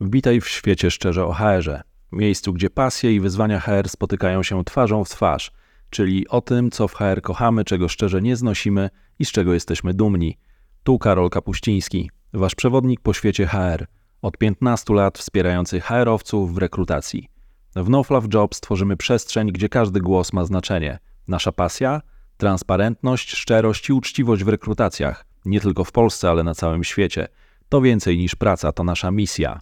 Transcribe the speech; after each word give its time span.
Wbitaj 0.00 0.40
w 0.40 0.48
świecie 0.48 0.90
szczerze 0.90 1.26
o 1.26 1.32
HR-ze, 1.32 1.82
miejscu, 2.12 2.52
gdzie 2.52 2.70
pasje 2.70 3.14
i 3.14 3.20
wyzwania 3.20 3.60
HR 3.60 3.88
spotykają 3.88 4.42
się 4.42 4.64
twarzą 4.64 5.04
w 5.04 5.08
twarz, 5.08 5.52
czyli 5.90 6.28
o 6.28 6.40
tym, 6.40 6.70
co 6.70 6.88
w 6.88 6.94
HR 6.94 7.22
kochamy, 7.22 7.64
czego 7.64 7.88
szczerze 7.88 8.22
nie 8.22 8.36
znosimy 8.36 8.90
i 9.18 9.24
z 9.24 9.32
czego 9.32 9.54
jesteśmy 9.54 9.94
dumni. 9.94 10.38
Tu 10.82 10.98
Karol 10.98 11.30
Kapuściński, 11.30 12.10
wasz 12.32 12.54
przewodnik 12.54 13.00
po 13.00 13.12
świecie 13.12 13.46
HR, 13.46 13.86
od 14.22 14.38
15 14.38 14.94
lat 14.94 15.18
wspierający 15.18 15.80
HR-owców 15.80 16.54
w 16.54 16.58
rekrutacji. 16.58 17.28
W 17.76 17.88
No 17.88 18.02
Fluff 18.02 18.26
Jobs 18.34 18.60
tworzymy 18.60 18.96
przestrzeń, 18.96 19.52
gdzie 19.52 19.68
każdy 19.68 20.00
głos 20.00 20.32
ma 20.32 20.44
znaczenie. 20.44 20.98
Nasza 21.28 21.52
pasja? 21.52 22.00
Transparentność, 22.36 23.32
szczerość 23.32 23.88
i 23.88 23.92
uczciwość 23.92 24.44
w 24.44 24.48
rekrutacjach. 24.48 25.26
Nie 25.44 25.60
tylko 25.60 25.84
w 25.84 25.92
Polsce, 25.92 26.30
ale 26.30 26.42
na 26.42 26.54
całym 26.54 26.84
świecie. 26.84 27.28
To 27.68 27.80
więcej 27.80 28.18
niż 28.18 28.34
praca, 28.34 28.72
to 28.72 28.84
nasza 28.84 29.10
misja. 29.10 29.60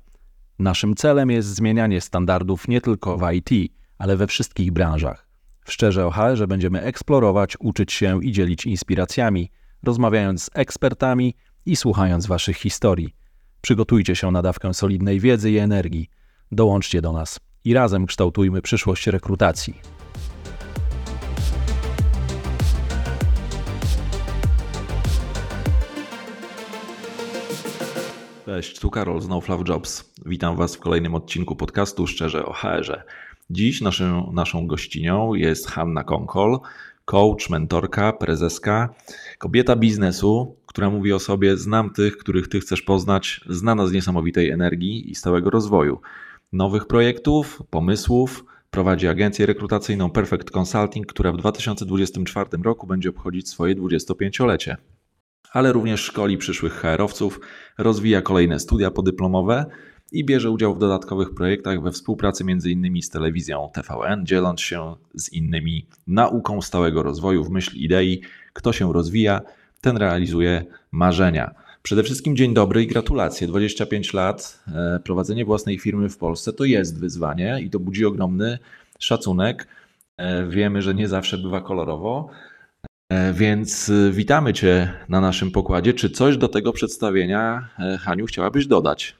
Naszym 0.58 0.94
celem 0.94 1.30
jest 1.30 1.48
zmienianie 1.48 2.00
standardów 2.00 2.68
nie 2.68 2.80
tylko 2.80 3.18
w 3.18 3.32
IT, 3.32 3.72
ale 3.98 4.16
we 4.16 4.26
wszystkich 4.26 4.72
branżach. 4.72 5.28
W 5.64 5.72
Szczerze 5.72 6.06
o 6.06 6.10
HR 6.10 6.46
będziemy 6.48 6.82
eksplorować, 6.82 7.56
uczyć 7.60 7.92
się 7.92 8.24
i 8.24 8.32
dzielić 8.32 8.66
inspiracjami, 8.66 9.50
rozmawiając 9.82 10.42
z 10.42 10.50
ekspertami 10.54 11.34
i 11.66 11.76
słuchając 11.76 12.26
Waszych 12.26 12.56
historii. 12.56 13.14
Przygotujcie 13.60 14.16
się 14.16 14.30
na 14.30 14.42
dawkę 14.42 14.74
solidnej 14.74 15.20
wiedzy 15.20 15.50
i 15.50 15.58
energii. 15.58 16.10
Dołączcie 16.52 17.02
do 17.02 17.12
nas 17.12 17.40
i 17.64 17.74
razem 17.74 18.06
kształtujmy 18.06 18.62
przyszłość 18.62 19.06
rekrutacji. 19.06 19.97
Cześć, 28.48 28.78
tu 28.78 28.90
Karol 28.90 29.20
z 29.20 29.28
No 29.28 29.40
Fluff 29.40 29.68
Jobs. 29.68 30.12
Witam 30.26 30.56
Was 30.56 30.76
w 30.76 30.78
kolejnym 30.78 31.14
odcinku 31.14 31.56
podcastu 31.56 32.06
Szczerze 32.06 32.46
o 32.46 32.52
HR-ze. 32.52 33.02
Dziś 33.50 33.80
naszym, 33.80 34.22
naszą 34.32 34.66
gościnią 34.66 35.34
jest 35.34 35.66
Hanna 35.70 36.04
Konkol, 36.04 36.58
coach, 37.04 37.50
mentorka, 37.50 38.12
prezeska, 38.12 38.94
kobieta 39.38 39.76
biznesu, 39.76 40.56
która 40.66 40.90
mówi 40.90 41.12
o 41.12 41.18
sobie: 41.18 41.56
Znam 41.56 41.90
tych, 41.90 42.16
których 42.16 42.48
Ty 42.48 42.60
chcesz 42.60 42.82
poznać, 42.82 43.40
znana 43.48 43.86
z 43.86 43.92
niesamowitej 43.92 44.50
energii 44.50 45.10
i 45.10 45.14
stałego 45.14 45.50
rozwoju, 45.50 46.00
nowych 46.52 46.86
projektów, 46.86 47.62
pomysłów. 47.70 48.44
Prowadzi 48.70 49.08
agencję 49.08 49.46
rekrutacyjną 49.46 50.10
Perfect 50.10 50.50
Consulting, 50.50 51.06
która 51.06 51.32
w 51.32 51.36
2024 51.36 52.50
roku 52.62 52.86
będzie 52.86 53.10
obchodzić 53.10 53.48
swoje 53.48 53.76
25-lecie 53.76 54.76
ale 55.52 55.72
również 55.72 56.00
szkoli 56.00 56.38
przyszłych 56.38 56.72
HR-owców, 56.72 57.40
rozwija 57.78 58.22
kolejne 58.22 58.60
studia 58.60 58.90
podyplomowe 58.90 59.66
i 60.12 60.24
bierze 60.24 60.50
udział 60.50 60.74
w 60.74 60.78
dodatkowych 60.78 61.34
projektach 61.34 61.82
we 61.82 61.92
współpracy 61.92 62.44
m.in. 62.48 63.02
z 63.02 63.10
telewizją 63.10 63.70
TVN, 63.74 64.26
dzieląc 64.26 64.60
się 64.60 64.96
z 65.14 65.32
innymi 65.32 65.86
nauką 66.06 66.62
stałego 66.62 67.02
rozwoju 67.02 67.44
w 67.44 67.50
myśl 67.50 67.76
idei, 67.76 68.22
kto 68.52 68.72
się 68.72 68.92
rozwija, 68.92 69.40
ten 69.80 69.96
realizuje 69.96 70.64
marzenia. 70.92 71.54
Przede 71.82 72.02
wszystkim 72.02 72.36
dzień 72.36 72.54
dobry 72.54 72.82
i 72.82 72.86
gratulacje. 72.86 73.46
25 73.46 74.14
lat, 74.14 74.64
e, 74.68 75.00
prowadzenie 75.04 75.44
własnej 75.44 75.78
firmy 75.78 76.08
w 76.08 76.18
Polsce 76.18 76.52
to 76.52 76.64
jest 76.64 77.00
wyzwanie 77.00 77.60
i 77.62 77.70
to 77.70 77.80
budzi 77.80 78.04
ogromny 78.04 78.58
szacunek. 78.98 79.68
E, 80.16 80.46
wiemy, 80.46 80.82
że 80.82 80.94
nie 80.94 81.08
zawsze 81.08 81.38
bywa 81.38 81.60
kolorowo, 81.60 82.28
więc 83.32 83.90
e, 83.90 84.10
witamy 84.10 84.52
Cię 84.52 84.92
na 85.08 85.20
naszym 85.20 85.50
pokładzie. 85.50 85.92
Czy 85.92 86.10
coś 86.10 86.36
do 86.36 86.48
tego 86.48 86.72
przedstawienia, 86.72 87.68
e, 87.78 87.98
Haniu, 87.98 88.26
chciałabyś 88.26 88.66
dodać? 88.66 89.16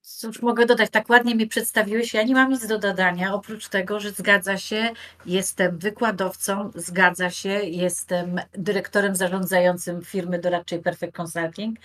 Cóż 0.00 0.42
mogę 0.42 0.66
dodać? 0.66 0.90
Tak 0.90 1.10
ładnie 1.10 1.34
mi 1.34 1.46
przedstawiłeś. 1.46 2.14
Ja 2.14 2.22
nie 2.22 2.34
mam 2.34 2.50
nic 2.50 2.66
do 2.66 2.78
dodania, 2.78 3.34
oprócz 3.34 3.68
tego, 3.68 4.00
że 4.00 4.10
zgadza 4.10 4.58
się, 4.58 4.90
jestem 5.26 5.78
wykładowcą, 5.78 6.70
zgadza 6.74 7.30
się, 7.30 7.48
jestem 7.48 8.40
dyrektorem 8.52 9.16
zarządzającym 9.16 10.02
firmy 10.02 10.38
doradczej 10.38 10.78
Perfect 10.78 11.20
Consulting 11.20 11.78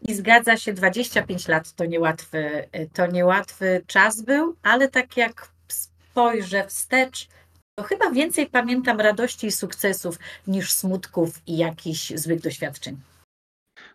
i 0.00 0.14
zgadza 0.14 0.56
się, 0.56 0.72
25 0.72 1.48
lat 1.48 1.72
to 1.72 1.84
niełatwy, 1.84 2.68
to 2.92 3.06
niełatwy 3.06 3.82
czas 3.86 4.22
był, 4.22 4.56
ale 4.62 4.88
tak 4.88 5.16
jak 5.16 5.48
spojrzę 5.68 6.66
wstecz, 6.66 7.28
to 7.74 7.82
chyba 7.82 8.10
więcej 8.10 8.46
pamiętam 8.46 9.00
radości 9.00 9.46
i 9.46 9.52
sukcesów 9.52 10.18
niż 10.46 10.72
smutków 10.72 11.42
i 11.46 11.56
jakichś 11.56 12.12
złych 12.14 12.40
doświadczeń. 12.40 12.96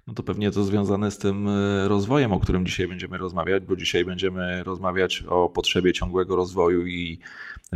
No 0.08 0.14
to 0.14 0.24
pewnie 0.24 0.52
to 0.52 0.64
związane 0.64 1.12
z 1.12 1.18
tym 1.18 1.48
e, 1.48 1.88
rozwojem, 1.88 2.34
o 2.34 2.40
którym 2.40 2.66
dzisiaj 2.66 2.88
będziemy 2.88 3.18
rozmawiać, 3.18 3.66
bo 3.66 3.76
dzisiaj 3.76 4.06
będziemy 4.06 4.64
rozmawiać 4.64 5.24
o 5.30 5.50
potrzebie 5.50 5.94
ciągłego 5.94 6.36
rozwoju 6.36 6.88
i 6.88 7.20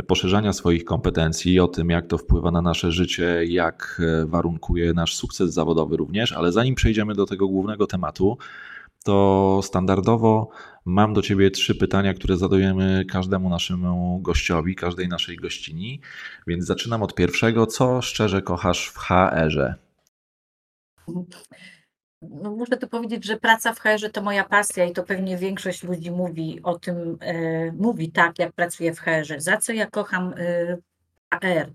poszerzania 0.06 0.52
swoich 0.52 0.84
kompetencji, 0.84 1.60
o 1.60 1.68
tym, 1.68 1.90
jak 1.90 2.06
to 2.06 2.18
wpływa 2.18 2.50
na 2.50 2.62
nasze 2.62 2.92
życie, 2.92 3.44
jak 3.44 4.00
e, 4.22 4.26
warunkuje 4.26 4.92
nasz 4.92 5.16
sukces 5.16 5.52
zawodowy 5.52 5.96
również. 5.96 6.32
Ale 6.32 6.52
zanim 6.52 6.74
przejdziemy 6.74 7.14
do 7.14 7.26
tego 7.26 7.48
głównego 7.48 7.86
tematu, 7.86 8.38
to 9.02 9.60
standardowo 9.62 10.50
mam 10.84 11.14
do 11.14 11.22
Ciebie 11.22 11.50
trzy 11.50 11.74
pytania, 11.74 12.14
które 12.14 12.36
zadajemy 12.36 13.04
każdemu 13.04 13.48
naszemu 13.48 14.20
gościowi, 14.20 14.74
każdej 14.74 15.08
naszej 15.08 15.36
gościni. 15.36 16.00
Więc 16.46 16.64
zaczynam 16.64 17.02
od 17.02 17.14
pierwszego. 17.14 17.66
Co 17.66 18.02
szczerze 18.02 18.42
kochasz 18.42 18.88
w 18.88 18.98
HR-ze? 18.98 19.74
No 22.22 22.50
muszę 22.50 22.76
tu 22.76 22.88
powiedzieć, 22.88 23.24
że 23.24 23.36
praca 23.36 23.72
w 23.72 23.80
HR 23.80 24.10
to 24.12 24.22
moja 24.22 24.44
pasja 24.44 24.84
i 24.84 24.92
to 24.92 25.02
pewnie 25.02 25.36
większość 25.36 25.82
ludzi 25.82 26.10
mówi 26.10 26.60
o 26.62 26.78
tym, 26.78 27.18
e, 27.20 27.72
mówi 27.72 28.12
tak, 28.12 28.38
jak 28.38 28.52
pracuje 28.52 28.94
w 28.94 29.00
HR. 29.00 29.34
Za 29.40 29.56
co 29.56 29.72
ja 29.72 29.86
kocham 29.86 30.34
e, 30.36 30.76
HR? 31.34 31.72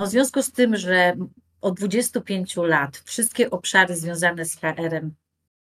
No 0.00 0.06
w 0.06 0.10
związku 0.10 0.42
z 0.42 0.52
tym, 0.52 0.76
że 0.76 1.16
od 1.60 1.74
25 1.74 2.56
lat 2.56 2.96
wszystkie 2.96 3.50
obszary 3.50 3.96
związane 3.96 4.44
z 4.44 4.56
HR-em 4.56 5.14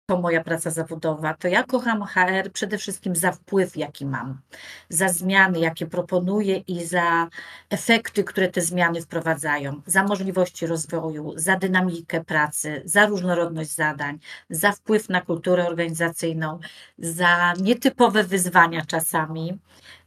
to 0.08 0.22
moja 0.22 0.44
praca 0.44 0.72
zawodowa, 0.72 1.34
to 1.34 1.48
ja 1.48 1.64
kocham 1.64 2.04
HR 2.04 2.52
przede 2.54 2.78
wszystkim 2.78 3.16
za 3.16 3.32
wpływ, 3.32 3.78
jaki 3.78 4.06
mam, 4.06 4.42
za 4.90 5.10
zmiany, 5.10 5.60
jakie 5.60 5.86
proponuję 5.86 6.58
i 6.58 6.86
za 6.86 7.28
efekty, 7.70 8.24
które 8.24 8.48
te 8.48 8.62
zmiany 8.62 9.02
wprowadzają, 9.02 9.82
za 9.86 10.04
możliwości 10.04 10.68
rozwoju, 10.68 11.34
za 11.36 11.56
dynamikę 11.56 12.24
pracy, 12.24 12.82
za 12.86 13.06
różnorodność 13.06 13.76
zadań, 13.76 14.20
za 14.50 14.72
wpływ 14.72 15.10
na 15.10 15.22
kulturę 15.22 15.68
organizacyjną, 15.68 16.60
za 17.00 17.54
nietypowe 17.54 18.24
wyzwania 18.24 18.86
czasami 18.86 19.60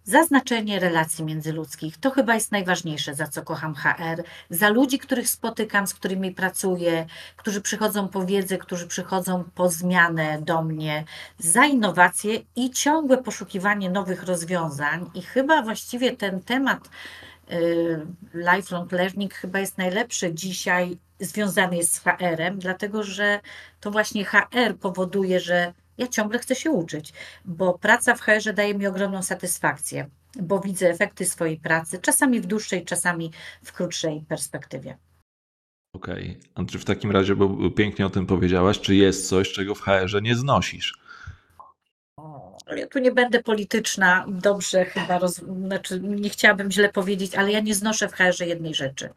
Zaznaczenie 0.04 0.80
relacji 0.80 1.24
międzyludzkich 1.24 1.98
to 1.98 2.10
chyba 2.10 2.34
jest 2.34 2.52
najważniejsze, 2.52 3.14
za 3.14 3.26
co 3.26 3.42
kocham 3.42 3.74
HR. 3.74 4.22
Za 4.50 4.68
ludzi, 4.68 4.98
których 4.98 5.28
spotykam, 5.28 5.86
z 5.86 5.94
którymi 5.94 6.32
pracuję, 6.32 7.06
którzy 7.36 7.60
przychodzą 7.60 8.08
po 8.08 8.26
wiedzę, 8.26 8.58
którzy 8.58 8.86
przychodzą 8.86 9.44
po 9.54 9.68
zmianę 9.68 10.42
do 10.42 10.62
mnie, 10.62 11.04
za 11.38 11.66
innowacje 11.66 12.40
i 12.56 12.70
ciągłe 12.70 13.22
poszukiwanie 13.22 13.90
nowych 13.90 14.22
rozwiązań. 14.22 15.10
I 15.14 15.22
chyba 15.22 15.62
właściwie 15.62 16.16
ten 16.16 16.40
temat 16.40 16.88
y, 17.52 18.06
lifelong 18.34 18.92
learning 18.92 19.34
chyba 19.34 19.58
jest 19.58 19.78
najlepszy 19.78 20.34
dzisiaj 20.34 20.98
związany 21.20 21.76
jest 21.76 21.94
z 21.94 21.98
HR-em, 21.98 22.58
dlatego 22.58 23.02
że 23.02 23.40
to 23.80 23.90
właśnie 23.90 24.24
HR 24.24 24.76
powoduje, 24.80 25.40
że 25.40 25.72
ja 26.00 26.08
ciągle 26.08 26.38
chcę 26.38 26.54
się 26.54 26.70
uczyć, 26.70 27.12
bo 27.44 27.78
praca 27.78 28.14
w 28.14 28.20
HR 28.20 28.54
daje 28.54 28.74
mi 28.74 28.86
ogromną 28.86 29.22
satysfakcję, 29.22 30.10
bo 30.36 30.60
widzę 30.60 30.90
efekty 30.90 31.26
swojej 31.26 31.56
pracy, 31.56 31.98
czasami 31.98 32.40
w 32.40 32.46
dłuższej, 32.46 32.84
czasami 32.84 33.30
w 33.64 33.72
krótszej 33.72 34.24
perspektywie. 34.28 34.98
Okej, 35.94 36.30
okay. 36.30 36.50
A 36.54 36.64
czy 36.64 36.78
w 36.78 36.84
takim 36.84 37.10
razie, 37.10 37.36
bo 37.36 37.70
pięknie 37.70 38.06
o 38.06 38.10
tym 38.10 38.26
powiedziałaś, 38.26 38.80
czy 38.80 38.94
jest 38.94 39.28
coś, 39.28 39.52
czego 39.52 39.74
w 39.74 39.80
HR 39.80 40.22
nie 40.22 40.36
znosisz? 40.36 40.98
Ja 42.76 42.86
tu 42.86 42.98
nie 42.98 43.12
będę 43.12 43.42
polityczna, 43.42 44.24
dobrze 44.28 44.84
chyba, 44.84 45.18
roz, 45.18 45.34
znaczy 45.66 46.00
nie 46.00 46.30
chciałabym 46.30 46.70
źle 46.70 46.88
powiedzieć, 46.88 47.34
ale 47.34 47.52
ja 47.52 47.60
nie 47.60 47.74
znoszę 47.74 48.08
w 48.08 48.12
HR 48.12 48.46
jednej 48.46 48.74
rzeczy. 48.74 49.08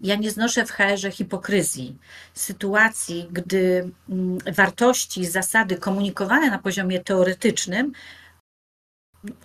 Ja 0.00 0.16
nie 0.16 0.30
znoszę 0.30 0.66
w 0.66 0.70
HR 0.70 1.12
hipokryzji, 1.12 1.96
sytuacji, 2.34 3.28
gdy 3.30 3.90
mm, 4.08 4.38
wartości, 4.56 5.26
zasady 5.26 5.76
komunikowane 5.76 6.50
na 6.50 6.58
poziomie 6.58 7.00
teoretycznym 7.00 7.92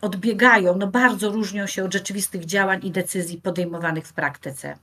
odbiegają, 0.01 0.77
no 0.77 0.87
bardzo 0.87 1.29
różnią 1.29 1.67
się 1.67 1.83
od 1.83 1.93
rzeczywistych 1.93 2.45
działań 2.45 2.79
i 2.83 2.91
decyzji 2.91 3.41
podejmowanych 3.41 4.07
w 4.07 4.13
praktyce. 4.13 4.77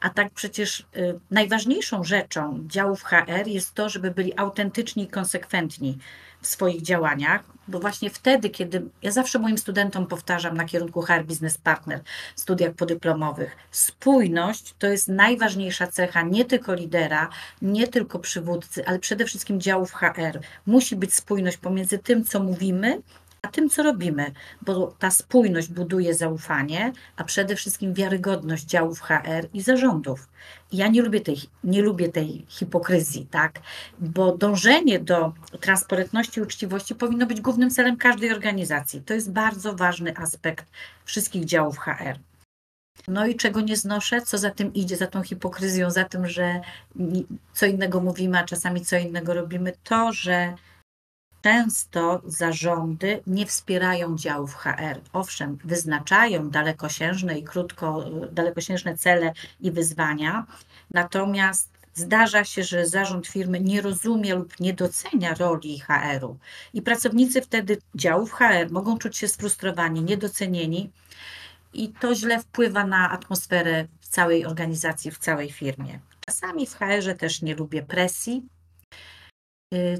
A 0.00 0.10
tak 0.10 0.32
przecież 0.32 0.80
y, 0.80 1.20
najważniejszą 1.30 2.04
rzeczą 2.04 2.64
działów 2.66 3.02
HR 3.02 3.46
jest 3.46 3.74
to, 3.74 3.88
żeby 3.88 4.10
byli 4.10 4.38
autentyczni 4.38 5.02
i 5.02 5.08
konsekwentni 5.08 5.98
w 6.42 6.46
swoich 6.46 6.82
działaniach, 6.82 7.42
bo 7.68 7.78
właśnie 7.80 8.10
wtedy, 8.10 8.50
kiedy 8.50 8.82
ja 9.02 9.10
zawsze 9.10 9.38
moim 9.38 9.58
studentom 9.58 10.06
powtarzam 10.06 10.56
na 10.56 10.64
kierunku 10.64 11.02
HR 11.02 11.24
Business 11.24 11.58
Partner, 11.58 12.00
studiach 12.36 12.74
podyplomowych, 12.74 13.56
spójność 13.70 14.74
to 14.78 14.86
jest 14.86 15.08
najważniejsza 15.08 15.86
cecha 15.86 16.22
nie 16.22 16.44
tylko 16.44 16.74
lidera, 16.74 17.28
nie 17.62 17.88
tylko 17.88 18.18
przywódcy, 18.18 18.86
ale 18.86 18.98
przede 18.98 19.24
wszystkim 19.24 19.60
działów 19.60 19.92
HR. 19.92 20.40
Musi 20.66 20.96
być 20.96 21.14
spójność 21.14 21.56
pomiędzy 21.56 21.98
tym, 21.98 22.24
co 22.24 22.40
mówimy, 22.40 23.02
a 23.42 23.48
tym, 23.48 23.70
co 23.70 23.82
robimy, 23.82 24.32
bo 24.62 24.94
ta 24.98 25.10
spójność 25.10 25.68
buduje 25.68 26.14
zaufanie, 26.14 26.92
a 27.16 27.24
przede 27.24 27.56
wszystkim 27.56 27.94
wiarygodność 27.94 28.64
działów 28.64 29.00
HR 29.00 29.48
i 29.54 29.60
zarządów. 29.62 30.28
ja 30.72 30.88
nie 30.88 31.02
lubię 31.02 31.20
tej, 31.20 31.36
nie 31.64 31.82
lubię 31.82 32.08
tej 32.08 32.46
hipokryzji, 32.48 33.26
tak? 33.30 33.60
Bo 33.98 34.36
dążenie 34.36 35.00
do 35.00 35.32
transparentności 35.60 36.40
i 36.40 36.42
uczciwości 36.42 36.94
powinno 36.94 37.26
być 37.26 37.40
głównym 37.40 37.70
celem 37.70 37.96
każdej 37.96 38.32
organizacji. 38.32 39.02
To 39.02 39.14
jest 39.14 39.32
bardzo 39.32 39.74
ważny 39.74 40.16
aspekt 40.16 40.66
wszystkich 41.04 41.44
działów 41.44 41.78
HR. 41.78 42.18
No 43.08 43.26
i 43.26 43.34
czego 43.34 43.60
nie 43.60 43.76
znoszę, 43.76 44.22
co 44.22 44.38
za 44.38 44.50
tym 44.50 44.74
idzie, 44.74 44.96
za 44.96 45.06
tą 45.06 45.22
hipokryzją, 45.22 45.90
za 45.90 46.04
tym, 46.04 46.26
że 46.26 46.60
co 47.52 47.66
innego 47.66 48.00
mówimy, 48.00 48.38
a 48.38 48.44
czasami 48.44 48.80
co 48.80 48.96
innego 48.96 49.34
robimy, 49.34 49.72
to, 49.84 50.12
że 50.12 50.54
Często 51.42 52.22
zarządy 52.26 53.22
nie 53.26 53.46
wspierają 53.46 54.16
działów 54.16 54.54
HR. 54.54 55.00
Owszem, 55.12 55.58
wyznaczają 55.64 56.50
dalekosiężne 56.50 57.38
i 57.38 57.44
krótko, 57.44 58.04
dalekosiężne 58.32 58.96
cele 58.98 59.32
i 59.60 59.70
wyzwania, 59.70 60.46
natomiast 60.90 61.70
zdarza 61.94 62.44
się, 62.44 62.64
że 62.64 62.86
zarząd 62.86 63.26
firmy 63.26 63.60
nie 63.60 63.80
rozumie 63.80 64.34
lub 64.34 64.60
nie 64.60 64.74
docenia 64.74 65.34
roli 65.34 65.80
HR-u 65.80 66.38
i 66.74 66.82
pracownicy 66.82 67.42
wtedy 67.42 67.78
działów 67.94 68.32
HR 68.32 68.70
mogą 68.70 68.98
czuć 68.98 69.16
się 69.16 69.28
sfrustrowani, 69.28 70.02
niedocenieni 70.02 70.90
i 71.72 71.88
to 71.88 72.14
źle 72.14 72.40
wpływa 72.40 72.86
na 72.86 73.10
atmosferę 73.10 73.86
w 74.00 74.08
całej 74.08 74.46
organizacji, 74.46 75.10
w 75.10 75.18
całej 75.18 75.50
firmie. 75.50 76.00
Czasami 76.26 76.66
w 76.66 76.74
HR-ze 76.74 77.14
też 77.14 77.42
nie 77.42 77.54
lubię 77.54 77.82
presji, 77.82 78.42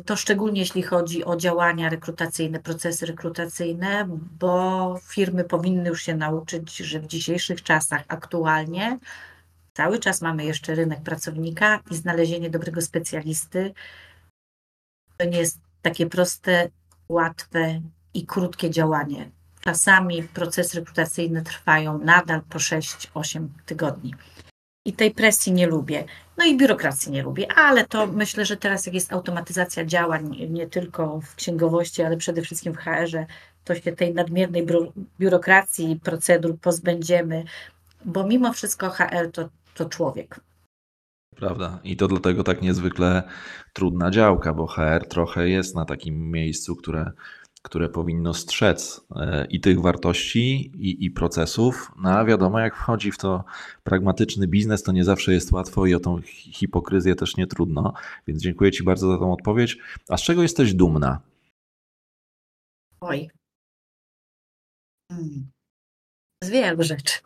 to 0.07 0.17
szczególnie 0.17 0.61
jeśli 0.61 0.83
chodzi 0.83 1.25
o 1.25 1.37
działania 1.37 1.89
rekrutacyjne, 1.89 2.61
procesy 2.61 3.07
rekrutacyjne, 3.07 4.09
bo 4.41 4.97
firmy 5.03 5.45
powinny 5.45 5.89
już 5.89 6.03
się 6.03 6.17
nauczyć, 6.17 6.77
że 6.77 7.01
w 7.01 7.07
dzisiejszych 7.07 7.63
czasach 7.63 8.05
aktualnie 8.09 8.99
cały 9.73 9.99
czas 9.99 10.23
mamy 10.23 10.45
jeszcze 10.45 10.75
rynek 10.75 11.03
pracownika 11.03 11.81
i 11.91 11.97
znalezienie 11.97 12.51
dobrego 12.51 12.83
specjalisty 12.83 13.75
to 15.21 15.25
nie 15.25 15.39
jest 15.39 15.61
takie 15.83 16.07
proste, 16.07 16.69
łatwe 17.09 17.81
i 18.15 18.27
krótkie 18.27 18.71
działanie. 18.71 19.31
Czasami 19.61 20.23
procesy 20.23 20.79
rekrutacyjne 20.79 21.43
trwają 21.43 21.99
nadal 21.99 22.43
po 22.43 22.59
6-8 22.59 23.49
tygodni 23.67 24.15
i 24.85 24.93
tej 24.93 25.11
presji 25.11 25.53
nie 25.53 25.67
lubię. 25.67 26.05
No 26.39 26.45
i 26.45 26.57
biurokracji 26.57 27.13
nie 27.13 27.23
lubię, 27.23 27.53
ale 27.53 27.87
to 27.87 28.07
myślę, 28.07 28.45
że 28.45 28.57
teraz 28.57 28.87
jak 28.87 28.95
jest 28.95 29.13
automatyzacja 29.13 29.85
działań, 29.85 30.47
nie 30.51 30.67
tylko 30.67 31.21
w 31.21 31.35
księgowości, 31.35 32.03
ale 32.03 32.17
przede 32.17 32.43
wszystkim 32.43 32.73
w 32.73 32.77
HR-ze, 32.77 33.27
to 33.65 33.75
się 33.75 33.93
tej 33.93 34.15
nadmiernej 34.15 34.67
biurokracji 35.21 35.91
i 35.91 36.01
procedur 36.01 36.59
pozbędziemy, 36.59 37.45
bo 38.05 38.27
mimo 38.27 38.53
wszystko 38.53 38.91
HR 38.91 39.31
to, 39.33 39.49
to 39.75 39.85
człowiek. 39.89 40.41
Prawda. 41.37 41.81
I 41.85 41.97
to 41.97 42.09
dlatego 42.09 42.45
tak 42.45 42.63
niezwykle 42.63 43.23
trudna 43.73 44.11
działka, 44.11 44.55
bo 44.55 44.67
HR 44.67 45.07
trochę 45.09 45.49
jest 45.49 45.75
na 45.75 45.85
takim 45.85 46.31
miejscu, 46.31 46.77
które 46.77 47.13
które 47.63 47.89
powinno 47.89 48.35
strzec 48.35 49.07
e, 49.17 49.47
i 49.47 49.61
tych 49.61 49.81
wartości, 49.81 50.73
i, 50.75 51.05
i, 51.05 51.11
procesów. 51.11 51.93
No 52.03 52.11
a 52.11 52.25
wiadomo, 52.25 52.61
jak 52.61 52.77
wchodzi 52.77 53.13
w 53.13 53.19
to 53.19 53.45
pragmatyczny 53.85 54.47
biznes, 54.47 54.83
to 54.83 54.93
nie 54.93 55.05
zawsze 55.05 55.33
jest 55.33 55.53
łatwo 55.53 55.87
i 55.87 55.95
o 55.95 56.01
tą 56.01 56.21
hipokryzję 56.23 57.15
też 57.15 57.37
nie 57.37 57.47
trudno. 57.47 57.93
Więc 58.27 58.43
dziękuję 58.43 58.73
Ci 58.73 58.83
bardzo 58.83 59.13
za 59.13 59.19
tą 59.19 59.33
odpowiedź. 59.33 59.79
A 60.09 60.17
z 60.17 60.23
czego 60.23 60.43
jesteś 60.43 60.75
dumna? 60.75 61.21
Oj. 63.01 63.31
Hmm. 65.11 65.50
Z 66.45 66.51
wielu 66.51 66.83
rzeczy. 66.83 67.19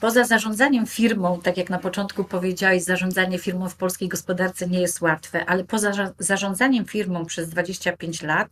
Poza 0.00 0.24
zarządzaniem 0.24 0.86
firmą, 0.86 1.40
tak 1.40 1.56
jak 1.56 1.70
na 1.70 1.78
początku 1.78 2.24
powiedziałeś, 2.24 2.82
zarządzanie 2.82 3.38
firmą 3.38 3.68
w 3.68 3.76
polskiej 3.76 4.08
gospodarce 4.08 4.66
nie 4.68 4.80
jest 4.80 5.00
łatwe, 5.00 5.46
ale 5.46 5.64
poza 5.64 6.12
zarządzaniem 6.18 6.84
firmą 6.84 7.24
przez 7.26 7.48
25 7.48 8.22
lat, 8.22 8.48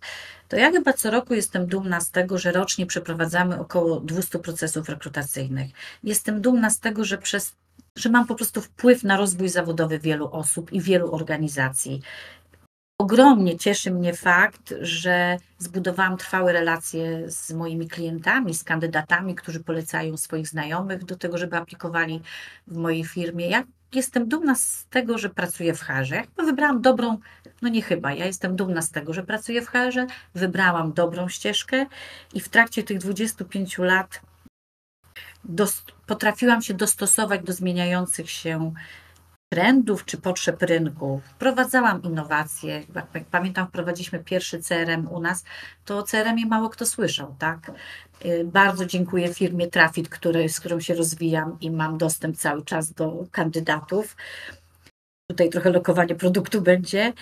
to 0.49 0.57
ja 0.57 0.71
chyba 0.71 0.93
co 0.93 1.11
roku 1.11 1.35
jestem 1.35 1.67
dumna 1.67 2.01
z 2.01 2.11
tego, 2.11 2.39
że 2.39 2.53
rocznie 2.53 2.87
przeprowadzamy 2.87 3.61
około 3.61 4.01
200 4.01 4.39
procesów 4.39 4.89
rekrutacyjnych. 4.89 5.71
Jestem 6.05 6.41
dumna 6.41 6.71
z 6.71 6.81
tego, 6.81 7.05
że 7.05 7.19
przez 7.19 7.53
że 7.97 8.09
mam 8.09 8.27
po 8.27 8.35
prostu 8.35 8.61
wpływ 8.61 9.05
na 9.05 9.17
rozwój 9.17 9.49
zawodowy 9.49 9.99
wielu 9.99 10.29
osób 10.33 10.73
i 10.73 10.81
wielu 10.81 11.15
organizacji. 11.15 12.03
Ogromnie 13.05 13.59
cieszy 13.59 13.91
mnie 13.91 14.15
fakt, 14.15 14.75
że 14.81 15.37
zbudowałam 15.59 16.17
trwałe 16.17 16.53
relacje 16.53 17.31
z 17.31 17.53
moimi 17.53 17.89
klientami, 17.89 18.55
z 18.55 18.65
kandydatami, 18.65 19.35
którzy 19.35 19.65
polecają 19.65 20.17
swoich 20.17 20.49
znajomych 20.49 21.05
do 21.05 21.17
tego, 21.17 21.39
żeby 21.39 21.57
aplikowali 21.57 22.23
w 22.67 22.77
mojej 22.77 23.05
firmie. 23.05 23.49
Ja 23.49 23.65
jestem 23.93 24.29
dumna 24.29 24.55
z 24.55 24.87
tego, 24.91 25.19
że 25.19 25.31
pracuję 25.31 25.75
w 25.75 25.81
HR-ze. 25.81 26.17
Ja 26.17 26.45
wybrałam 26.45 26.83
dobrą, 26.83 27.19
no 27.63 27.69
nie 27.69 27.83
chyba, 27.83 28.13
ja 28.13 28.27
jestem 28.27 28.57
dumna 28.57 28.83
z 28.83 28.91
tego, 28.91 29.13
że 29.13 29.23
pracuję 29.23 29.63
w 29.63 29.69
HR-ze, 29.69 30.07
wybrałam 30.35 30.93
dobrą 30.93 31.29
ścieżkę 31.29 31.87
i 32.35 32.41
w 32.41 32.49
trakcie 32.49 32.83
tych 32.83 32.99
25 32.99 33.79
lat 33.79 34.21
potrafiłam 36.07 36.63
się 36.63 36.75
dostosować 36.75 37.43
do 37.43 37.53
zmieniających 37.53 38.31
się 38.31 38.73
trendów 39.55 40.05
czy 40.05 40.17
potrzeb 40.17 40.63
rynku. 40.63 41.21
Wprowadzałam 41.25 42.03
innowacje. 42.03 42.83
Jak 43.15 43.25
pamiętam, 43.31 43.67
wprowadziliśmy 43.67 44.19
pierwszy 44.19 44.59
CRM 44.59 45.09
u 45.09 45.21
nas, 45.21 45.45
to 45.85 45.99
o 45.99 46.03
CRM-ie 46.03 46.47
mało 46.47 46.69
kto 46.69 46.87
słyszał, 46.87 47.35
tak? 47.39 47.71
Y, 48.25 48.45
bardzo 48.45 48.87
dziękuję 48.87 49.35
firmie 49.35 49.67
Trafit, 49.67 50.09
z 50.49 50.61
którą 50.61 50.81
się 50.81 50.95
rozwijam 50.95 51.57
i 51.61 51.71
mam 51.71 51.99
dostęp 51.99 52.37
cały 52.37 52.65
czas 52.65 52.93
do 52.93 53.27
kandydatów. 53.31 54.17
Tutaj 55.31 55.51
trochę 55.51 55.71
lokowanie 55.71 56.15
produktu 56.15 56.61
będzie. 56.61 57.13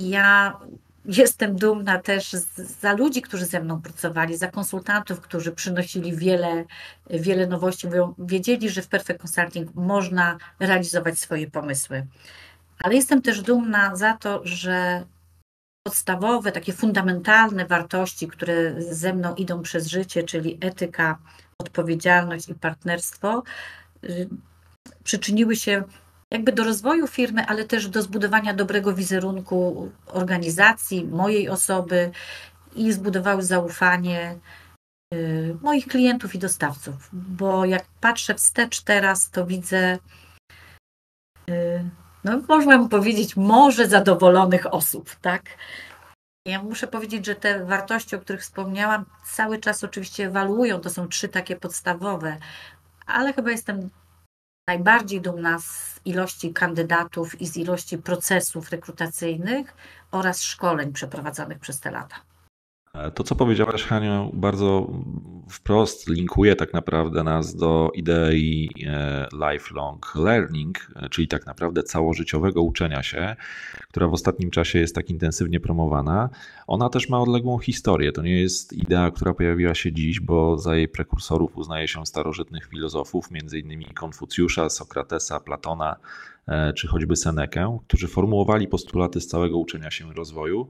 Ja 0.00 0.60
Jestem 1.04 1.56
dumna 1.56 1.98
też 1.98 2.32
za 2.80 2.92
ludzi, 2.92 3.22
którzy 3.22 3.46
ze 3.46 3.60
mną 3.60 3.82
pracowali, 3.82 4.36
za 4.36 4.48
konsultantów, 4.48 5.20
którzy 5.20 5.52
przynosili 5.52 6.16
wiele, 6.16 6.64
wiele 7.10 7.46
nowości. 7.46 7.86
Mówią, 7.86 8.14
wiedzieli, 8.18 8.70
że 8.70 8.82
w 8.82 8.88
Perfect 8.88 9.20
Consulting 9.20 9.74
można 9.74 10.38
realizować 10.60 11.18
swoje 11.18 11.50
pomysły. 11.50 12.06
Ale 12.82 12.94
jestem 12.94 13.22
też 13.22 13.42
dumna 13.42 13.96
za 13.96 14.16
to, 14.16 14.40
że 14.44 15.04
podstawowe, 15.82 16.52
takie 16.52 16.72
fundamentalne 16.72 17.66
wartości, 17.66 18.28
które 18.28 18.82
ze 18.82 19.12
mną 19.14 19.34
idą 19.34 19.62
przez 19.62 19.86
życie, 19.86 20.22
czyli 20.22 20.58
etyka, 20.60 21.18
odpowiedzialność 21.58 22.48
i 22.48 22.54
partnerstwo, 22.54 23.42
y, 24.04 24.28
przyczyniły 25.04 25.56
się 25.56 25.84
jakby 26.32 26.52
do 26.52 26.64
rozwoju 26.64 27.06
firmy, 27.06 27.46
ale 27.46 27.64
też 27.64 27.88
do 27.88 28.02
zbudowania 28.02 28.54
dobrego 28.54 28.94
wizerunku 28.94 29.90
organizacji, 30.06 31.04
mojej 31.04 31.48
osoby 31.48 32.10
i 32.76 32.92
zbudowały 32.92 33.42
zaufanie 33.42 34.38
y, 35.14 35.56
moich 35.62 35.86
klientów 35.86 36.34
i 36.34 36.38
dostawców. 36.38 37.08
Bo 37.12 37.64
jak 37.64 37.84
patrzę 38.00 38.34
wstecz 38.34 38.80
teraz, 38.80 39.30
to 39.30 39.46
widzę, 39.46 39.98
y, 41.50 41.84
no 42.24 42.42
można 42.48 42.88
powiedzieć, 42.88 43.36
może 43.36 43.88
zadowolonych 43.88 44.74
osób, 44.74 45.16
tak? 45.16 45.42
Ja 46.46 46.62
muszę 46.62 46.86
powiedzieć, 46.86 47.26
że 47.26 47.34
te 47.34 47.64
wartości, 47.64 48.16
o 48.16 48.20
których 48.20 48.42
wspomniałam, 48.42 49.04
cały 49.24 49.58
czas 49.58 49.84
oczywiście 49.84 50.26
ewaluują. 50.26 50.80
To 50.80 50.90
są 50.90 51.08
trzy 51.08 51.28
takie 51.28 51.56
podstawowe, 51.56 52.36
ale 53.06 53.32
chyba 53.32 53.50
jestem 53.50 53.90
najbardziej 54.66 55.20
dumna 55.20 55.58
z 55.58 56.00
ilości 56.04 56.52
kandydatów 56.52 57.40
i 57.40 57.46
z 57.46 57.56
ilości 57.56 57.98
procesów 57.98 58.70
rekrutacyjnych 58.70 59.74
oraz 60.10 60.42
szkoleń 60.42 60.92
przeprowadzonych 60.92 61.58
przez 61.58 61.80
te 61.80 61.90
lata. 61.90 62.31
To, 63.14 63.24
co 63.24 63.34
powiedziałaś, 63.34 63.82
Haniu, 63.82 64.30
bardzo 64.34 64.90
wprost 65.48 66.08
linkuje 66.08 66.56
tak 66.56 66.72
naprawdę 66.72 67.24
nas 67.24 67.56
do 67.56 67.90
idei 67.94 68.70
e, 68.86 69.26
lifelong 69.52 70.14
learning, 70.14 70.78
czyli 71.10 71.28
tak 71.28 71.46
naprawdę 71.46 71.82
całożyciowego 71.82 72.62
uczenia 72.62 73.02
się, 73.02 73.36
która 73.88 74.08
w 74.08 74.12
ostatnim 74.12 74.50
czasie 74.50 74.78
jest 74.78 74.94
tak 74.94 75.10
intensywnie 75.10 75.60
promowana. 75.60 76.28
Ona 76.66 76.88
też 76.88 77.08
ma 77.08 77.20
odległą 77.20 77.58
historię. 77.58 78.12
To 78.12 78.22
nie 78.22 78.40
jest 78.40 78.72
idea, 78.72 79.10
która 79.10 79.34
pojawiła 79.34 79.74
się 79.74 79.92
dziś, 79.92 80.20
bo 80.20 80.58
za 80.58 80.76
jej 80.76 80.88
prekursorów 80.88 81.56
uznaje 81.56 81.88
się 81.88 82.06
starożytnych 82.06 82.66
filozofów, 82.66 83.28
m.in. 83.32 83.84
Konfucjusza, 83.94 84.70
Sokratesa, 84.70 85.40
Platona 85.40 85.96
e, 86.48 86.72
czy 86.72 86.88
choćby 86.88 87.16
Senekę, 87.16 87.78
którzy 87.88 88.08
formułowali 88.08 88.68
postulaty 88.68 89.20
stałego 89.20 89.58
uczenia 89.58 89.90
się 89.90 90.10
i 90.10 90.14
rozwoju. 90.14 90.68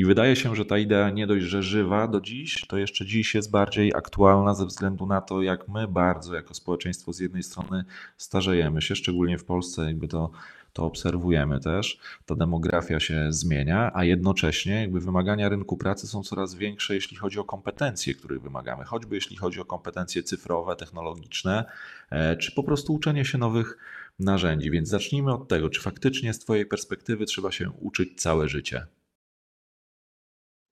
I 0.00 0.04
wydaje 0.04 0.36
się, 0.36 0.56
że 0.56 0.64
ta 0.64 0.78
idea 0.78 1.10
nie 1.10 1.26
dość, 1.26 1.44
że 1.44 1.62
żywa 1.62 2.08
do 2.08 2.20
dziś, 2.20 2.64
to 2.68 2.78
jeszcze 2.78 3.06
dziś 3.06 3.34
jest 3.34 3.50
bardziej 3.50 3.94
aktualna 3.94 4.54
ze 4.54 4.66
względu 4.66 5.06
na 5.06 5.20
to, 5.20 5.42
jak 5.42 5.68
my 5.68 5.88
bardzo 5.88 6.34
jako 6.34 6.54
społeczeństwo 6.54 7.12
z 7.12 7.20
jednej 7.20 7.42
strony 7.42 7.84
starzejemy 8.16 8.82
się, 8.82 8.96
szczególnie 8.96 9.38
w 9.38 9.44
Polsce, 9.44 9.84
jakby 9.84 10.08
to, 10.08 10.30
to 10.72 10.84
obserwujemy 10.84 11.60
też. 11.60 11.98
Ta 12.26 12.34
demografia 12.34 13.00
się 13.00 13.26
zmienia, 13.32 13.90
a 13.94 14.04
jednocześnie 14.04 14.80
jakby 14.80 15.00
wymagania 15.00 15.48
rynku 15.48 15.76
pracy 15.76 16.06
są 16.06 16.22
coraz 16.22 16.54
większe, 16.54 16.94
jeśli 16.94 17.16
chodzi 17.16 17.38
o 17.38 17.44
kompetencje, 17.44 18.14
których 18.14 18.42
wymagamy, 18.42 18.84
choćby 18.84 19.14
jeśli 19.14 19.36
chodzi 19.36 19.60
o 19.60 19.64
kompetencje 19.64 20.22
cyfrowe, 20.22 20.76
technologiczne, 20.76 21.64
e, 22.10 22.36
czy 22.36 22.52
po 22.52 22.62
prostu 22.62 22.94
uczenie 22.94 23.24
się 23.24 23.38
nowych 23.38 23.78
narzędzi. 24.18 24.70
Więc 24.70 24.88
zacznijmy 24.88 25.32
od 25.32 25.48
tego, 25.48 25.70
czy 25.70 25.80
faktycznie 25.80 26.34
z 26.34 26.38
Twojej 26.38 26.66
perspektywy 26.66 27.26
trzeba 27.26 27.50
się 27.50 27.70
uczyć 27.70 28.20
całe 28.20 28.48
życie. 28.48 28.86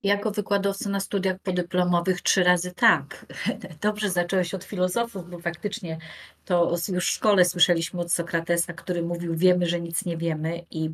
Jako 0.03 0.31
wykładowca 0.31 0.89
na 0.89 0.99
studiach 0.99 1.39
podyplomowych 1.39 2.21
trzy 2.21 2.43
razy 2.43 2.73
tak. 2.73 3.25
Dobrze 3.81 4.09
zacząłeś 4.09 4.53
od 4.53 4.63
filozofów, 4.63 5.29
bo 5.29 5.39
faktycznie 5.39 5.97
to 6.45 6.75
już 6.89 7.07
w 7.07 7.13
szkole 7.13 7.45
słyszeliśmy 7.45 8.01
od 8.01 8.11
Sokratesa, 8.11 8.73
który 8.73 9.01
mówił: 9.01 9.35
Wiemy, 9.35 9.65
że 9.65 9.81
nic 9.81 10.05
nie 10.05 10.17
wiemy, 10.17 10.65
i 10.71 10.89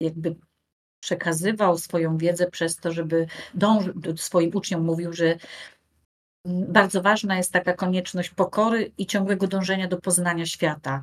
jakby 0.00 0.36
przekazywał 1.00 1.78
swoją 1.78 2.18
wiedzę 2.18 2.50
przez 2.50 2.76
to, 2.76 2.92
żeby 2.92 3.26
dążył, 3.54 3.94
swoim 4.16 4.50
uczniom 4.54 4.84
mówił, 4.84 5.12
że 5.12 5.36
bardzo 6.46 7.02
ważna 7.02 7.36
jest 7.36 7.52
taka 7.52 7.72
konieczność 7.72 8.30
pokory 8.30 8.92
i 8.98 9.06
ciągłego 9.06 9.46
dążenia 9.46 9.88
do 9.88 10.00
poznania 10.00 10.46
świata. 10.46 11.02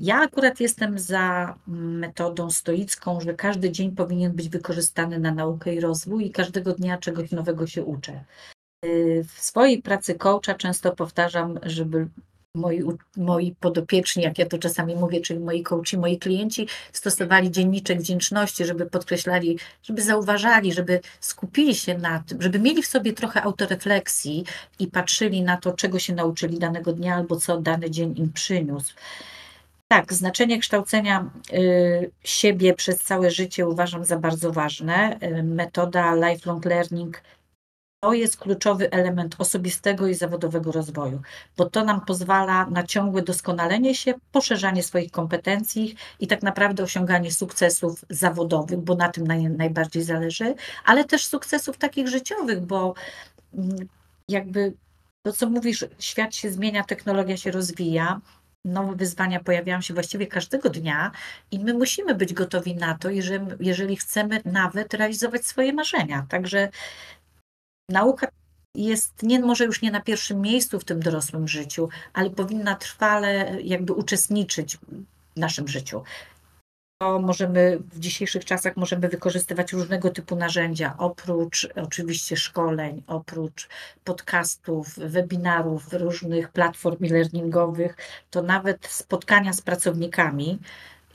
Ja 0.00 0.20
akurat 0.20 0.60
jestem 0.60 0.98
za 0.98 1.54
metodą 1.66 2.50
stoicką, 2.50 3.20
że 3.20 3.34
każdy 3.34 3.70
dzień 3.70 3.90
powinien 3.92 4.32
być 4.32 4.48
wykorzystany 4.48 5.18
na 5.18 5.34
naukę 5.34 5.74
i 5.74 5.80
rozwój 5.80 6.26
i 6.26 6.30
każdego 6.30 6.72
dnia 6.72 6.98
czegoś 6.98 7.30
nowego 7.30 7.66
się 7.66 7.84
uczę. 7.84 8.24
W 9.24 9.40
swojej 9.40 9.82
pracy 9.82 10.14
coacha 10.14 10.54
często 10.54 10.96
powtarzam, 10.96 11.58
żeby 11.62 12.08
moi, 12.56 12.82
moi 13.16 13.54
podopieczni, 13.60 14.22
jak 14.22 14.38
ja 14.38 14.46
to 14.46 14.58
czasami 14.58 14.96
mówię, 14.96 15.20
czyli 15.20 15.40
moi 15.40 15.62
coachi, 15.62 15.98
moi 15.98 16.18
klienci 16.18 16.68
stosowali 16.92 17.50
dzienniczek 17.50 18.00
wdzięczności, 18.00 18.64
żeby 18.64 18.86
podkreślali, 18.86 19.58
żeby 19.82 20.02
zauważali, 20.02 20.72
żeby 20.72 21.00
skupili 21.20 21.74
się 21.74 21.98
na 21.98 22.22
tym, 22.26 22.42
żeby 22.42 22.58
mieli 22.58 22.82
w 22.82 22.86
sobie 22.86 23.12
trochę 23.12 23.42
autorefleksji 23.42 24.44
i 24.78 24.86
patrzyli 24.86 25.42
na 25.42 25.56
to, 25.56 25.72
czego 25.72 25.98
się 25.98 26.14
nauczyli 26.14 26.58
danego 26.58 26.92
dnia 26.92 27.14
albo 27.14 27.36
co 27.36 27.60
dany 27.60 27.90
dzień 27.90 28.14
im 28.18 28.32
przyniósł. 28.32 28.94
Tak, 29.88 30.12
znaczenie 30.12 30.58
kształcenia 30.58 31.30
y, 31.52 32.10
siebie 32.24 32.74
przez 32.74 32.98
całe 32.98 33.30
życie 33.30 33.68
uważam 33.68 34.04
za 34.04 34.18
bardzo 34.18 34.52
ważne. 34.52 35.18
Y, 35.22 35.42
metoda 35.42 36.14
lifelong 36.14 36.64
learning 36.64 37.20
to 38.06 38.12
jest 38.12 38.36
kluczowy 38.36 38.90
element 38.90 39.34
osobistego 39.38 40.06
i 40.06 40.14
zawodowego 40.14 40.72
rozwoju, 40.72 41.22
bo 41.56 41.70
to 41.70 41.84
nam 41.84 42.00
pozwala 42.00 42.66
na 42.66 42.82
ciągłe 42.82 43.22
doskonalenie 43.22 43.94
się, 43.94 44.14
poszerzanie 44.32 44.82
swoich 44.82 45.10
kompetencji 45.10 45.94
i 46.20 46.26
tak 46.26 46.42
naprawdę 46.42 46.82
osiąganie 46.82 47.32
sukcesów 47.32 48.04
zawodowych, 48.10 48.78
bo 48.78 48.94
na 48.94 49.08
tym 49.08 49.26
naj, 49.26 49.50
najbardziej 49.50 50.02
zależy, 50.02 50.54
ale 50.84 51.04
też 51.04 51.26
sukcesów 51.26 51.78
takich 51.78 52.08
życiowych, 52.08 52.60
bo 52.60 52.94
mm, 53.54 53.88
jakby 54.28 54.72
to, 55.22 55.32
co 55.32 55.50
mówisz, 55.50 55.84
świat 55.98 56.34
się 56.34 56.50
zmienia, 56.50 56.84
technologia 56.84 57.36
się 57.36 57.50
rozwija, 57.50 58.20
nowe 58.64 58.96
wyzwania 58.96 59.40
pojawiają 59.40 59.80
się 59.80 59.94
właściwie 59.94 60.26
każdego 60.26 60.70
dnia 60.70 61.10
i 61.50 61.58
my 61.58 61.74
musimy 61.74 62.14
być 62.14 62.32
gotowi 62.34 62.74
na 62.74 62.98
to, 62.98 63.10
jeżeli, 63.10 63.46
jeżeli 63.60 63.96
chcemy 63.96 64.40
nawet 64.44 64.94
realizować 64.94 65.46
swoje 65.46 65.72
marzenia. 65.72 66.26
Także 66.28 66.68
nauka 67.88 68.28
jest 68.74 69.22
nie, 69.22 69.40
może 69.40 69.64
już 69.64 69.82
nie 69.82 69.90
na 69.90 70.00
pierwszym 70.00 70.40
miejscu 70.40 70.80
w 70.80 70.84
tym 70.84 71.00
dorosłym 71.00 71.48
życiu, 71.48 71.88
ale 72.12 72.30
powinna 72.30 72.76
trwale 72.76 73.56
jakby 73.62 73.92
uczestniczyć 73.92 74.76
w 75.36 75.40
naszym 75.40 75.68
życiu. 75.68 76.02
To 76.98 77.18
możemy 77.20 77.78
w 77.92 77.98
dzisiejszych 77.98 78.44
czasach 78.44 78.76
możemy 78.76 79.08
wykorzystywać 79.08 79.72
różnego 79.72 80.10
typu 80.10 80.36
narzędzia, 80.36 80.94
oprócz 80.98 81.68
oczywiście 81.74 82.36
szkoleń, 82.36 83.02
oprócz 83.06 83.68
podcastów, 84.04 84.94
webinarów, 84.94 85.92
różnych 85.92 86.48
platform 86.48 87.04
e-learningowych, 87.04 87.96
to 88.30 88.42
nawet 88.42 88.86
spotkania 88.86 89.52
z 89.52 89.62
pracownikami 89.62 90.58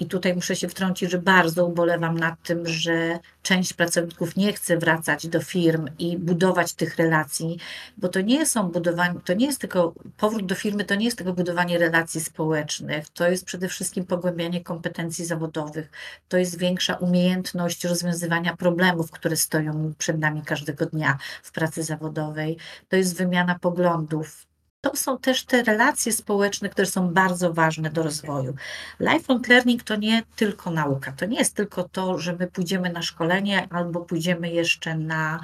i 0.01 0.05
tutaj 0.05 0.35
muszę 0.35 0.55
się 0.55 0.67
wtrącić, 0.67 1.11
że 1.11 1.17
bardzo 1.17 1.65
ubolewam 1.65 2.19
nad 2.19 2.43
tym, 2.43 2.67
że 2.67 3.19
część 3.43 3.73
pracowników 3.73 4.35
nie 4.35 4.53
chce 4.53 4.77
wracać 4.77 5.27
do 5.27 5.41
firm 5.41 5.85
i 5.99 6.17
budować 6.17 6.73
tych 6.73 6.97
relacji, 6.97 7.57
bo 7.97 8.09
to 8.09 8.21
nie 8.21 8.45
są 8.45 8.63
budowanie, 8.63 9.19
to 9.25 9.33
nie 9.33 9.45
jest 9.45 9.61
tylko 9.61 9.93
powrót 10.17 10.45
do 10.45 10.55
firmy, 10.55 10.85
to 10.85 10.95
nie 10.95 11.05
jest 11.05 11.17
tylko 11.17 11.33
budowanie 11.33 11.77
relacji 11.77 12.21
społecznych, 12.21 13.09
to 13.09 13.29
jest 13.29 13.45
przede 13.45 13.67
wszystkim 13.67 14.05
pogłębianie 14.05 14.63
kompetencji 14.63 15.25
zawodowych, 15.25 15.89
to 16.29 16.37
jest 16.37 16.57
większa 16.57 16.95
umiejętność 16.95 17.83
rozwiązywania 17.83 18.57
problemów, 18.57 19.11
które 19.11 19.35
stoją 19.35 19.93
przed 19.97 20.19
nami 20.19 20.41
każdego 20.41 20.85
dnia 20.85 21.17
w 21.43 21.51
pracy 21.51 21.83
zawodowej, 21.83 22.57
to 22.89 22.95
jest 22.95 23.17
wymiana 23.17 23.59
poglądów, 23.59 24.50
to 24.81 24.95
są 24.95 25.17
też 25.17 25.45
te 25.45 25.63
relacje 25.63 26.11
społeczne, 26.11 26.69
które 26.69 26.87
są 26.87 27.13
bardzo 27.13 27.53
ważne 27.53 27.89
do 27.89 28.03
rozwoju. 28.03 28.55
Lifelong 28.99 29.47
learning 29.47 29.83
to 29.83 29.95
nie 29.95 30.23
tylko 30.35 30.71
nauka, 30.71 31.11
to 31.11 31.25
nie 31.25 31.39
jest 31.39 31.55
tylko 31.55 31.83
to, 31.83 32.19
że 32.19 32.35
my 32.35 32.47
pójdziemy 32.47 32.89
na 32.89 33.01
szkolenie 33.01 33.67
albo 33.69 33.99
pójdziemy 33.99 34.49
jeszcze 34.49 34.97
na 34.97 35.39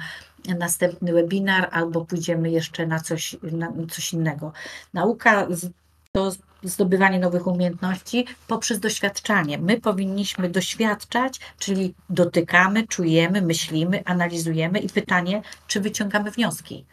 następny 0.58 1.12
webinar, 1.12 1.68
albo 1.72 2.04
pójdziemy 2.04 2.50
jeszcze 2.50 2.86
na 2.86 3.00
coś, 3.00 3.36
na 3.42 3.72
coś 3.90 4.12
innego. 4.12 4.52
Nauka 4.94 5.46
to 6.12 6.32
zdobywanie 6.62 7.18
nowych 7.18 7.46
umiejętności 7.46 8.26
poprzez 8.46 8.80
doświadczanie. 8.80 9.58
My 9.58 9.80
powinniśmy 9.80 10.48
doświadczać, 10.48 11.40
czyli 11.58 11.94
dotykamy, 12.10 12.86
czujemy, 12.86 13.42
myślimy, 13.42 14.02
analizujemy 14.04 14.78
i 14.78 14.88
pytanie, 14.88 15.42
czy 15.66 15.80
wyciągamy 15.80 16.30
wnioski. 16.30 16.84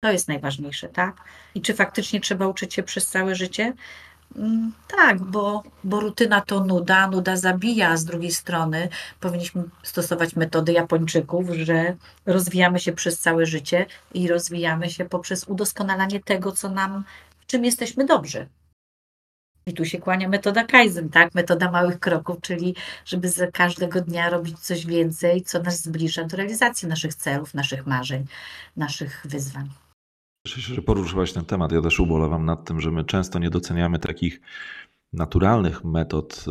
To 0.00 0.12
jest 0.12 0.28
najważniejsze, 0.28 0.88
tak? 0.88 1.16
I 1.54 1.60
czy 1.60 1.74
faktycznie 1.74 2.20
trzeba 2.20 2.46
uczyć 2.46 2.74
się 2.74 2.82
przez 2.82 3.06
całe 3.06 3.34
życie? 3.34 3.72
Mm, 4.36 4.72
tak, 4.96 5.20
bo, 5.20 5.62
bo 5.84 6.00
rutyna 6.00 6.40
to 6.40 6.64
nuda, 6.64 7.08
nuda 7.08 7.36
zabija, 7.36 7.96
z 7.96 8.04
drugiej 8.04 8.32
strony 8.32 8.88
powinniśmy 9.20 9.62
stosować 9.82 10.36
metody 10.36 10.72
Japończyków, 10.72 11.50
że 11.50 11.96
rozwijamy 12.26 12.80
się 12.80 12.92
przez 12.92 13.20
całe 13.20 13.46
życie 13.46 13.86
i 14.14 14.28
rozwijamy 14.28 14.90
się 14.90 15.04
poprzez 15.04 15.44
udoskonalanie 15.48 16.20
tego, 16.20 16.52
co 16.52 16.68
nam, 16.68 17.04
w 17.40 17.46
czym 17.46 17.64
jesteśmy 17.64 18.04
dobrzy. 18.04 18.48
I 19.66 19.72
tu 19.74 19.84
się 19.84 19.98
kłania 19.98 20.28
metoda 20.28 20.64
Kaizen, 20.64 21.08
tak? 21.08 21.34
Metoda 21.34 21.70
małych 21.70 22.00
kroków, 22.00 22.40
czyli 22.40 22.74
żeby 23.04 23.28
z 23.28 23.52
każdego 23.54 24.00
dnia 24.00 24.30
robić 24.30 24.58
coś 24.58 24.86
więcej, 24.86 25.42
co 25.42 25.62
nas 25.62 25.82
zbliża 25.82 26.24
do 26.24 26.36
realizacji 26.36 26.88
naszych 26.88 27.14
celów, 27.14 27.54
naszych 27.54 27.86
marzeń, 27.86 28.26
naszych 28.76 29.26
wyzwań. 29.28 29.68
Cieszę 30.48 30.62
się, 30.62 30.74
że 30.74 30.82
poruszyłaś 30.82 31.32
ten 31.32 31.44
temat. 31.44 31.72
Ja 31.72 31.82
też 31.82 32.00
ubolewam 32.00 32.44
nad 32.44 32.64
tym, 32.64 32.80
że 32.80 32.90
my 32.90 33.04
często 33.04 33.38
nie 33.38 33.50
doceniamy 33.50 33.98
takich 33.98 34.40
naturalnych 35.12 35.84
metod, 35.84 36.44
y, 36.48 36.50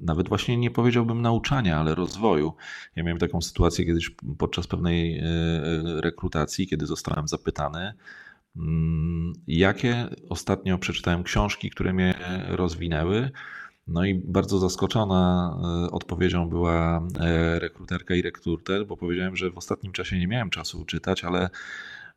nawet 0.00 0.28
właśnie 0.28 0.56
nie 0.56 0.70
powiedziałbym 0.70 1.22
nauczania, 1.22 1.80
ale 1.80 1.94
rozwoju. 1.94 2.52
Ja 2.96 3.02
miałem 3.02 3.18
taką 3.18 3.40
sytuację 3.40 3.86
kiedyś 3.86 4.10
podczas 4.38 4.66
pewnej 4.66 5.18
y, 5.18 5.22
y, 5.22 6.00
rekrutacji, 6.00 6.66
kiedy 6.66 6.86
zostałem 6.86 7.28
zapytany, 7.28 7.92
mm, 8.56 9.32
jakie 9.46 10.08
ostatnio 10.28 10.78
przeczytałem 10.78 11.22
książki, 11.22 11.70
które 11.70 11.92
mnie 11.92 12.14
rozwinęły. 12.48 13.30
No 13.86 14.04
i 14.04 14.14
bardzo 14.14 14.58
zaskoczona 14.58 15.56
odpowiedzią 15.92 16.48
była 16.48 17.08
rekruterka 17.58 18.14
i 18.14 18.22
rekruter, 18.22 18.86
bo 18.86 18.96
powiedziałem, 18.96 19.36
że 19.36 19.50
w 19.50 19.58
ostatnim 19.58 19.92
czasie 19.92 20.18
nie 20.18 20.26
miałem 20.26 20.50
czasu 20.50 20.84
czytać, 20.84 21.24
ale 21.24 21.50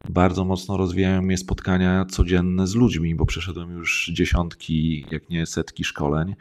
bardzo 0.10 0.46
mocno 0.46 0.77
rozwijają 0.77 1.22
mnie 1.22 1.38
spotkania 1.38 2.05
codzienne 2.05 2.67
z 2.67 2.75
ludźmi, 2.75 3.15
bo 3.15 3.25
przeszedłem 3.25 3.72
już 3.72 4.12
dziesiątki, 4.13 5.05
jak 5.12 5.29
nie 5.29 5.46
setki 5.46 5.84
szkoleń. 5.84 6.36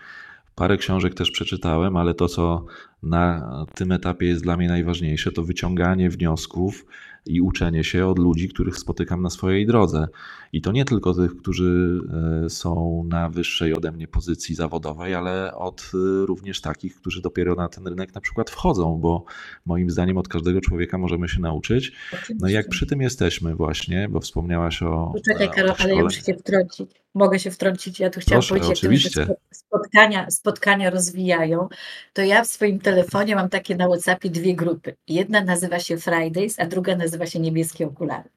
Parę 0.55 0.77
książek 0.77 1.15
też 1.15 1.31
przeczytałem, 1.31 1.97
ale 1.97 2.15
to, 2.15 2.29
co 2.29 2.65
na 3.03 3.67
tym 3.75 3.93
etapie 3.93 4.27
jest 4.27 4.43
dla 4.43 4.57
mnie 4.57 4.69
najważniejsze, 4.69 5.33
to 5.33 5.43
wyciąganie 5.43 6.11
wniosków 6.11 6.87
i 7.27 7.41
uczenie 7.41 7.85
się 7.85 8.07
od 8.07 8.19
ludzi, 8.19 8.49
których 8.49 8.79
spotykam 8.79 9.23
na 9.23 9.31
swojej 9.31 9.67
drodze. 9.67 10.09
I 10.53 10.61
to 10.61 10.73
nie 10.73 10.85
tylko 10.85 11.15
tych, 11.15 11.37
którzy 11.37 12.01
e, 12.45 12.51
są 12.51 13.05
na 13.09 13.29
wyższej 13.29 13.75
ode 13.75 13.93
mnie 13.93 14.09
pozycji 14.09 14.55
zawodowej, 14.55 15.15
ale 15.15 15.55
od 15.55 15.93
e, 15.95 16.27
również 16.27 16.61
takich, 16.61 16.97
którzy 16.97 17.23
dopiero 17.23 17.55
na 17.55 17.69
ten 17.69 17.87
rynek 17.87 18.15
na 18.15 18.21
przykład 18.21 18.51
wchodzą, 18.51 18.99
bo 19.01 19.25
moim 19.67 19.91
zdaniem 19.91 20.17
od 20.17 20.29
każdego 20.29 20.61
człowieka 20.61 20.99
możemy 20.99 21.29
się 21.29 21.41
nauczyć. 21.41 21.93
No 22.39 22.49
i 22.49 22.53
jak 22.53 22.69
przy 22.69 22.87
tym 22.87 23.01
jesteśmy 23.01 23.55
właśnie, 23.55 24.09
bo 24.09 24.21
wspomniałaś 24.21 24.83
o. 24.83 25.13
Poczekaj, 25.15 25.51
Karol, 25.51 25.75
ale 25.79 25.95
ja 25.95 26.03
muszę 26.03 26.21
się 26.21 26.35
wtrącić. 26.35 26.91
Mogę 27.15 27.39
się 27.39 27.51
wtrącić. 27.51 28.01
Ja 28.01 28.11
tu 28.11 28.21
chciałam 28.21 28.43
Proszę, 28.43 28.55
powiedzieć, 28.55 28.79
oczywiście. 28.79 29.25
Że 29.25 29.35
spotkania, 29.53 30.31
spotkania 30.31 30.91
rozwijają. 30.91 31.69
To 32.13 32.23
ja 32.23 32.45
w 32.45 32.47
swoim 32.47 32.81
telefonie 32.81 33.35
mam 33.37 33.49
takie 33.49 33.77
na 33.77 33.87
WhatsAppie 33.87 34.31
dwie 34.31 34.55
grupy. 34.55 34.97
Jedna 35.09 35.45
nazywa 35.45 35.81
się 35.81 35.97
Fridays, 35.99 36.59
a 36.59 36.67
druga 36.67 36.97
nazywa 36.97 37.27
się 37.27 37.41
Niebieskie 37.41 37.87
Okulary. 37.87 38.31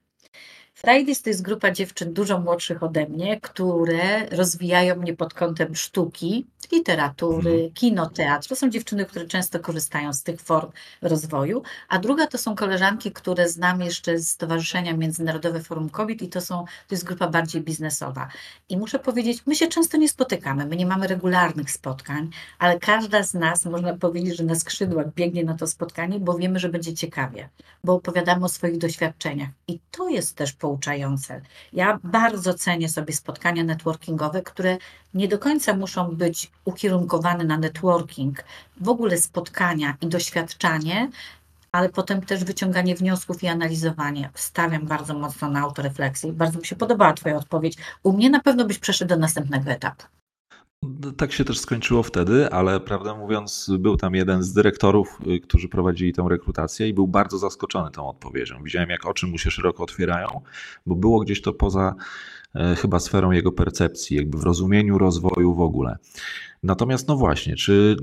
Fridays 0.74 1.22
to 1.22 1.30
jest 1.30 1.42
grupa 1.42 1.72
dziewczyn 1.72 2.14
dużo 2.14 2.40
młodszych 2.40 2.84
ode 2.84 3.08
mnie, 3.08 3.42
które 3.42 4.30
rozwijają 4.30 4.96
mnie 4.96 5.14
pod 5.16 5.34
kątem 5.34 5.76
sztuki, 5.76 6.48
literatury, 6.72 7.52
mhm. 7.52 7.74
kino, 7.74 8.10
teatr. 8.10 8.48
To 8.48 8.56
są 8.56 8.70
dziewczyny, 8.70 9.06
które 9.06 9.26
często 9.26 9.60
korzystają 9.60 10.14
z 10.14 10.24
tych 10.24 10.42
form 10.42 10.72
rozwoju. 11.02 11.64
A 11.90 12.00
druga 12.00 12.28
to 12.28 12.38
są 12.38 12.56
koleżanki, 12.56 13.12
które 13.12 13.50
znam 13.50 13.82
jeszcze 13.82 14.20
z 14.20 14.30
Stowarzyszenia 14.30 14.98
Międzynarodowe 14.98 15.60
Forum 15.64 15.90
Kobiet 15.90 16.22
i 16.22 16.30
to, 16.30 16.42
są, 16.42 16.66
to 16.88 16.96
jest 16.96 17.04
grupa 17.04 17.28
bardziej 17.28 17.62
biznesowa. 17.62 18.28
I 18.70 18.78
muszę 18.78 19.00
powiedzieć, 19.00 19.44
my 19.46 19.56
się 19.56 19.68
często 19.68 19.98
nie 19.98 20.10
spotykamy, 20.10 20.66
my 20.66 20.76
nie 20.76 20.86
mamy 20.86 21.08
regularnych 21.08 21.72
spotkań, 21.72 22.30
ale 22.60 22.80
każda 22.80 23.24
z 23.24 23.34
nas, 23.34 23.66
można 23.66 23.98
powiedzieć, 23.98 24.38
że 24.38 24.44
na 24.44 24.56
skrzydłach 24.56 25.14
biegnie 25.14 25.44
na 25.44 25.58
to 25.58 25.68
spotkanie, 25.68 26.20
bo 26.20 26.38
wiemy, 26.38 26.60
że 26.60 26.70
będzie 26.70 26.94
ciekawie, 26.94 27.50
bo 27.84 27.94
opowiadamy 27.94 28.46
o 28.46 28.50
swoich 28.50 28.78
doświadczeniach. 28.78 29.50
I 29.68 29.80
to 29.92 30.10
jest 30.10 30.36
też 30.36 30.54
pouczające. 30.64 31.42
Ja 31.74 32.00
bardzo 32.04 32.54
cenię 32.54 32.90
sobie 32.90 33.14
spotkania 33.14 33.64
networkingowe, 33.64 34.42
które 34.42 34.78
nie 35.14 35.28
do 35.28 35.40
końca 35.40 35.74
muszą 35.74 36.16
być 36.16 36.52
ukierunkowane 36.66 37.44
na 37.44 37.58
networking, 37.58 38.44
w 38.82 38.90
ogóle 38.90 39.18
spotkania 39.18 39.98
i 40.02 40.08
doświadczanie, 40.08 41.10
ale 41.72 41.90
potem 41.90 42.22
też 42.22 42.44
wyciąganie 42.44 42.96
wniosków 42.96 43.44
i 43.44 43.48
analizowanie. 43.48 44.30
Stawiam 44.36 44.86
bardzo 44.88 45.14
mocno 45.14 45.50
na 45.50 45.60
autorefleksję. 45.60 46.34
Bardzo 46.34 46.60
mi 46.60 46.66
się 46.66 46.76
podobała 46.76 47.14
Twoja 47.14 47.36
odpowiedź. 47.36 47.78
U 48.04 48.14
mnie 48.14 48.30
na 48.30 48.40
pewno 48.40 48.66
byś 48.66 48.80
przeszedł 48.80 49.10
do 49.10 49.18
następnego 49.18 49.72
etapu. 49.72 50.04
Tak 51.18 51.32
się 51.32 51.46
też 51.46 51.60
skończyło 51.60 52.04
wtedy, 52.04 52.50
ale 52.50 52.80
prawdę 52.80 53.16
mówiąc, 53.18 53.72
był 53.80 53.98
tam 53.98 54.16
jeden 54.16 54.44
z 54.44 54.54
dyrektorów, 54.54 55.20
y, 55.28 55.40
którzy 55.40 55.70
prowadzili 55.70 56.14
tę 56.14 56.26
rekrutację 56.30 56.88
i 56.88 56.94
był 56.94 57.08
bardzo 57.08 57.38
zaskoczony 57.38 57.92
tą 57.92 58.10
odpowiedzią. 58.10 58.64
Widziałem, 58.64 58.90
jak 58.90 59.06
oczy 59.06 59.28
mu 59.28 59.38
się 59.38 59.52
szeroko 59.52 59.84
otwierają, 59.84 60.42
bo 60.86 60.96
było 60.96 61.20
gdzieś 61.20 61.42
to 61.42 61.54
poza 61.54 61.96
e, 62.56 62.76
chyba 62.76 63.00
sferą 63.00 63.32
jego 63.32 63.52
percepcji, 63.52 64.18
jakby 64.18 64.38
w 64.38 64.44
rozumieniu 64.44 64.98
rozwoju 64.98 65.54
w 65.54 65.62
ogóle. 65.62 65.98
Natomiast, 66.64 67.08
no 67.08 67.16
właśnie, 67.16 67.56
czy 67.56 67.96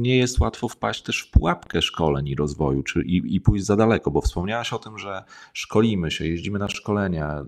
nie 0.00 0.16
jest 0.16 0.40
łatwo 0.40 0.68
wpaść 0.68 1.02
też 1.02 1.20
w 1.20 1.30
pułapkę 1.30 1.82
szkoleń 1.82 2.28
i 2.28 2.34
rozwoju, 2.34 2.82
czy 2.82 3.02
i, 3.02 3.34
i 3.34 3.40
pójść 3.40 3.64
za 3.64 3.76
daleko? 3.76 4.10
Bo 4.10 4.20
wspomniałaś 4.20 4.72
o 4.72 4.78
tym, 4.78 4.98
że 4.98 5.24
szkolimy 5.52 6.10
się, 6.10 6.26
jeździmy 6.26 6.58
na 6.58 6.68
szkolenia. 6.68 7.44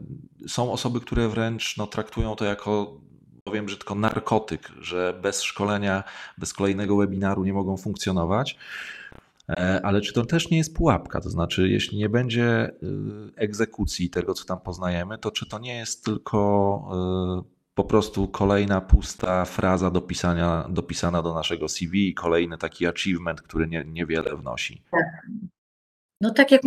Są 0.49 0.73
osoby, 0.73 1.00
które 1.00 1.28
wręcz 1.28 1.76
no, 1.76 1.87
traktują 1.87 2.37
to 2.37 2.44
jako 2.44 3.00
powiem 3.47 3.67
brzydko, 3.67 3.95
narkotyk, 3.95 4.69
że 4.81 5.19
bez 5.23 5.43
szkolenia, 5.43 6.05
bez 6.38 6.53
kolejnego 6.53 6.97
webinaru 6.97 7.45
nie 7.45 7.53
mogą 7.53 7.76
funkcjonować. 7.76 8.59
E, 9.49 9.81
ale 9.85 10.00
czy 10.00 10.12
to 10.12 10.26
też 10.26 10.50
nie 10.50 10.59
jest 10.59 10.76
pułapka? 10.76 11.21
To 11.21 11.31
znaczy, 11.31 11.69
jeśli 11.69 11.99
nie 11.99 12.09
będzie 12.09 12.69
y, 12.69 12.73
egzekucji 13.37 14.11
tego, 14.11 14.35
co 14.35 14.45
tam 14.45 14.61
poznajemy, 14.61 15.19
to 15.19 15.31
czy 15.31 15.49
to 15.49 15.59
nie 15.59 15.76
jest 15.76 16.05
tylko 16.05 17.43
y, 17.43 17.57
po 17.75 17.85
prostu 17.85 18.29
kolejna 18.29 18.81
pusta 18.81 19.45
fraza 19.45 19.91
dopisana 20.69 21.23
do 21.23 21.35
naszego 21.35 21.69
CV 21.69 22.09
i 22.09 22.15
kolejny 22.15 22.59
taki 22.59 22.87
achievement, 22.87 23.43
który 23.43 23.67
nie, 23.67 23.85
niewiele 23.85 24.37
wnosi? 24.37 24.83
Tak. 24.91 25.26
No 26.21 26.31
tak 26.31 26.50
jak 26.50 26.62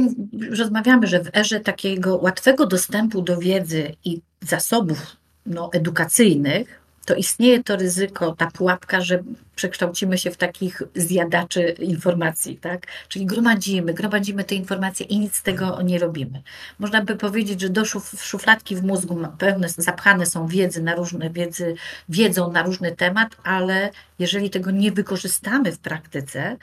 rozmawiamy, 0.50 1.08
że 1.08 1.24
w 1.24 1.36
erze 1.36 1.60
takiego 1.60 2.18
łatwego 2.18 2.66
dostępu 2.66 3.22
do 3.22 3.38
wiedzy 3.38 3.96
i 4.06 4.22
zasobów 4.42 5.20
no, 5.50 5.70
edukacyjnych, 5.74 6.80
to 7.10 7.16
istnieje 7.16 7.64
to 7.64 7.76
ryzyko, 7.76 8.36
ta 8.38 8.52
pułapka, 8.52 9.02
że 9.02 9.24
przekształcimy 9.56 10.18
się 10.18 10.32
w 10.32 10.38
takich 10.38 10.82
zjadaczy 10.96 11.76
informacji, 11.80 12.58
tak? 12.58 12.88
Czyli 13.08 13.26
gromadzimy, 13.26 13.94
gromadzimy 13.94 14.44
te 14.44 14.56
informacje 14.56 15.06
i 15.06 15.20
nic 15.20 15.36
z 15.36 15.44
tego 15.44 15.82
nie 15.82 16.00
robimy. 16.00 16.42
Można 16.80 17.04
by 17.04 17.16
powiedzieć, 17.16 17.62
że 17.62 17.70
do 17.70 17.86
szuf, 17.86 18.24
szufladki 18.24 18.76
w 18.76 18.84
mózgu 18.84 19.28
pełne, 19.38 19.70
zapchane 19.70 20.26
są 20.26 20.48
wiedzy 20.48 20.84
na 20.84 20.96
różne 20.96 21.30
wiedzy, 21.30 21.76
wiedzą 22.10 22.52
na 22.52 22.64
różny 22.64 22.96
temat, 22.96 23.36
ale 23.44 23.92
jeżeli 24.20 24.50
tego 24.50 24.72
nie 24.72 24.92
wykorzystamy 24.92 25.72
w 25.72 25.80
praktyce, 25.80 26.58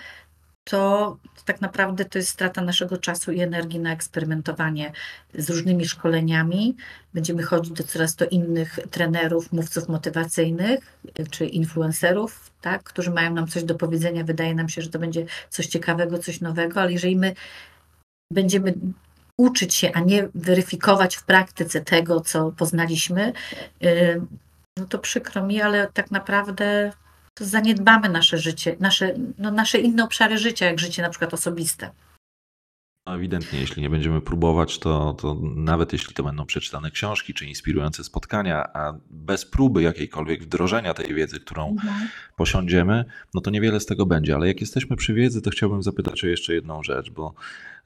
to 0.70 1.16
tak 1.44 1.60
naprawdę 1.60 2.04
to 2.04 2.18
jest 2.18 2.30
strata 2.30 2.60
naszego 2.60 2.98
czasu 2.98 3.32
i 3.32 3.40
energii 3.40 3.80
na 3.80 3.92
eksperymentowanie 3.92 4.92
z 5.34 5.50
różnymi 5.50 5.86
szkoleniami. 5.86 6.76
Będziemy 7.14 7.42
chodzić 7.42 7.72
do 7.72 7.84
coraz 7.84 8.16
to 8.16 8.24
innych 8.24 8.78
trenerów, 8.90 9.52
mówców 9.52 9.88
motywacyjnych 9.88 10.98
czy 11.30 11.46
influencerów, 11.46 12.50
tak, 12.60 12.82
którzy 12.82 13.10
mają 13.10 13.34
nam 13.34 13.46
coś 13.46 13.64
do 13.64 13.74
powiedzenia. 13.74 14.24
Wydaje 14.24 14.54
nam 14.54 14.68
się, 14.68 14.82
że 14.82 14.90
to 14.90 14.98
będzie 14.98 15.26
coś 15.50 15.66
ciekawego, 15.66 16.18
coś 16.18 16.40
nowego, 16.40 16.80
ale 16.80 16.92
jeżeli 16.92 17.16
my 17.16 17.34
będziemy 18.32 18.74
uczyć 19.38 19.74
się, 19.74 19.92
a 19.92 20.00
nie 20.00 20.28
weryfikować 20.34 21.16
w 21.16 21.24
praktyce 21.24 21.80
tego, 21.80 22.20
co 22.20 22.52
poznaliśmy, 22.52 23.32
y, 23.84 24.20
no 24.78 24.86
to 24.86 24.98
przykro 24.98 25.46
mi, 25.46 25.60
ale 25.60 25.88
tak 25.92 26.10
naprawdę 26.10 26.92
to 27.36 27.44
zaniedbamy 27.44 28.08
nasze 28.08 28.38
życie, 28.38 28.76
nasze, 28.80 29.14
no 29.38 29.50
nasze 29.50 29.78
inne 29.78 30.04
obszary 30.04 30.38
życia, 30.38 30.66
jak 30.66 30.80
życie 30.80 31.02
na 31.02 31.10
przykład 31.10 31.34
osobiste. 31.34 31.90
No 33.06 33.14
ewidentnie, 33.14 33.60
jeśli 33.60 33.82
nie 33.82 33.90
będziemy 33.90 34.20
próbować, 34.20 34.78
to, 34.78 35.12
to 35.12 35.36
nawet 35.54 35.92
jeśli 35.92 36.14
to 36.14 36.22
będą 36.22 36.46
przeczytane 36.46 36.90
książki 36.90 37.34
czy 37.34 37.46
inspirujące 37.46 38.04
spotkania, 38.04 38.64
a 38.74 38.94
bez 39.10 39.44
próby 39.44 39.82
jakiejkolwiek 39.82 40.42
wdrożenia 40.42 40.94
tej 40.94 41.14
wiedzy, 41.14 41.40
którą 41.40 41.68
mhm. 41.68 42.08
posiądziemy, 42.36 43.04
no 43.34 43.40
to 43.40 43.50
niewiele 43.50 43.80
z 43.80 43.86
tego 43.86 44.06
będzie. 44.06 44.34
Ale 44.34 44.48
jak 44.48 44.60
jesteśmy 44.60 44.96
przy 44.96 45.14
wiedzy, 45.14 45.42
to 45.42 45.50
chciałbym 45.50 45.82
zapytać 45.82 46.24
o 46.24 46.26
jeszcze 46.26 46.54
jedną 46.54 46.82
rzecz, 46.82 47.10
bo 47.10 47.34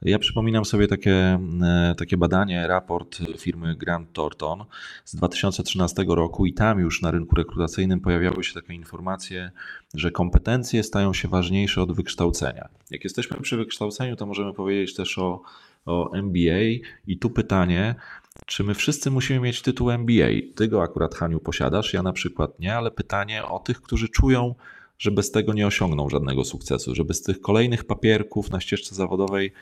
ja 0.01 0.19
przypominam 0.19 0.65
sobie 0.65 0.87
takie, 0.87 1.39
e, 1.63 1.95
takie 1.97 2.17
badanie, 2.17 2.67
raport 2.67 3.19
firmy 3.37 3.75
Grant 3.75 4.13
Thornton 4.13 4.65
z 5.05 5.15
2013 5.15 6.05
roku 6.07 6.45
i 6.45 6.53
tam 6.53 6.79
już 6.79 7.01
na 7.01 7.11
rynku 7.11 7.35
rekrutacyjnym 7.35 7.99
pojawiały 7.99 8.43
się 8.43 8.53
takie 8.53 8.73
informacje, 8.73 9.51
że 9.93 10.11
kompetencje 10.11 10.83
stają 10.83 11.13
się 11.13 11.27
ważniejsze 11.27 11.81
od 11.81 11.91
wykształcenia. 11.91 12.69
Jak 12.91 13.03
jesteśmy 13.03 13.37
przy 13.41 13.57
wykształceniu, 13.57 14.15
to 14.15 14.25
możemy 14.25 14.53
powiedzieć 14.53 14.95
też 14.95 15.17
o, 15.17 15.41
o 15.85 16.11
MBA 16.13 16.61
i 17.07 17.17
tu 17.17 17.29
pytanie, 17.29 17.95
czy 18.45 18.63
my 18.63 18.73
wszyscy 18.73 19.11
musimy 19.11 19.39
mieć 19.39 19.61
tytuł 19.61 19.91
MBA? 19.91 20.29
Ty 20.55 20.67
go 20.67 20.83
akurat, 20.83 21.15
Haniu, 21.15 21.39
posiadasz, 21.39 21.93
ja 21.93 22.03
na 22.03 22.13
przykład 22.13 22.59
nie, 22.59 22.75
ale 22.75 22.91
pytanie 22.91 23.45
o 23.45 23.59
tych, 23.59 23.81
którzy 23.81 24.09
czują, 24.09 24.55
że 24.97 25.11
bez 25.11 25.31
tego 25.31 25.53
nie 25.53 25.67
osiągną 25.67 26.09
żadnego 26.09 26.43
sukcesu, 26.43 26.95
że 26.95 27.05
bez 27.05 27.21
tych 27.21 27.41
kolejnych 27.41 27.83
papierków 27.83 28.51
na 28.51 28.59
ścieżce 28.59 28.95
zawodowej 28.95 29.53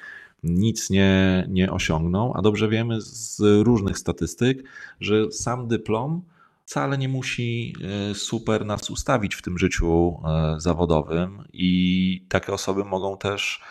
nic 0.43 0.89
nie, 0.89 1.45
nie 1.49 1.71
osiągną, 1.71 2.33
a 2.33 2.41
dobrze 2.41 2.69
wiemy 2.69 3.01
z 3.01 3.39
różnych 3.39 3.97
statystyk, 3.97 4.63
że 4.99 5.31
sam 5.31 5.67
dyplom 5.67 6.21
wcale 6.65 6.97
nie 6.97 7.09
musi 7.09 7.75
e, 8.11 8.15
super 8.15 8.65
nas 8.65 8.89
ustawić 8.89 9.35
w 9.35 9.41
tym 9.41 9.57
życiu 9.57 10.19
e, 10.25 10.59
zawodowym 10.59 11.43
i 11.53 12.25
takie 12.29 12.53
osoby 12.53 12.85
mogą 12.85 13.17
też 13.17 13.61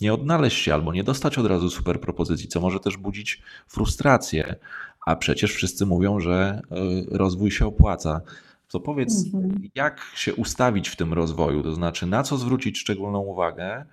nie 0.00 0.14
odnaleźć 0.14 0.62
się 0.62 0.74
albo 0.74 0.92
nie 0.92 1.04
dostać 1.04 1.38
od 1.38 1.46
razu 1.46 1.70
super 1.70 2.00
propozycji, 2.00 2.48
co 2.48 2.60
może 2.60 2.80
też 2.80 2.96
budzić 2.96 3.42
frustrację. 3.68 4.56
A 5.06 5.16
przecież 5.16 5.52
wszyscy 5.54 5.86
mówią, 5.86 6.20
że 6.20 6.62
e, 6.70 6.76
rozwój 7.18 7.50
się 7.50 7.66
opłaca. 7.66 8.20
To 8.68 8.80
powiedz, 8.80 9.24
mhm. 9.34 9.68
jak 9.74 10.00
się 10.14 10.34
ustawić 10.34 10.88
w 10.88 10.96
tym 10.96 11.12
rozwoju, 11.12 11.62
to 11.62 11.72
znaczy 11.72 12.06
na 12.06 12.22
co 12.22 12.36
zwrócić 12.36 12.78
szczególną 12.78 13.18
uwagę, 13.18 13.84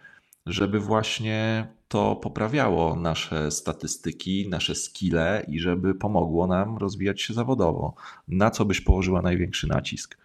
żeby 0.47 0.79
właśnie 0.79 1.67
to 1.87 2.15
poprawiało 2.15 2.95
nasze 2.95 3.51
statystyki, 3.51 4.49
nasze 4.49 4.75
skille 4.75 5.45
i 5.47 5.59
żeby 5.59 5.95
pomogło 5.95 6.47
nam 6.47 6.77
rozwijać 6.77 7.21
się 7.21 7.33
zawodowo. 7.33 7.95
Na 8.27 8.51
co 8.51 8.65
byś 8.65 8.81
położyła 8.81 9.21
największy 9.21 9.67
nacisk? 9.67 10.17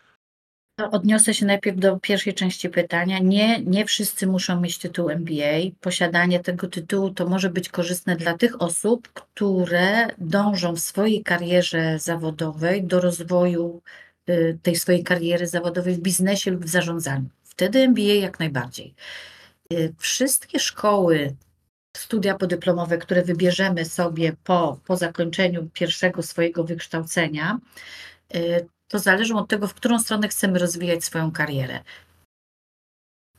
Odniosę 0.91 1.35
się 1.35 1.47
najpierw 1.47 1.79
do 1.79 2.01
pierwszej 2.01 2.35
części 2.35 2.69
pytania. 2.69 3.19
Nie, 3.19 3.63
nie 3.63 3.85
wszyscy 3.85 4.27
muszą 4.27 4.61
mieć 4.61 4.79
tytuł 4.79 5.11
MBA. 5.11 5.71
Posiadanie 5.81 6.41
tego 6.41 6.69
tytułu 6.69 7.11
to 7.11 7.29
może 7.29 7.51
być 7.51 7.69
korzystne 7.69 8.17
dla 8.17 8.39
tych 8.39 8.63
osób, 8.63 9.09
które 9.09 10.09
dążą 10.19 10.75
w 10.75 10.81
swojej 10.81 11.23
karierze 11.23 11.99
zawodowej 11.99 12.85
do 12.85 13.01
rozwoju 13.01 13.83
y, 14.29 14.59
tej 14.63 14.77
swojej 14.77 15.05
kariery 15.05 15.47
zawodowej 15.47 15.95
w 15.95 16.01
biznesie 16.01 16.51
lub 16.51 16.65
w 16.65 16.69
zarządzaniu. 16.69 17.29
Wtedy 17.45 17.79
MBA 17.79 18.03
jak 18.03 18.39
najbardziej. 18.39 18.95
Y, 19.73 19.95
wszystkie 19.99 20.61
szkoły, 20.61 21.37
studia 21.97 22.35
podyplomowe, 22.35 22.99
które 22.99 23.23
wybierzemy 23.23 23.85
sobie 23.85 24.37
po, 24.45 24.81
po 24.87 24.97
zakończeniu 24.97 25.71
pierwszego 25.73 26.23
swojego 26.23 26.65
wykształcenia, 26.65 27.59
y, 28.35 28.69
to 28.89 28.99
zależy 28.99 29.35
od 29.35 29.49
tego, 29.49 29.69
w 29.69 29.75
którą 29.75 29.99
stronę 29.99 30.29
chcemy 30.29 30.59
rozwijać 30.59 31.05
swoją 31.05 31.33
karierę. 31.33 31.81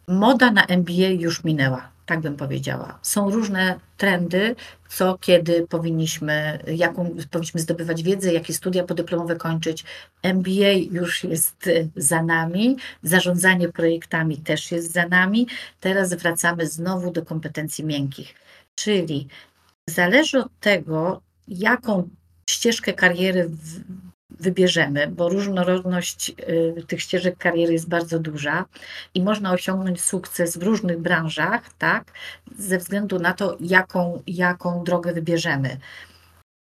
Moda 0.08 0.52
na 0.52 0.66
MBA 0.66 1.10
już 1.20 1.44
minęła. 1.44 1.93
Tak 2.06 2.22
bym 2.22 2.36
powiedziała. 2.36 3.00
Są 3.02 3.30
różne 3.30 3.80
trendy, 3.98 4.56
co 4.90 5.18
kiedy 5.18 5.68
powinniśmy, 5.68 6.60
jaką 6.68 7.16
powinniśmy 7.32 7.60
zdobywać 7.62 8.04
wiedzę, 8.04 8.34
jakie 8.34 8.54
studia 8.54 8.84
podyplomowe 8.84 9.36
kończyć. 9.36 9.84
MBA 10.24 10.72
już 10.92 11.24
jest 11.24 11.70
za 11.96 12.24
nami, 12.24 12.78
zarządzanie 13.04 13.70
projektami 13.70 14.38
też 14.38 14.72
jest 14.72 14.92
za 14.92 15.08
nami. 15.08 15.48
Teraz 15.80 16.14
wracamy 16.14 16.68
znowu 16.68 17.12
do 17.12 17.26
kompetencji 17.26 17.86
miękkich, 17.86 18.34
czyli 18.76 19.28
zależy 19.88 20.40
od 20.40 20.60
tego, 20.60 21.22
jaką 21.48 22.10
ścieżkę 22.50 22.94
kariery 22.94 23.50
wybierzemy, 24.40 25.08
bo 25.08 25.30
różnorodność 25.30 26.30
y, 26.30 26.84
tych 26.88 27.02
ścieżek 27.02 27.38
kariery 27.38 27.74
jest 27.74 27.90
bardzo 27.90 28.20
duża 28.20 28.66
i 29.14 29.24
można 29.24 29.52
osiągnąć 29.52 30.02
sukces 30.02 30.58
w 30.58 30.64
różnych 30.64 31.00
branżach, 31.00 31.62
tak, 31.78 32.12
ze 32.58 32.78
względu 32.78 33.20
na 33.20 33.34
to, 33.34 33.58
jaką, 33.60 34.24
jaką 34.28 34.84
drogę 34.84 35.14
wybierzemy. 35.14 35.78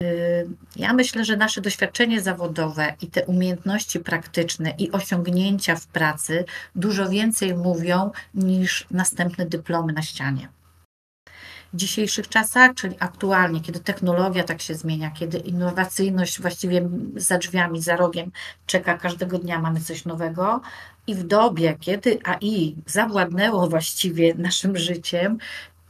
Y, 0.02 0.48
ja 0.76 0.92
myślę, 0.92 1.24
że 1.24 1.36
nasze 1.36 1.60
doświadczenie 1.60 2.20
zawodowe 2.20 2.94
i 3.02 3.06
te 3.06 3.24
umiejętności 3.24 4.00
praktyczne 4.00 4.74
i 4.78 4.92
osiągnięcia 4.92 5.76
w 5.76 5.86
pracy 5.86 6.44
dużo 6.74 7.08
więcej 7.08 7.54
mówią 7.54 8.10
niż 8.34 8.86
następne 8.90 9.46
dyplomy 9.46 9.92
na 9.92 10.02
ścianie 10.02 10.48
w 11.72 11.76
dzisiejszych 11.76 12.28
czasach, 12.28 12.74
czyli 12.74 12.96
aktualnie, 13.00 13.60
kiedy 13.60 13.80
technologia 13.80 14.44
tak 14.44 14.62
się 14.62 14.74
zmienia, 14.74 15.10
kiedy 15.10 15.38
innowacyjność 15.38 16.40
właściwie 16.40 16.88
za 17.16 17.38
drzwiami, 17.38 17.82
za 17.82 17.96
rogiem 17.96 18.30
czeka, 18.66 18.98
każdego 18.98 19.38
dnia 19.38 19.60
mamy 19.60 19.80
coś 19.80 20.04
nowego. 20.04 20.60
I 21.06 21.14
w 21.14 21.22
dobie, 21.22 21.76
kiedy 21.80 22.18
AI 22.24 22.76
zawładnęło 22.86 23.68
właściwie 23.68 24.34
naszym 24.34 24.76
życiem, 24.76 25.38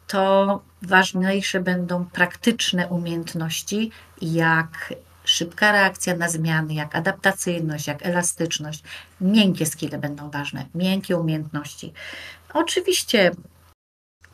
to 0.07 0.63
ważniejsze 0.83 1.61
będą 1.61 2.05
praktyczne 2.05 2.89
umiejętności, 2.89 3.91
jak 4.23 4.95
szybka 5.25 5.73
reakcja 5.73 6.17
na 6.17 6.29
zmiany, 6.29 6.75
jak 6.75 6.97
adaptacyjność, 6.97 7.87
jak 7.87 8.07
elastyczność. 8.07 8.83
Miękkie 9.21 9.67
skille 9.67 9.99
będą 9.99 10.31
ważne, 10.31 10.67
miękkie 10.75 11.17
umiejętności. 11.17 11.93
Oczywiście 12.55 13.31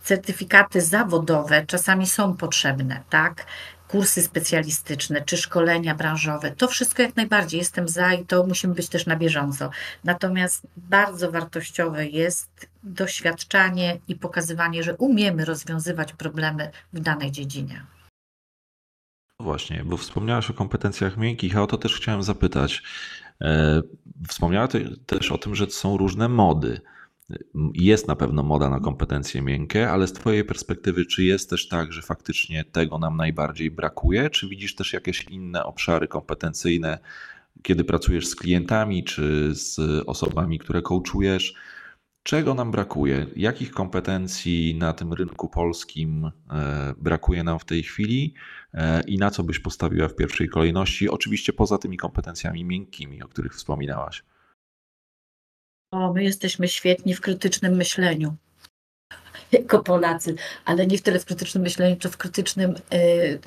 certyfikaty 0.04 0.80
zawodowe 0.80 1.66
czasami 1.66 2.06
są 2.06 2.36
potrzebne, 2.36 3.02
tak? 3.10 3.46
Kursy 3.88 4.22
specjalistyczne 4.22 5.22
czy 5.22 5.36
szkolenia 5.36 5.94
branżowe, 5.94 6.50
to 6.50 6.68
wszystko 6.68 7.02
jak 7.02 7.16
najbardziej 7.16 7.58
jestem 7.58 7.88
za 7.88 8.12
i 8.12 8.26
to 8.26 8.46
musimy 8.46 8.74
być 8.74 8.88
też 8.88 9.06
na 9.06 9.16
bieżąco. 9.16 9.70
Natomiast 10.04 10.66
bardzo 10.76 11.32
wartościowe 11.32 12.06
jest 12.06 12.68
doświadczanie 12.82 13.98
i 14.08 14.16
pokazywanie, 14.16 14.82
że 14.82 14.96
umiemy 14.96 15.44
rozwiązywać 15.44 16.12
problemy 16.12 16.70
w 16.92 17.00
danej 17.00 17.30
dziedzinie. 17.30 17.86
Właśnie, 19.40 19.84
bo 19.84 19.96
wspomniałaś 19.96 20.50
o 20.50 20.54
kompetencjach 20.54 21.16
miękkich, 21.16 21.56
a 21.56 21.62
o 21.62 21.66
to 21.66 21.78
też 21.78 21.96
chciałem 21.96 22.22
zapytać. 22.22 22.82
E, 23.40 23.82
wspomniała 24.28 24.68
też 25.06 25.32
o 25.32 25.38
tym, 25.38 25.54
że 25.54 25.70
są 25.70 25.96
różne 25.96 26.28
mody. 26.28 26.80
Jest 27.74 28.08
na 28.08 28.16
pewno 28.16 28.42
moda 28.42 28.70
na 28.70 28.80
kompetencje 28.80 29.42
miękkie, 29.42 29.90
ale 29.90 30.06
z 30.06 30.12
Twojej 30.12 30.44
perspektywy, 30.44 31.06
czy 31.06 31.24
jest 31.24 31.50
też 31.50 31.68
tak, 31.68 31.92
że 31.92 32.02
faktycznie 32.02 32.64
tego 32.64 32.98
nam 32.98 33.16
najbardziej 33.16 33.70
brakuje? 33.70 34.30
Czy 34.30 34.48
widzisz 34.48 34.74
też 34.74 34.92
jakieś 34.92 35.24
inne 35.24 35.64
obszary 35.64 36.08
kompetencyjne, 36.08 36.98
kiedy 37.62 37.84
pracujesz 37.84 38.26
z 38.26 38.36
klientami 38.36 39.04
czy 39.04 39.54
z 39.54 39.78
osobami, 40.06 40.58
które 40.58 40.82
coachujesz? 40.82 41.54
Czego 42.22 42.54
nam 42.54 42.70
brakuje? 42.70 43.26
Jakich 43.36 43.70
kompetencji 43.70 44.74
na 44.78 44.92
tym 44.92 45.12
rynku 45.12 45.48
polskim 45.48 46.30
e, 46.50 46.94
brakuje 46.98 47.44
nam 47.44 47.58
w 47.58 47.64
tej 47.64 47.82
chwili 47.82 48.34
e, 48.74 49.02
i 49.02 49.18
na 49.18 49.30
co 49.30 49.42
byś 49.42 49.58
postawiła 49.58 50.08
w 50.08 50.16
pierwszej 50.16 50.48
kolejności? 50.48 51.08
Oczywiście 51.08 51.52
poza 51.52 51.78
tymi 51.78 51.96
kompetencjami 51.96 52.64
miękkimi, 52.64 53.22
o 53.22 53.28
których 53.28 53.54
wspominałaś. 53.54 54.24
O, 55.94 56.12
my 56.12 56.24
jesteśmy 56.24 56.68
świetni 56.68 57.14
w 57.14 57.20
krytycznym 57.20 57.76
myśleniu 57.76 58.36
jako 59.52 59.82
Polacy, 59.82 60.34
ale 60.64 60.86
nie 60.86 60.98
w 60.98 61.02
tyle 61.02 61.18
w 61.18 61.24
krytycznym 61.24 61.62
myśleniu, 61.62 61.96
co 61.96 62.10
w 62.10 62.16
krytycznym 62.16 62.74
y, 62.94 63.38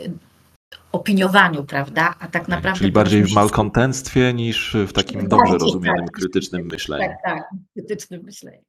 opiniowaniu, 0.91 1.63
prawda? 1.63 2.15
A 2.19 2.27
tak 2.27 2.47
naprawdę. 2.47 2.79
Czyli 2.79 2.91
bardziej 2.91 3.23
w 3.23 3.33
malkontentstwie 3.33 4.33
niż 4.33 4.77
w 4.87 4.93
takim 4.93 5.27
dobrze 5.27 5.57
rozumianym 5.57 6.05
tak, 6.05 6.15
krytycznym 6.15 6.65
myśleniu. 6.71 7.03
Tak, 7.07 7.17
tak, 7.23 7.49
krytycznym 7.73 8.21
myśleniu. 8.23 8.63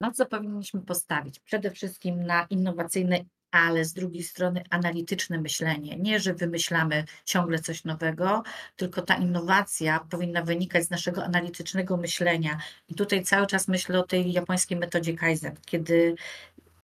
Na 0.00 0.10
co 0.10 0.26
powinniśmy 0.26 0.80
postawić? 0.80 1.40
Przede 1.40 1.70
wszystkim 1.70 2.26
na 2.26 2.46
innowacyjne 2.50 3.24
ale 3.52 3.84
z 3.84 3.92
drugiej 3.92 4.22
strony 4.22 4.64
analityczne 4.70 5.40
myślenie. 5.40 5.96
Nie, 5.96 6.20
że 6.20 6.34
wymyślamy 6.34 7.04
ciągle 7.24 7.58
coś 7.58 7.84
nowego, 7.84 8.42
tylko 8.76 9.02
ta 9.02 9.14
innowacja 9.14 10.00
powinna 10.10 10.42
wynikać 10.42 10.84
z 10.84 10.90
naszego 10.90 11.24
analitycznego 11.24 11.96
myślenia. 11.96 12.58
I 12.88 12.94
tutaj 12.94 13.24
cały 13.24 13.46
czas 13.46 13.68
myślę 13.68 14.00
o 14.00 14.02
tej 14.02 14.32
japońskiej 14.32 14.78
metodzie 14.78 15.14
Kaizen, 15.14 15.56
kiedy 15.66 16.14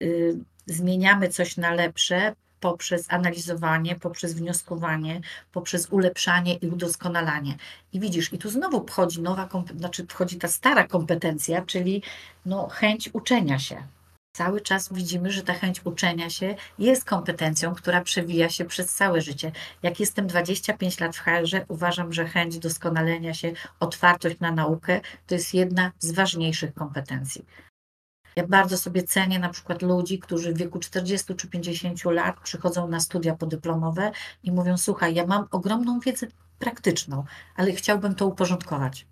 y, 0.02 0.38
zmieniamy 0.66 1.28
coś 1.28 1.56
na 1.56 1.74
lepsze 1.74 2.34
poprzez 2.60 3.06
analizowanie, 3.08 3.96
poprzez 3.96 4.34
wnioskowanie, 4.34 5.20
poprzez 5.52 5.88
ulepszanie 5.90 6.54
i 6.54 6.68
udoskonalanie. 6.68 7.56
I 7.92 8.00
widzisz, 8.00 8.32
i 8.32 8.38
tu 8.38 8.50
znowu 8.50 8.86
wchodzi 8.86 9.22
nowa, 9.22 9.48
znaczy 9.76 10.06
wchodzi 10.06 10.36
ta 10.36 10.48
stara 10.48 10.86
kompetencja, 10.86 11.62
czyli 11.62 12.02
no, 12.46 12.68
chęć 12.68 13.10
uczenia 13.12 13.58
się 13.58 13.82
cały 14.32 14.60
czas 14.60 14.92
widzimy, 14.92 15.32
że 15.32 15.42
ta 15.42 15.54
chęć 15.54 15.86
uczenia 15.86 16.30
się 16.30 16.54
jest 16.78 17.04
kompetencją, 17.04 17.74
która 17.74 18.00
przewija 18.00 18.48
się 18.48 18.64
przez 18.64 18.94
całe 18.94 19.20
życie. 19.20 19.52
Jak 19.82 20.00
jestem 20.00 20.26
25 20.26 21.00
lat 21.00 21.16
w 21.16 21.20
hr 21.20 21.64
uważam, 21.68 22.12
że 22.12 22.26
chęć 22.26 22.58
doskonalenia 22.58 23.34
się, 23.34 23.52
otwartość 23.80 24.36
na 24.40 24.52
naukę 24.52 25.00
to 25.26 25.34
jest 25.34 25.54
jedna 25.54 25.92
z 25.98 26.12
ważniejszych 26.12 26.74
kompetencji. 26.74 27.44
Ja 28.36 28.46
bardzo 28.46 28.78
sobie 28.78 29.02
cenię 29.02 29.38
na 29.38 29.48
przykład 29.48 29.82
ludzi, 29.82 30.18
którzy 30.18 30.52
w 30.52 30.58
wieku 30.58 30.78
40 30.78 31.34
czy 31.34 31.48
50 31.48 32.04
lat 32.04 32.40
przychodzą 32.40 32.88
na 32.88 33.00
studia 33.00 33.34
podyplomowe 33.34 34.12
i 34.42 34.52
mówią: 34.52 34.76
Słuchaj, 34.76 35.14
ja 35.14 35.26
mam 35.26 35.46
ogromną 35.50 36.00
wiedzę 36.00 36.26
praktyczną, 36.58 37.24
ale 37.56 37.72
chciałbym 37.72 38.14
to 38.14 38.26
uporządkować. 38.26 39.06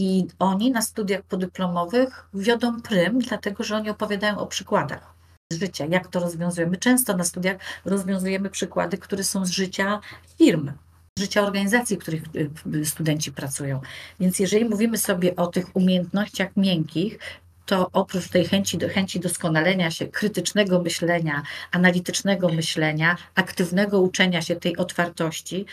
I 0.00 0.26
oni 0.38 0.70
na 0.70 0.82
studiach 0.82 1.22
podyplomowych 1.22 2.26
wiodą 2.34 2.82
prym, 2.82 3.18
dlatego 3.18 3.64
że 3.64 3.76
oni 3.76 3.90
opowiadają 3.90 4.38
o 4.38 4.46
przykładach 4.46 5.14
z 5.52 5.60
życia, 5.60 5.84
jak 5.86 6.08
to 6.08 6.20
rozwiązujemy. 6.20 6.76
Często 6.76 7.16
na 7.16 7.24
studiach 7.24 7.56
rozwiązujemy 7.84 8.50
przykłady, 8.50 8.98
które 8.98 9.24
są 9.24 9.46
z 9.46 9.50
życia 9.50 10.00
firm, 10.38 10.72
z 11.18 11.20
życia 11.20 11.42
organizacji, 11.42 11.96
w 11.96 11.98
których 11.98 12.22
y, 12.36 12.50
y, 12.74 12.84
studenci 12.84 13.32
pracują. 13.32 13.80
Więc 14.20 14.38
jeżeli 14.38 14.64
mówimy 14.64 14.98
sobie 14.98 15.36
o 15.36 15.46
tych 15.46 15.76
umiejętnościach 15.76 16.56
miękkich, 16.56 17.18
to 17.66 17.90
oprócz 17.92 18.28
tej 18.28 18.44
chęci, 18.46 18.78
chęci 18.94 19.20
doskonalenia 19.20 19.90
się, 19.90 20.06
krytycznego 20.06 20.82
myślenia, 20.82 21.42
analitycznego 21.72 22.48
myślenia, 22.48 23.16
aktywnego 23.34 24.00
uczenia 24.00 24.42
się 24.42 24.56
tej 24.56 24.76
otwartości, 24.76 25.66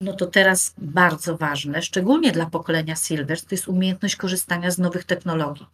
no 0.00 0.12
to 0.12 0.26
teraz 0.26 0.74
bardzo 0.78 1.36
ważne, 1.36 1.82
szczególnie 1.82 2.32
dla 2.32 2.46
pokolenia 2.46 2.96
Silver, 2.96 3.40
to 3.40 3.48
jest 3.50 3.68
umiejętność 3.68 4.16
korzystania 4.16 4.70
z 4.70 4.78
nowych 4.78 5.04
technologii. 5.04 5.66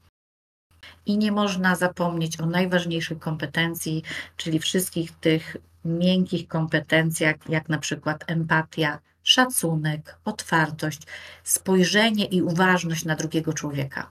I 1.06 1.18
nie 1.18 1.32
można 1.32 1.76
zapomnieć 1.76 2.40
o 2.40 2.46
najważniejszej 2.46 3.16
kompetencji, 3.16 4.02
czyli 4.36 4.58
wszystkich 4.58 5.12
tych 5.12 5.56
miękkich 5.84 6.48
kompetencjach, 6.48 7.36
jak 7.48 7.68
na 7.68 7.78
przykład 7.78 8.24
empatia, 8.26 8.98
szacunek, 9.22 10.18
otwartość, 10.24 11.02
spojrzenie 11.44 12.24
i 12.24 12.42
uważność 12.42 13.04
na 13.04 13.16
drugiego 13.16 13.52
człowieka. 13.52 14.10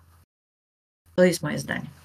To 1.15 1.23
jest 1.23 1.41
moje 1.41 1.59
zdanie. 1.59 1.98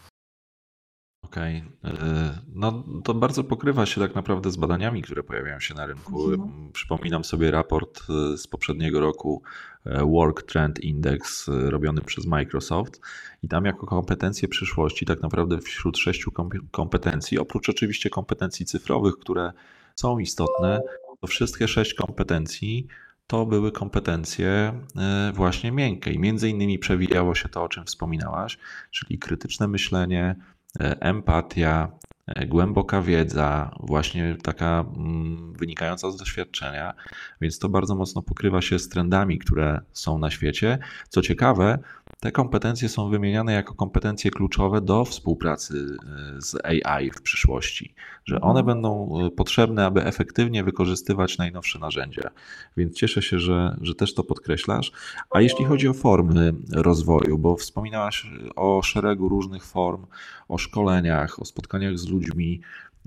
Okej. 1.34 1.64
Okay. 1.82 1.92
E, 1.92 2.38
no 2.54 2.84
to 3.04 3.14
bardzo 3.14 3.44
pokrywa 3.44 3.86
się 3.86 4.00
tak 4.00 4.14
naprawdę 4.14 4.50
z 4.50 4.56
badaniami, 4.56 5.02
które 5.02 5.22
pojawiają 5.22 5.60
się 5.60 5.74
na 5.74 5.86
rynku. 5.86 6.30
Mhm. 6.30 6.72
Przypominam 6.72 7.24
sobie 7.24 7.50
raport 7.50 8.00
e, 8.00 8.36
z 8.36 8.46
poprzedniego 8.46 9.00
roku 9.00 9.42
e, 9.86 10.04
Work 10.04 10.42
Trend 10.42 10.80
Index 10.80 11.48
robiony 11.48 12.00
przez 12.00 12.26
Microsoft 12.26 13.00
i 13.42 13.48
tam 13.48 13.64
jako 13.64 13.86
kompetencje 13.86 14.48
przyszłości 14.48 15.06
tak 15.06 15.22
naprawdę 15.22 15.58
wśród 15.58 15.98
sześciu 15.98 16.32
kompetencji, 16.70 17.38
oprócz 17.38 17.68
oczywiście 17.68 18.10
kompetencji 18.10 18.66
cyfrowych, 18.66 19.14
które 19.16 19.52
są 19.94 20.18
istotne, 20.18 20.80
to 21.20 21.26
wszystkie 21.26 21.68
sześć 21.68 21.94
kompetencji 21.94 22.86
to 23.26 23.46
były 23.46 23.72
kompetencje 23.72 24.80
właśnie 25.34 25.72
miękkie 25.72 26.12
i 26.12 26.18
między 26.18 26.48
innymi 26.48 26.78
przewijało 26.78 27.34
się 27.34 27.48
to, 27.48 27.62
o 27.62 27.68
czym 27.68 27.84
wspominałaś, 27.84 28.58
czyli 28.90 29.18
krytyczne 29.18 29.68
myślenie, 29.68 30.36
empatia, 31.00 31.90
e, 31.90 32.13
głęboka 32.46 33.02
wiedza, 33.02 33.74
właśnie 33.80 34.36
taka 34.42 34.84
mm, 34.96 35.52
wynikająca 35.52 36.10
z 36.10 36.16
doświadczenia, 36.16 36.94
więc 37.40 37.58
to 37.58 37.68
bardzo 37.68 37.94
mocno 37.94 38.22
pokrywa 38.22 38.62
się 38.62 38.78
z 38.78 38.88
trendami, 38.88 39.38
które 39.38 39.80
są 39.92 40.18
na 40.18 40.30
świecie. 40.30 40.78
Co 41.08 41.22
ciekawe, 41.22 41.78
te 42.20 42.32
kompetencje 42.32 42.88
są 42.88 43.10
wymieniane 43.10 43.52
jako 43.52 43.74
kompetencje 43.74 44.30
kluczowe 44.30 44.80
do 44.80 45.04
współpracy 45.04 45.96
e, 46.36 46.42
z 46.42 46.56
AI 46.64 47.10
w 47.10 47.22
przyszłości, 47.22 47.94
że 48.24 48.40
one 48.40 48.60
mhm. 48.60 48.66
będą 48.66 49.18
e, 49.26 49.30
potrzebne, 49.30 49.86
aby 49.86 50.04
efektywnie 50.04 50.64
wykorzystywać 50.64 51.38
najnowsze 51.38 51.78
narzędzia. 51.78 52.30
Więc 52.76 52.96
cieszę 52.96 53.22
się, 53.22 53.38
że, 53.38 53.76
że 53.80 53.94
też 53.94 54.14
to 54.14 54.24
podkreślasz. 54.24 54.92
A 55.30 55.40
jeśli 55.40 55.64
chodzi 55.64 55.88
o 55.88 55.94
formy 55.94 56.54
rozwoju, 56.72 57.38
bo 57.38 57.56
wspominałaś 57.56 58.26
o 58.56 58.82
szeregu 58.82 59.28
różnych 59.28 59.64
form, 59.64 60.06
o 60.48 60.58
szkoleniach, 60.58 61.42
o 61.42 61.44
spotkaniach 61.44 61.98
z 61.98 62.04
ludźmi, 62.14 62.60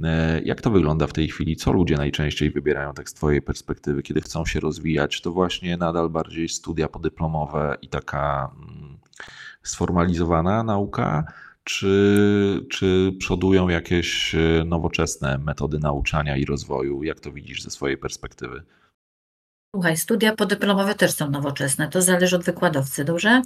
E, 0.04 0.42
jak 0.42 0.62
to 0.62 0.70
wygląda 0.70 1.08
w 1.08 1.14
tej 1.14 1.28
chwili? 1.28 1.56
Co 1.56 1.72
ludzie 1.72 1.96
najczęściej 1.96 2.52
wybierają 2.52 2.94
tak 2.94 3.10
z 3.10 3.14
Twojej 3.14 3.42
perspektywy, 3.42 4.04
kiedy 4.04 4.22
chcą 4.22 4.46
się 4.46 4.60
rozwijać? 4.60 5.22
To 5.22 5.32
właśnie 5.32 5.78
nadal 5.78 6.10
bardziej 6.10 6.50
studia 6.50 6.88
podyplomowe 6.88 7.78
i 7.82 7.88
taka 7.88 8.52
mm, 8.56 8.98
sformalizowana 9.64 10.64
nauka, 10.64 11.24
czy, 11.64 12.66
czy 12.70 13.14
przodują 13.20 13.70
jakieś 13.70 14.36
e, 14.36 14.64
nowoczesne 14.66 15.38
metody 15.38 15.80
nauczania 15.80 16.38
i 16.38 16.46
rozwoju? 16.46 17.04
Jak 17.04 17.20
to 17.20 17.32
widzisz 17.32 17.64
ze 17.64 17.70
swojej 17.70 17.98
perspektywy? 17.98 18.64
Słuchaj, 19.76 19.98
studia 19.98 20.36
podyplomowe 20.36 20.96
też 20.96 21.12
są 21.12 21.32
nowoczesne. 21.32 21.90
To 21.90 22.02
zależy 22.02 22.36
od 22.36 22.44
wykładowcy, 22.44 23.06
dobrze? 23.06 23.42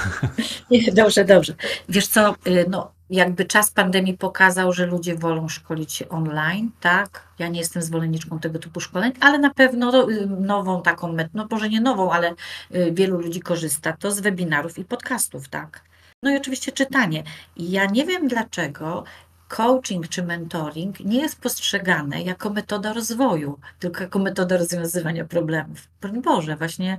Dobrze, 0.94 1.24
dobrze. 1.24 1.54
Wiesz 1.88 2.06
co, 2.06 2.34
y, 2.46 2.66
no 2.70 2.92
jakby 3.12 3.44
czas 3.44 3.70
pandemii 3.70 4.18
pokazał, 4.18 4.72
że 4.72 4.86
ludzie 4.86 5.14
wolą 5.14 5.48
szkolić 5.48 5.92
się 5.92 6.08
online, 6.08 6.70
tak? 6.80 7.28
Ja 7.38 7.48
nie 7.48 7.58
jestem 7.58 7.82
zwolenniczką 7.82 8.38
tego 8.38 8.58
typu 8.58 8.80
szkoleń, 8.80 9.12
ale 9.20 9.38
na 9.38 9.54
pewno 9.54 10.10
y, 10.10 10.26
nową 10.26 10.82
taką, 10.82 11.16
no 11.34 11.46
może 11.50 11.68
nie 11.68 11.80
nową, 11.80 12.12
ale 12.12 12.34
y, 12.74 12.92
wielu 12.92 13.18
ludzi 13.18 13.40
korzysta 13.40 13.92
to 13.92 14.10
z 14.10 14.20
webinarów 14.20 14.78
i 14.78 14.84
podcastów, 14.84 15.48
tak? 15.48 15.82
No 16.22 16.30
i 16.30 16.36
oczywiście 16.36 16.72
czytanie. 16.72 17.22
Ja 17.56 17.86
nie 17.86 18.06
wiem 18.06 18.28
dlaczego 18.28 19.04
coaching 19.48 20.08
czy 20.08 20.22
mentoring 20.22 21.00
nie 21.00 21.20
jest 21.20 21.40
postrzegane 21.40 22.22
jako 22.22 22.50
metoda 22.50 22.92
rozwoju, 22.92 23.58
tylko 23.78 24.02
jako 24.02 24.18
metoda 24.18 24.56
rozwiązywania 24.56 25.24
problemów. 25.24 25.88
Boże, 26.22 26.56
właśnie 26.56 26.98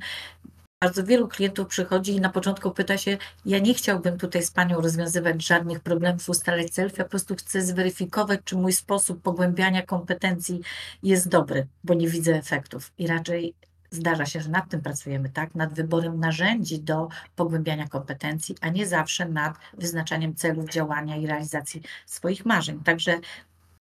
bardzo 0.84 1.04
wielu 1.04 1.28
klientów 1.28 1.68
przychodzi 1.68 2.16
i 2.16 2.22
na 2.22 2.30
początku 2.30 2.72
pyta 2.72 2.98
się, 2.98 3.18
ja 3.46 3.60
nie 3.60 3.74
chciałbym 3.74 4.18
tutaj 4.18 4.44
z 4.44 4.52
Panią 4.52 4.82
rozwiązywać 4.82 5.46
żadnych 5.46 5.80
problemów, 5.80 6.30
ustalać 6.30 6.70
celów, 6.70 6.98
ja 6.98 7.04
po 7.04 7.10
prostu 7.10 7.36
chcę 7.36 7.62
zweryfikować, 7.62 8.40
czy 8.44 8.56
mój 8.58 8.74
sposób 8.74 9.22
pogłębiania 9.22 9.82
kompetencji 9.82 10.62
jest 11.04 11.28
dobry, 11.28 11.68
bo 11.84 11.94
nie 11.94 12.08
widzę 12.08 12.36
efektów. 12.36 12.92
I 12.98 13.08
raczej 13.08 13.54
zdarza 13.92 14.26
się, 14.26 14.42
że 14.42 14.50
nad 14.50 14.70
tym 14.70 14.82
pracujemy, 14.82 15.30
tak? 15.30 15.56
Nad 15.56 15.74
wyborem 15.74 16.20
narzędzi 16.20 16.80
do 16.80 17.08
pogłębiania 17.36 17.88
kompetencji, 17.88 18.56
a 18.62 18.70
nie 18.70 18.88
zawsze 18.88 19.26
nad 19.26 19.54
wyznaczaniem 19.74 20.36
celów 20.36 20.70
działania 20.70 21.16
i 21.18 21.28
realizacji 21.28 21.82
swoich 22.06 22.46
marzeń. 22.46 22.80
Także 22.84 23.20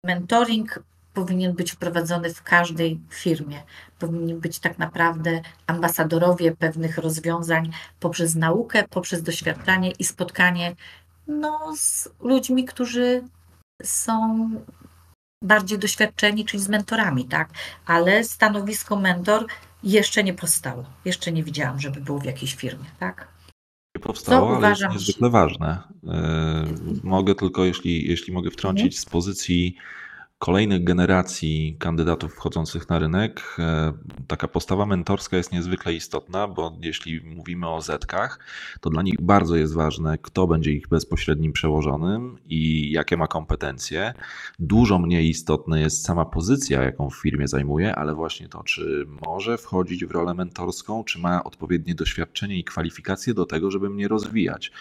mentoring 0.03 0.83
powinien 1.13 1.53
być 1.53 1.71
wprowadzony 1.71 2.33
w 2.33 2.43
każdej 2.43 2.99
firmie. 3.09 3.63
Powinni 3.99 4.33
być 4.33 4.59
tak 4.59 4.79
naprawdę 4.79 5.41
ambasadorowie 5.67 6.55
pewnych 6.55 6.97
rozwiązań 6.97 7.71
poprzez 7.99 8.35
naukę, 8.35 8.83
poprzez 8.89 9.23
doświadczanie 9.23 9.91
i 9.91 10.03
spotkanie 10.03 10.75
no, 11.27 11.73
z 11.75 12.09
ludźmi, 12.19 12.65
którzy 12.65 13.23
są 13.83 14.49
bardziej 15.43 15.79
doświadczeni, 15.79 16.45
czyli 16.45 16.63
z 16.63 16.69
mentorami, 16.69 17.25
tak? 17.25 17.49
Ale 17.85 18.23
stanowisko 18.23 18.95
mentor 18.95 19.45
jeszcze 19.83 20.23
nie 20.23 20.33
powstało. 20.33 20.85
Jeszcze 21.05 21.31
nie 21.31 21.43
widziałam, 21.43 21.79
żeby 21.79 22.01
było 22.01 22.19
w 22.19 22.25
jakiejś 22.25 22.55
firmie, 22.55 22.85
tak? 22.99 23.27
Nie 23.95 24.01
powstało, 24.01 24.47
ale 24.47 24.57
uważam, 24.57 24.93
jest 24.93 25.07
niezwykle 25.07 25.29
ważne. 25.29 25.83
E, 26.07 26.65
mogę 27.03 27.35
tylko, 27.35 27.65
jeśli, 27.65 28.07
jeśli 28.07 28.33
mogę 28.33 28.51
wtrącić 28.51 28.85
mhm. 28.85 29.01
z 29.01 29.05
pozycji 29.05 29.75
kolejnych 30.39 30.83
generacji 30.83 31.75
kandydatów 31.79 32.33
wchodzących 32.33 32.89
na 32.89 32.99
rynek 32.99 33.55
e, 33.59 33.93
taka 34.27 34.47
postawa 34.47 34.85
mentorska 34.85 35.37
jest 35.37 35.51
niezwykle 35.51 35.93
istotna, 35.93 36.47
bo 36.47 36.77
jeśli 36.81 37.21
mówimy 37.21 37.69
o 37.69 37.81
zetkach, 37.81 38.39
to 38.81 38.89
dla 38.89 39.01
nich 39.01 39.21
bardzo 39.21 39.55
jest 39.55 39.73
ważne, 39.73 40.17
kto 40.17 40.47
będzie 40.47 40.71
ich 40.71 40.87
bezpośrednim 40.87 41.53
przełożonym 41.53 42.37
i 42.45 42.91
jakie 42.91 43.17
ma 43.17 43.27
kompetencje. 43.27 44.13
Dużo 44.59 44.99
mniej 44.99 45.29
istotna 45.29 45.79
jest 45.79 46.05
sama 46.05 46.25
pozycja, 46.25 46.83
jaką 46.83 47.09
w 47.09 47.15
firmie 47.15 47.47
zajmuje, 47.47 47.95
ale 47.95 48.15
właśnie 48.15 48.49
to, 48.49 48.63
czy 48.63 49.05
może 49.27 49.57
wchodzić 49.57 50.05
w 50.05 50.11
rolę 50.11 50.33
mentorską, 50.33 51.03
czy 51.03 51.19
ma 51.19 51.43
odpowiednie 51.43 51.95
doświadczenie 51.95 52.59
i 52.59 52.63
kwalifikacje 52.63 53.33
do 53.33 53.45
tego, 53.45 53.71
żeby 53.71 53.89
mnie 53.89 54.07
rozwijać. 54.07 54.71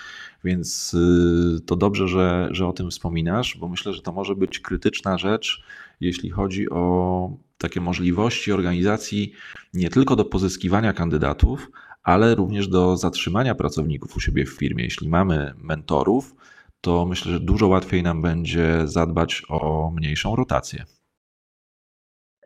Więc 0.45 0.95
y, 0.95 1.61
to 1.67 1.77
dobrze, 1.77 2.09
że, 2.09 2.49
że 2.51 2.67
o 2.67 2.73
tym 2.73 2.91
wspominasz, 2.91 3.57
bo 3.61 3.69
myślę, 3.69 3.93
że 3.93 4.03
to 4.03 4.13
może 4.13 4.35
być 4.35 4.61
krytyczna 4.61 5.19
rzecz, 5.19 5.63
jeśli 6.01 6.31
chodzi 6.31 6.71
o 6.71 7.31
takie 7.59 7.81
możliwości 7.81 8.53
organizacji 8.53 9.33
nie 9.75 9.91
tylko 9.91 10.17
do 10.17 10.25
pozyskiwania 10.25 10.93
kandydatów, 10.93 11.71
ale 12.03 12.35
również 12.35 12.69
do 12.69 12.97
zatrzymania 12.97 13.55
pracowników 13.55 14.17
u 14.17 14.21
siebie 14.21 14.45
w 14.45 14.51
firmie. 14.51 14.85
Jeśli 14.85 15.09
mamy 15.09 15.55
mentorów, 15.57 16.35
to 16.81 17.07
myślę, 17.07 17.33
że 17.33 17.41
dużo 17.41 17.69
łatwiej 17.69 18.03
nam 18.03 18.23
będzie 18.23 18.83
zadbać 18.85 19.43
o 19.49 19.91
mniejszą 19.97 20.37
rotację. 20.37 20.85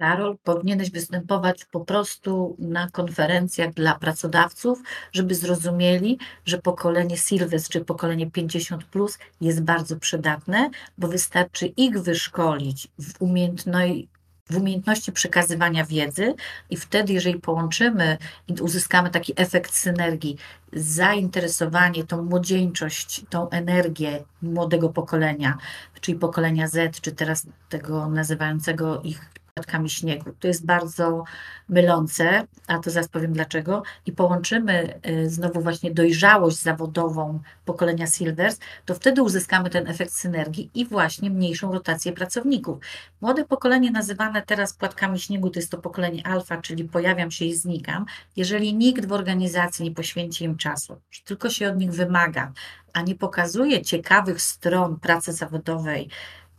Karol, 0.02 0.38
powinieneś 0.44 0.90
występować 0.90 1.64
po 1.64 1.80
prostu 1.80 2.56
na 2.58 2.90
konferencjach 2.90 3.74
dla 3.74 3.94
pracodawców, 3.94 4.82
żeby 5.12 5.34
zrozumieli, 5.34 6.18
że 6.44 6.58
pokolenie 6.58 7.16
Silves 7.16 7.68
czy 7.68 7.84
pokolenie 7.84 8.30
50 8.30 8.84
plus 8.84 9.18
jest 9.40 9.62
bardzo 9.62 9.96
przydatne, 9.96 10.70
bo 10.98 11.08
wystarczy 11.08 11.66
ich 11.66 12.00
wyszkolić 12.00 12.88
w 12.98 13.22
umiejętności 13.22 14.08
w 14.50 14.56
umiejętności 14.56 15.12
przekazywania 15.12 15.84
wiedzy 15.84 16.34
i 16.70 16.76
wtedy, 16.76 17.12
jeżeli 17.12 17.40
połączymy 17.40 18.18
i 18.48 18.52
uzyskamy 18.52 19.10
taki 19.10 19.32
efekt 19.36 19.74
synergii, 19.74 20.36
zainteresowanie, 20.72 22.04
tą 22.04 22.22
młodzieńczość, 22.22 23.22
tą 23.30 23.50
energię 23.50 24.24
młodego 24.42 24.88
pokolenia, 24.88 25.58
czyli 26.00 26.18
pokolenia 26.18 26.68
Z, 26.68 27.00
czy 27.00 27.12
teraz 27.12 27.46
tego 27.68 28.08
nazywającego 28.08 29.02
ich 29.02 29.32
kwiatkami 29.54 29.90
śniegu. 29.90 30.32
To 30.40 30.48
jest 30.48 30.66
bardzo 30.66 31.24
mylące, 31.68 32.46
a 32.66 32.78
to 32.78 32.90
zaraz 32.90 33.08
powiem 33.08 33.32
dlaczego. 33.32 33.82
I 34.06 34.12
połączymy 34.12 35.00
y, 35.06 35.30
znowu 35.30 35.60
właśnie 35.60 35.90
dojrzałość 35.90 36.56
zawodową 36.62 37.40
pokolenia 37.64 38.06
Silvers, 38.06 38.58
to 38.86 38.94
wtedy 38.94 39.22
uzyskamy 39.22 39.70
ten 39.70 39.88
efekt 39.88 40.12
synergii 40.12 40.70
i 40.74 40.86
właśnie 40.86 41.30
mniejszą 41.30 41.72
rotację 41.72 42.12
pracowników. 42.12 42.78
Młode 43.20 43.44
pokolenie 43.44 43.90
nazywane 43.90 44.42
teraz 44.42 44.72
płatkami 44.72 45.20
śniegu 45.20 45.50
to 45.50 45.58
jest 45.58 45.70
to 45.70 45.78
pokolenie 45.78 46.26
alfa, 46.26 46.56
czyli 46.56 46.84
pojawiam 46.84 47.30
się 47.30 47.44
i 47.44 47.54
znikam. 47.54 48.06
Jeżeli 48.36 48.74
nikt 48.74 49.06
w 49.06 49.12
organizacji 49.12 49.84
nie 49.84 49.94
poświęci 49.94 50.44
im 50.44 50.56
czasu, 50.56 50.96
tylko 51.24 51.50
się 51.50 51.68
od 51.68 51.76
nich 51.76 51.92
wymaga, 51.92 52.52
a 52.92 53.02
nie 53.02 53.14
pokazuje 53.14 53.82
ciekawych 53.82 54.42
stron 54.42 55.00
pracy 55.00 55.32
zawodowej, 55.32 56.08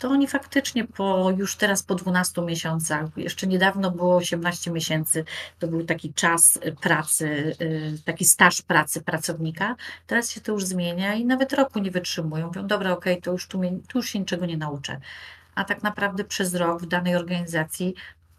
to 0.03 0.09
oni 0.09 0.27
faktycznie 0.27 0.87
po 0.87 1.31
już 1.37 1.55
teraz 1.55 1.83
po 1.83 1.95
12 1.95 2.41
miesiącach, 2.41 3.05
jeszcze 3.17 3.47
niedawno 3.47 3.91
było 3.91 4.15
18 4.15 4.71
miesięcy, 4.71 5.25
to 5.59 5.67
był 5.67 5.83
taki 5.85 6.13
czas 6.13 6.59
pracy, 6.81 7.55
y, 7.61 7.97
taki 8.05 8.25
staż 8.25 8.61
pracy 8.61 9.01
pracownika. 9.01 9.75
Teraz 10.07 10.31
się 10.31 10.41
to 10.41 10.51
już 10.51 10.65
zmienia 10.65 11.13
i 11.13 11.25
nawet 11.25 11.53
roku 11.53 11.79
nie 11.79 11.91
wytrzymują. 11.91 12.47
Mówią, 12.47 12.67
dobra, 12.67 12.91
okej, 12.91 13.13
okay, 13.13 13.21
to 13.21 13.31
już 13.31 13.47
tu, 13.47 13.61
tu 13.87 13.97
już 13.97 14.09
się 14.09 14.19
niczego 14.19 14.45
nie 14.45 14.57
nauczę. 14.57 14.99
A 15.55 15.63
tak 15.63 15.83
naprawdę 15.83 16.23
przez 16.23 16.55
rok 16.55 16.81
w 16.81 16.85
danej 16.85 17.15
organizacji 17.15 17.95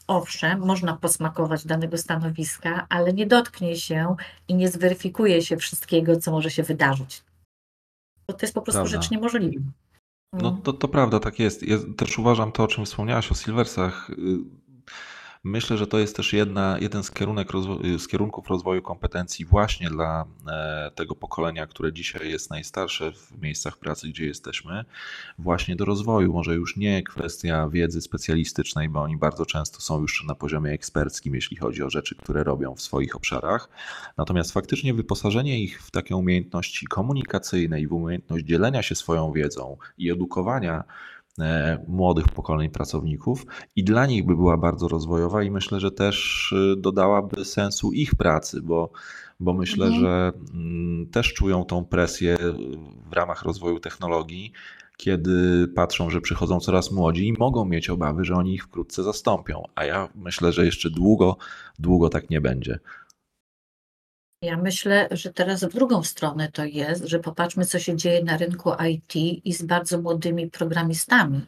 Owszem, 0.07 0.59
można 0.59 0.97
posmakować 0.97 1.67
danego 1.67 1.99
stanowiska, 1.99 2.87
ale 2.89 3.13
nie 3.13 3.27
dotknie 3.27 3.77
się 3.77 4.17
i 4.49 4.55
nie 4.55 4.69
zweryfikuje 4.69 5.43
się 5.43 5.57
wszystkiego, 5.57 6.17
co 6.17 6.31
może 6.31 6.51
się 6.51 6.63
wydarzyć. 6.63 7.23
Bo 8.27 8.35
to 8.35 8.47
jest 8.47 8.55
po 8.55 8.63
prostu 8.63 8.83
Prawda. 8.83 9.03
rzecz 9.03 9.11
niemożliwa. 9.11 9.61
No 10.33 10.51
to, 10.63 10.73
to 10.73 10.89
prawda, 10.89 11.21
tak 11.21 11.39
jest. 11.39 11.63
Ja 11.63 11.77
też 11.97 12.19
uważam 12.19 12.53
to, 12.53 12.63
o 12.65 12.67
czym 12.67 12.85
wspomniałaś 12.85 13.33
o 13.33 13.35
Silversach. 13.35 14.11
Y, 15.47 15.55
Myślę, 15.55 15.77
że 15.77 15.87
to 15.87 15.99
jest 15.99 16.17
też 16.17 16.33
jedna, 16.33 16.79
jeden 16.81 17.03
z, 17.03 17.11
kierunek 17.11 17.49
z 17.99 18.09
kierunków 18.09 18.49
rozwoju 18.49 18.83
kompetencji 18.83 19.45
właśnie 19.45 19.91
dla 19.91 20.25
e, 20.49 20.91
tego 20.95 21.15
pokolenia, 21.15 21.67
które 21.67 21.93
dzisiaj 21.93 22.31
jest 22.31 22.51
najstarsze 22.51 23.13
w 23.13 23.43
miejscach 23.43 23.79
pracy, 23.79 24.09
gdzie 24.09 24.27
jesteśmy, 24.27 24.85
właśnie 25.39 25.77
do 25.77 25.85
rozwoju. 25.85 26.33
Może 26.33 26.55
już 26.55 26.77
nie 26.77 27.03
kwestia 27.03 27.69
wiedzy 27.69 28.01
specjalistycznej, 28.01 28.89
bo 28.89 29.03
oni 29.03 29.17
bardzo 29.17 29.47
często 29.47 29.81
są 29.81 30.01
już 30.01 30.25
na 30.25 30.35
poziomie 30.35 30.71
eksperckim, 30.71 31.35
jeśli 31.35 31.57
chodzi 31.57 31.83
o 31.83 31.91
rzeczy, 31.91 32.15
które 32.15 32.45
robią 32.45 32.75
w 32.75 32.83
swoich 32.83 33.17
obszarach. 33.17 33.69
Natomiast 34.17 34.53
faktycznie 34.53 34.95
wyposażenie 34.95 35.61
ich 35.61 35.83
w 35.83 35.91
takie 35.91 36.17
umiejętności 36.17 36.87
komunikacyjne 36.87 37.81
i 37.81 37.87
w 37.87 37.93
umiejętność 37.93 38.45
dzielenia 38.45 38.83
się 38.83 38.95
swoją 38.95 39.33
wiedzą 39.33 39.77
i 39.99 40.11
edukowania 40.11 40.85
młodych 41.89 42.29
pokoleń 42.29 42.71
pracowników 42.71 43.47
i 43.77 43.85
dla 43.85 44.07
nich 44.07 44.27
by 44.27 44.37
była 44.37 44.57
bardzo 44.57 44.89
rozwojowa 44.89 45.43
i 45.43 45.51
myślę, 45.51 45.81
że 45.81 45.91
też 45.91 46.55
e, 46.73 46.77
dodałaby 46.77 47.45
sensu 47.45 47.93
ich 47.93 48.15
pracy, 48.15 48.63
bo, 48.63 48.91
bo 49.41 49.53
myślę, 49.53 49.87
mhm. 49.87 50.03
że 50.03 50.33
mm, 50.55 51.07
też 51.07 51.35
czują 51.35 51.65
tą 51.65 51.85
presję 51.85 52.37
w 53.11 53.13
ramach 53.13 53.43
rozwoju 53.43 53.81
technologii, 53.81 54.53
kiedy 54.97 55.69
patrzą, 55.69 56.11
że 56.11 56.21
przychodzą 56.21 56.61
coraz 56.61 56.93
młodzi 56.93 57.29
i 57.29 57.33
mogą 57.33 57.65
mieć 57.65 57.91
obawy, 57.91 58.25
że 58.25 58.35
oni 58.35 58.55
ich 58.55 58.65
wkrótce 58.65 59.03
zastąpią. 59.03 59.63
A 59.75 59.85
ja 59.85 60.09
myślę, 60.15 60.53
że 60.53 60.65
jeszcze 60.65 60.91
długo, 60.91 61.37
długo 61.79 62.09
tak 62.09 62.31
nie 62.31 62.41
będzie. 62.41 62.79
Ja 64.45 64.57
myślę, 64.57 65.09
że 65.11 65.33
teraz 65.33 65.65
w 65.65 65.75
drugą 65.75 66.03
stronę 66.03 66.53
to 66.53 66.65
jest, 66.65 67.05
że 67.05 67.19
popatrzmy, 67.19 67.67
co 67.67 67.79
się 67.79 67.97
dzieje 67.97 68.25
na 68.25 68.37
rynku 68.37 68.71
IT 68.91 69.15
i 69.45 69.53
z 69.53 69.63
bardzo 69.63 70.01
młodymi 70.01 70.51
programistami. 70.51 71.47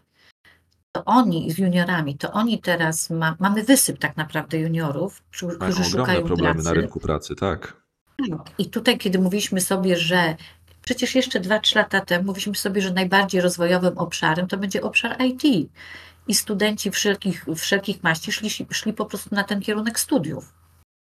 To 0.93 1.05
oni 1.05 1.51
z 1.53 1.59
juniorami, 1.59 2.19
to 2.19 2.33
oni 2.33 2.61
teraz 2.61 3.11
ma, 3.11 3.37
mamy 3.41 3.63
wysyp 3.63 3.99
tak 3.99 4.17
naprawdę 4.17 4.59
juniorów, 4.59 5.23
którzy 5.31 5.59
Mają 5.59 5.85
szukają 5.85 6.23
problemy 6.23 6.55
pracy. 6.55 6.69
na 6.69 6.75
rynku 6.75 7.01
pracy, 7.01 7.35
tak. 7.35 7.77
tak. 8.31 8.41
I 8.59 8.71
tutaj, 8.71 8.99
kiedy 8.99 9.19
mówiliśmy 9.19 9.61
sobie, 9.61 9.97
że 9.97 10.37
przecież 10.85 11.15
jeszcze 11.15 11.41
2-3 11.41 11.77
lata 11.77 12.01
temu 12.01 12.25
mówiliśmy 12.25 12.55
sobie, 12.55 12.83
że 12.83 12.93
najbardziej 12.93 13.41
rozwojowym 13.41 13.99
obszarem 13.99 14.47
to 14.47 14.57
będzie 14.57 14.83
obszar 14.83 15.17
IT. 15.21 15.71
I 16.29 16.35
studenci 16.35 16.91
wszelkich, 16.91 17.45
wszelkich 17.57 18.03
maści 18.03 18.33
szli, 18.33 18.51
szli 18.71 18.93
po 18.93 19.07
prostu 19.07 19.35
na 19.35 19.45
ten 19.45 19.61
kierunek 19.61 20.01
studiów 20.01 20.53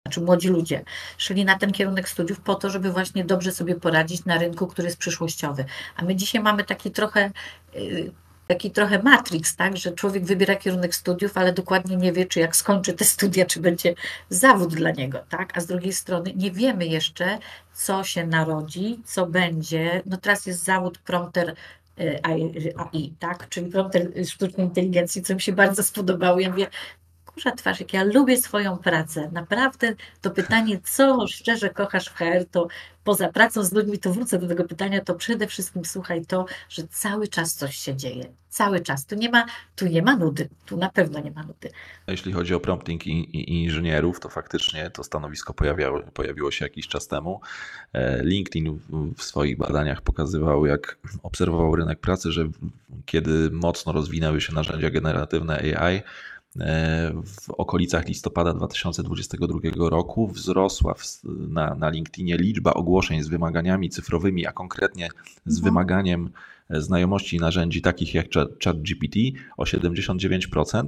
znaczy 0.07 0.21
młodzi 0.21 0.49
ludzie, 0.49 0.83
szli 1.17 1.45
na 1.45 1.57
ten 1.57 1.71
kierunek 1.71 2.09
studiów 2.09 2.39
po 2.39 2.55
to, 2.55 2.69
żeby 2.69 2.91
właśnie 2.91 3.25
dobrze 3.25 3.51
sobie 3.51 3.75
poradzić 3.75 4.25
na 4.25 4.37
rynku, 4.37 4.67
który 4.67 4.85
jest 4.85 4.97
przyszłościowy. 4.97 5.65
A 5.95 6.05
my 6.05 6.15
dzisiaj 6.15 6.41
mamy 6.41 6.63
taki 6.63 6.91
trochę 6.91 7.31
y, 7.75 8.11
taki 8.47 8.71
trochę 8.71 9.03
matrix, 9.03 9.55
tak, 9.55 9.77
że 9.77 9.91
człowiek 9.91 10.25
wybiera 10.25 10.55
kierunek 10.55 10.95
studiów, 10.95 11.37
ale 11.37 11.53
dokładnie 11.53 11.97
nie 11.97 12.13
wie, 12.13 12.25
czy 12.25 12.39
jak 12.39 12.55
skończy 12.55 12.93
te 12.93 13.05
studia, 13.05 13.45
czy 13.45 13.59
będzie 13.59 13.93
zawód 14.29 14.75
dla 14.75 14.91
niego, 14.91 15.19
tak, 15.29 15.57
a 15.57 15.61
z 15.61 15.65
drugiej 15.65 15.93
strony 15.93 16.33
nie 16.35 16.51
wiemy 16.51 16.85
jeszcze, 16.85 17.37
co 17.73 18.03
się 18.03 18.27
narodzi, 18.27 18.99
co 19.05 19.25
będzie, 19.25 20.01
no 20.05 20.17
teraz 20.17 20.45
jest 20.45 20.63
zawód 20.63 20.97
prompter 20.97 21.55
y, 21.99 22.19
AI, 22.23 23.13
tak, 23.19 23.49
czyli 23.49 23.71
prompter 23.71 24.11
sztucznej 24.27 24.65
inteligencji, 24.67 25.21
co 25.21 25.35
mi 25.35 25.41
się 25.41 25.53
bardzo 25.53 25.83
spodobało. 25.83 26.39
Ja 26.39 26.49
mówię, 26.49 26.67
kurza 27.37 27.51
twarz, 27.51 27.79
jak 27.79 27.93
ja 27.93 28.03
lubię 28.03 28.37
swoją 28.37 28.77
pracę. 28.77 29.29
Naprawdę 29.31 29.95
to 30.21 30.31
pytanie, 30.31 30.79
co 30.83 31.27
szczerze 31.27 31.69
kochasz 31.69 32.05
w 32.05 32.13
HR, 32.13 32.45
to 32.51 32.67
poza 33.03 33.29
pracą 33.29 33.63
z 33.63 33.73
ludźmi, 33.73 33.99
to 33.99 34.13
wrócę 34.13 34.39
do 34.39 34.47
tego 34.47 34.63
pytania, 34.63 35.01
to 35.01 35.15
przede 35.15 35.47
wszystkim 35.47 35.85
słuchaj 35.85 36.25
to, 36.25 36.45
że 36.69 36.87
cały 36.87 37.27
czas 37.27 37.55
coś 37.55 37.75
się 37.75 37.95
dzieje. 37.95 38.25
Cały 38.49 38.79
czas. 38.79 39.05
Tu 39.05 39.15
nie 39.15 39.29
ma, 39.29 39.45
tu 39.75 39.87
nie 39.87 40.01
ma 40.01 40.15
nudy. 40.15 40.49
Tu 40.65 40.77
na 40.77 40.89
pewno 40.89 41.19
nie 41.19 41.31
ma 41.31 41.43
nudy. 41.43 41.69
Jeśli 42.07 42.33
chodzi 42.33 42.53
o 42.53 42.59
prompting 42.59 43.07
i, 43.07 43.11
i 43.11 43.63
inżynierów, 43.63 44.19
to 44.19 44.29
faktycznie 44.29 44.89
to 44.89 45.03
stanowisko 45.03 45.53
pojawiało, 45.53 46.01
pojawiło 46.13 46.51
się 46.51 46.65
jakiś 46.65 46.87
czas 46.87 47.07
temu. 47.07 47.41
E, 47.93 48.23
LinkedIn 48.23 48.79
w 49.17 49.23
swoich 49.23 49.57
badaniach 49.57 50.01
pokazywał, 50.01 50.65
jak 50.65 50.97
obserwował 51.23 51.75
rynek 51.75 51.99
pracy, 51.99 52.31
że 52.31 52.49
kiedy 53.05 53.51
mocno 53.51 53.91
rozwinęły 53.93 54.41
się 54.41 54.53
narzędzia 54.53 54.89
generatywne 54.89 55.57
AI, 55.57 56.01
w 57.25 57.49
okolicach 57.49 58.07
listopada 58.07 58.53
2022 58.53 59.89
roku 59.89 60.27
wzrosła 60.27 60.95
na, 61.49 61.75
na 61.75 61.89
LinkedInie 61.89 62.37
liczba 62.37 62.73
ogłoszeń 62.73 63.23
z 63.23 63.27
wymaganiami 63.27 63.89
cyfrowymi, 63.89 64.47
a 64.47 64.51
konkretnie 64.51 65.09
z 65.45 65.57
mhm. 65.57 65.63
wymaganiem 65.63 66.29
e, 66.69 66.81
znajomości 66.81 67.37
narzędzi 67.39 67.81
takich 67.81 68.13
jak 68.13 68.27
ChatGPT 68.63 69.17
o 69.57 69.63
79%. 69.63 70.83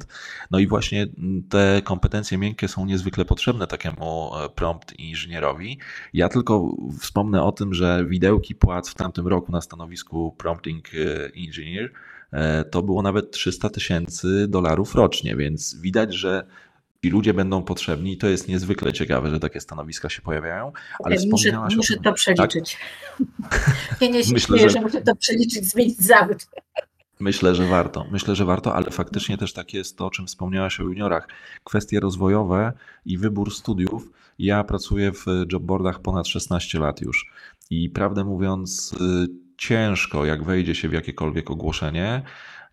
No 0.52 0.60
i 0.60 0.68
właśnie 0.68 1.08
te 1.50 1.82
kompetencje 1.84 2.38
miękkie 2.38 2.68
są 2.68 2.86
niezwykle 2.86 3.26
potrzebne 3.26 3.68
takiemu 3.68 4.32
e, 4.36 4.50
prompt 4.50 5.00
inżynierowi. 5.00 5.78
Ja 6.14 6.30
tylko 6.30 6.76
wspomnę 7.00 7.44
o 7.44 7.52
tym, 7.52 7.74
że 7.74 8.06
widełki 8.06 8.56
płac 8.56 8.90
w 8.90 8.96
tamtym 8.96 9.28
roku 9.28 9.52
na 9.52 9.62
stanowisku 9.62 10.36
prompting 10.38 10.90
engineer 11.36 11.92
E, 11.92 11.94
to 12.72 12.82
było 12.82 13.02
nawet 13.02 13.32
300 13.32 13.70
tysięcy 13.70 14.48
dolarów 14.48 14.96
rocznie, 14.96 15.36
więc 15.36 15.76
widać, 15.76 16.14
że 16.14 16.46
ci 17.04 17.10
ludzie 17.10 17.34
będą 17.34 17.64
potrzebni 17.64 18.14
i 18.14 18.18
to 18.18 18.28
jest 18.28 18.48
niezwykle 18.48 18.94
ciekawe, 18.94 19.30
że 19.30 19.40
takie 19.40 19.62
stanowiska 19.62 20.10
się 20.10 20.22
pojawiają. 20.22 20.72
Ale 21.04 21.16
ja 21.16 21.22
muszę, 21.32 21.60
muszę 21.76 21.94
tym, 21.94 22.04
to 22.04 22.14
przeliczyć. 22.14 22.78
Tak? 23.50 24.02
nie, 24.02 24.10
nie 24.10 24.24
się 24.24 24.34
myślę, 24.34 24.60
że... 24.60 24.70
że 24.70 24.82
muszę 24.82 25.02
to 25.02 25.16
przeliczyć, 25.16 25.66
zmienić 25.66 26.02
zawód. 26.02 26.48
Myślę, 27.20 27.56
że 27.56 27.68
warto. 27.68 28.06
Myślę, 28.12 28.36
że 28.36 28.46
warto, 28.46 28.76
ale 28.76 28.92
faktycznie 28.92 29.38
też 29.38 29.54
tak 29.54 29.74
jest 29.74 29.98
to, 29.98 30.06
o 30.06 30.10
czym 30.10 30.28
wspomniałaś 30.28 30.80
o 30.80 30.84
juniorach. 30.84 31.28
Kwestie 31.64 32.00
rozwojowe 32.00 32.74
i 33.06 33.18
wybór 33.18 33.54
studiów. 33.54 34.12
Ja 34.40 34.64
pracuję 34.64 35.12
w 35.12 35.26
jobboardach 35.52 36.02
ponad 36.02 36.28
16 36.28 36.80
lat 36.80 37.02
już 37.02 37.26
i 37.70 37.90
prawdę 37.90 38.24
mówiąc, 38.24 38.94
y, 38.94 39.49
ciężko, 39.60 40.26
jak 40.26 40.44
wejdzie 40.44 40.76
się 40.76 40.90
w 40.90 40.94
jakiekolwiek 40.94 41.52
ogłoszenie, 41.52 42.22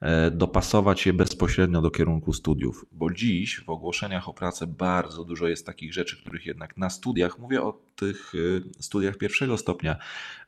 e, 0.01 0.31
dopasować 0.31 1.07
je 1.07 1.13
bezpośrednio 1.13 1.83
do 1.83 1.91
kierunku 1.91 2.33
studiów, 2.33 2.87
bo 2.93 3.11
dziś 3.11 3.61
w 3.61 3.71
ogłoszeniach 3.71 4.29
o 4.29 4.35
pracę 4.35 4.67
bardzo 4.67 5.25
dużo 5.25 5.49
jest 5.49 5.67
takich 5.67 5.93
rzeczy, 5.93 6.17
których 6.17 6.47
jednak 6.47 6.77
na 6.77 6.91
studiach, 6.91 7.39
mówię 7.39 7.63
o 7.63 7.81
tych 7.97 8.33
e, 8.35 8.83
studiach 8.83 9.17
pierwszego 9.17 9.59
stopnia, 9.59 9.97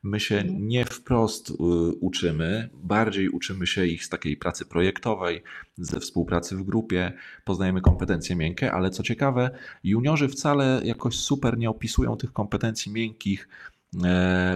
my 0.03 0.19
się 0.19 0.37
mhm. 0.37 0.67
nie 0.67 0.85
wprost 0.85 1.49
e, 1.49 1.53
uczymy, 1.99 2.69
bardziej 2.73 3.29
uczymy 3.29 3.67
się 3.67 3.85
ich 3.85 4.05
z 4.05 4.09
takiej 4.09 4.37
pracy 4.37 4.65
projektowej, 4.65 5.43
ze 5.77 5.99
współpracy 5.99 6.55
w 6.55 6.63
grupie, 6.63 7.13
poznajemy 7.45 7.81
kompetencje 7.81 8.35
miękkie, 8.35 8.71
ale 8.71 8.89
co 8.89 9.03
ciekawe, 9.03 9.49
juniorzy 9.83 10.27
wcale 10.27 10.81
jakoś 10.83 11.15
super 11.15 11.57
nie 11.57 11.69
opisują 11.69 12.17
tych 12.17 12.33
kompetencji 12.33 12.91
miękkich, 12.91 13.47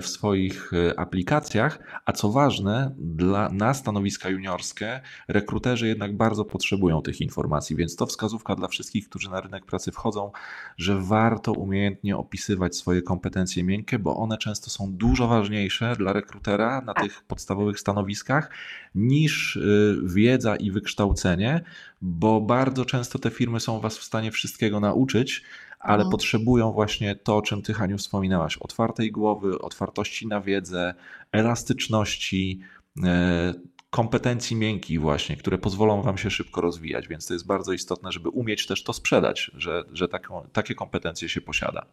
w 0.01 0.07
swoich 0.07 0.71
e, 0.73 0.99
aplikacjach, 0.99 1.79
a 2.05 2.11
co 2.11 2.31
ważne, 2.31 2.95
dla, 2.97 3.49
na 3.49 3.73
stanowiska 3.73 4.29
juniorskie 4.29 5.01
rekruterzy 5.27 5.87
jednak 5.87 6.17
bardzo 6.17 6.45
potrzebują 6.45 7.01
tych 7.01 7.21
informacji, 7.21 7.75
więc 7.75 7.95
to 7.95 8.05
wskazówka 8.05 8.55
dla 8.55 8.67
wszystkich, 8.67 9.09
którzy 9.09 9.29
na 9.29 9.41
rynek 9.41 9.65
pracy 9.65 9.91
wchodzą, 9.91 10.31
że 10.77 11.01
warto 11.01 11.51
umiejętnie 11.51 12.17
opisywać 12.17 12.75
swoje 12.75 13.01
kompetencje 13.01 13.63
miękkie, 13.63 13.99
bo 13.99 14.17
one 14.17 14.37
często 14.37 14.69
są 14.69 14.93
dużo 14.93 15.27
ważniejsze 15.27 15.95
dla 15.95 16.13
rekrutera 16.13 16.81
na 16.81 16.93
tych 16.93 17.23
podstawowych 17.23 17.79
stanowiskach 17.79 18.49
niż 18.95 19.57
e, 19.57 19.59
wiedza 20.03 20.55
i 20.55 20.71
wykształcenie, 20.71 21.61
bo 22.01 22.41
bardzo 22.41 22.85
często 22.85 23.19
te 23.19 23.29
firmy 23.29 23.59
są 23.59 23.79
Was 23.79 23.97
w 23.97 24.03
stanie 24.03 24.31
wszystkiego 24.31 24.79
nauczyć, 24.79 25.43
ale 25.83 26.03
mhm. 26.03 26.11
potrzebują 26.11 26.71
właśnie 26.71 27.15
to, 27.15 27.37
o 27.37 27.41
czym 27.41 27.61
Ty, 27.61 27.73
Haniu, 27.73 27.97
wspominałaś: 27.97 28.57
otwartej 28.57 29.11
głowy, 29.11 29.59
otwartości 29.59 30.27
na 30.27 30.41
wiedzę, 30.41 30.93
elastyczności, 31.31 32.59
e, 33.03 33.53
kompetencji 33.89 34.55
miękkich, 34.55 35.01
właśnie, 35.01 35.37
które 35.37 35.57
pozwolą 35.57 36.01
Wam 36.01 36.17
się 36.17 36.31
szybko 36.31 36.61
rozwijać. 36.61 37.07
Więc 37.07 37.27
to 37.27 37.33
jest 37.33 37.47
bardzo 37.47 37.73
istotne, 37.73 38.11
żeby 38.11 38.29
umieć 38.29 38.67
też 38.67 38.83
to 38.83 38.93
sprzedać, 38.93 39.51
że, 39.53 39.83
że 39.91 40.07
taką, 40.07 40.47
takie 40.53 40.75
kompetencje 40.75 41.29
się 41.29 41.41
posiada. 41.41 41.85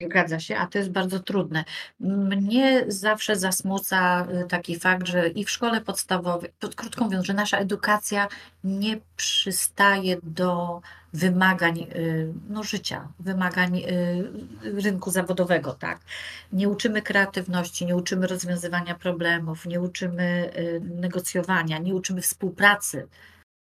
Zgadza 0.00 0.40
się, 0.40 0.56
a 0.56 0.66
to 0.66 0.78
jest 0.78 0.90
bardzo 0.90 1.20
trudne. 1.20 1.64
Mnie 2.00 2.84
zawsze 2.88 3.36
zasmuca 3.36 4.26
y, 4.44 4.48
taki 4.48 4.78
fakt, 4.78 5.06
że 5.06 5.28
i 5.28 5.44
w 5.44 5.50
szkole 5.50 5.80
podstawowej, 5.80 6.50
krótko 6.76 7.04
mówiąc, 7.04 7.26
że 7.26 7.34
nasza 7.34 7.58
edukacja 7.58 8.28
nie 8.64 8.98
przystaje 9.16 10.16
do 10.22 10.80
wymagań 11.12 11.78
y, 11.78 12.32
no, 12.48 12.62
życia, 12.62 13.08
wymagań 13.18 13.76
y, 13.76 14.82
rynku 14.82 15.10
zawodowego. 15.10 15.72
Tak? 15.72 16.00
Nie 16.52 16.68
uczymy 16.68 17.02
kreatywności, 17.02 17.86
nie 17.86 17.96
uczymy 17.96 18.26
rozwiązywania 18.26 18.94
problemów, 18.94 19.66
nie 19.66 19.80
uczymy 19.80 20.50
negocjowania, 20.80 21.78
nie 21.78 21.94
uczymy 21.94 22.20
współpracy 22.20 23.08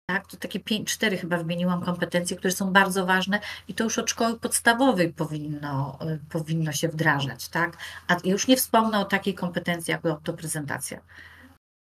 tak, 0.07 0.27
to 0.27 0.37
takie 0.37 0.61
pięć, 0.61 0.93
cztery 0.93 1.17
chyba 1.17 1.37
wymieniłam 1.37 1.83
kompetencje, 1.83 2.37
które 2.37 2.53
są 2.53 2.73
bardzo 2.73 3.07
ważne 3.07 3.41
i 3.69 3.75
to 3.75 3.85
już 3.85 3.99
od 3.99 4.11
szkoły 4.11 4.41
podstawowej 4.41 5.13
powinno, 5.13 5.99
y, 6.03 6.19
powinno 6.31 6.73
się 6.73 6.89
wdrażać, 6.89 7.49
tak? 7.49 7.77
A 8.09 8.17
już 8.25 8.47
nie 8.47 8.57
wspomnę 8.57 8.99
o 8.99 9.05
takiej 9.05 9.35
kompetencji 9.35 9.93
jak 9.93 10.07
autoprezentacja, 10.07 11.01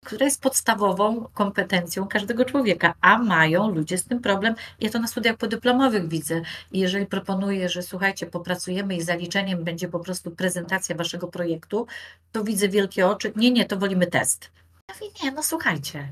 która 0.05 0.25
jest 0.25 0.43
podstawową 0.43 1.29
kompetencją 1.35 2.09
każdego 2.09 2.45
człowieka, 2.45 2.95
a 3.01 3.19
mają 3.19 3.71
ludzie 3.71 3.99
z 3.99 4.05
tym 4.05 4.21
problem. 4.21 4.55
Ja 4.81 4.91
to 4.91 4.99
na 4.99 5.07
studiach 5.07 5.37
podyplomowych 5.37 6.09
widzę. 6.09 6.43
I 6.73 6.79
jeżeli 6.79 7.07
proponuję, 7.07 7.69
że 7.69 7.83
słuchajcie, 7.83 8.27
popracujemy 8.27 8.97
i 8.97 9.03
zaliczeniem 9.03 9.65
będzie 9.65 9.89
po 9.89 10.01
prostu 10.01 10.31
prezentacja 10.31 10.97
waszego 10.97 11.29
projektu, 11.29 11.87
to 12.33 12.45
widzę 12.45 12.69
wielkie 12.69 13.07
oczy. 13.07 13.33
Nie, 13.37 13.51
nie, 13.51 13.65
to 13.65 13.77
wolimy 13.77 14.07
test. 14.07 14.51
Ja 14.89 14.95
mówię, 14.95 15.13
nie, 15.23 15.33
no 15.33 15.43
słuchajcie, 15.43 16.09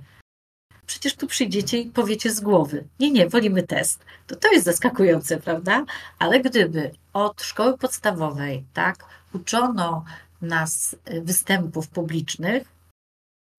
przecież 0.87 1.17
tu 1.17 1.27
przyjdziecie 1.27 1.79
i 1.79 1.91
powiecie 1.91 2.31
z 2.31 2.41
głowy. 2.41 2.85
Nie, 3.01 3.11
nie, 3.11 3.29
wolimy 3.29 3.63
test. 3.63 4.05
To 4.27 4.37
to 4.37 4.53
jest 4.53 4.65
zaskakujące, 4.65 5.37
prawda? 5.37 5.85
Ale 6.19 6.41
gdyby 6.41 6.91
od 7.13 7.43
szkoły 7.43 7.79
podstawowej, 7.79 8.65
tak, 8.75 9.05
uczono 9.35 10.05
nas 10.43 10.97
y, 11.11 11.21
występów 11.21 11.89
publicznych, 11.89 12.77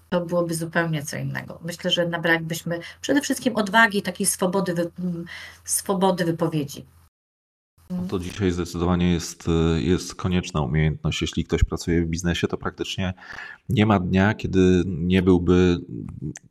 to 0.10 0.22
byłoby 0.22 0.56
zupełnie 0.56 1.04
co 1.04 1.18
innego. 1.18 1.60
Myślę, 1.64 1.92
że 1.92 2.08
nabralibyśmy 2.08 2.80
przede 3.02 3.22
wszystkim 3.22 3.56
odwagi, 3.56 4.02
takiej 4.02 4.26
swobody, 4.26 4.74
wy, 4.74 4.92
swobody 5.64 6.26
wypowiedzi. 6.26 6.86
No 7.90 8.08
to 8.10 8.20
dzisiaj 8.20 8.52
zdecydowanie 8.52 9.12
jest, 9.12 9.48
jest 9.78 10.16
konieczna 10.16 10.62
umiejętność. 10.62 11.22
Jeśli 11.22 11.44
ktoś 11.44 11.64
pracuje 11.64 12.02
w 12.02 12.08
biznesie, 12.08 12.48
to 12.48 12.58
praktycznie 12.58 13.14
nie 13.70 13.86
ma 13.86 14.00
dnia, 14.00 14.34
kiedy 14.34 14.84
nie 14.86 15.22
byłby, 15.22 15.78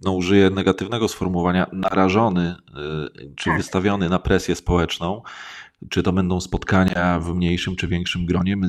no 0.04 0.12
użyję 0.12 0.50
negatywnego 0.50 1.08
sformułowania, 1.08 1.66
narażony 1.72 2.54
y, 3.20 3.34
czy 3.34 3.44
tak. 3.44 3.58
wystawiony 3.58 4.08
na 4.08 4.18
presję 4.18 4.54
społeczną. 4.54 5.22
Czy 5.88 6.02
to 6.02 6.12
będą 6.12 6.40
spotkania 6.40 7.20
w 7.20 7.34
mniejszym 7.34 7.76
czy 7.76 7.88
większym 7.88 8.26
gronie, 8.26 8.56
my 8.56 8.68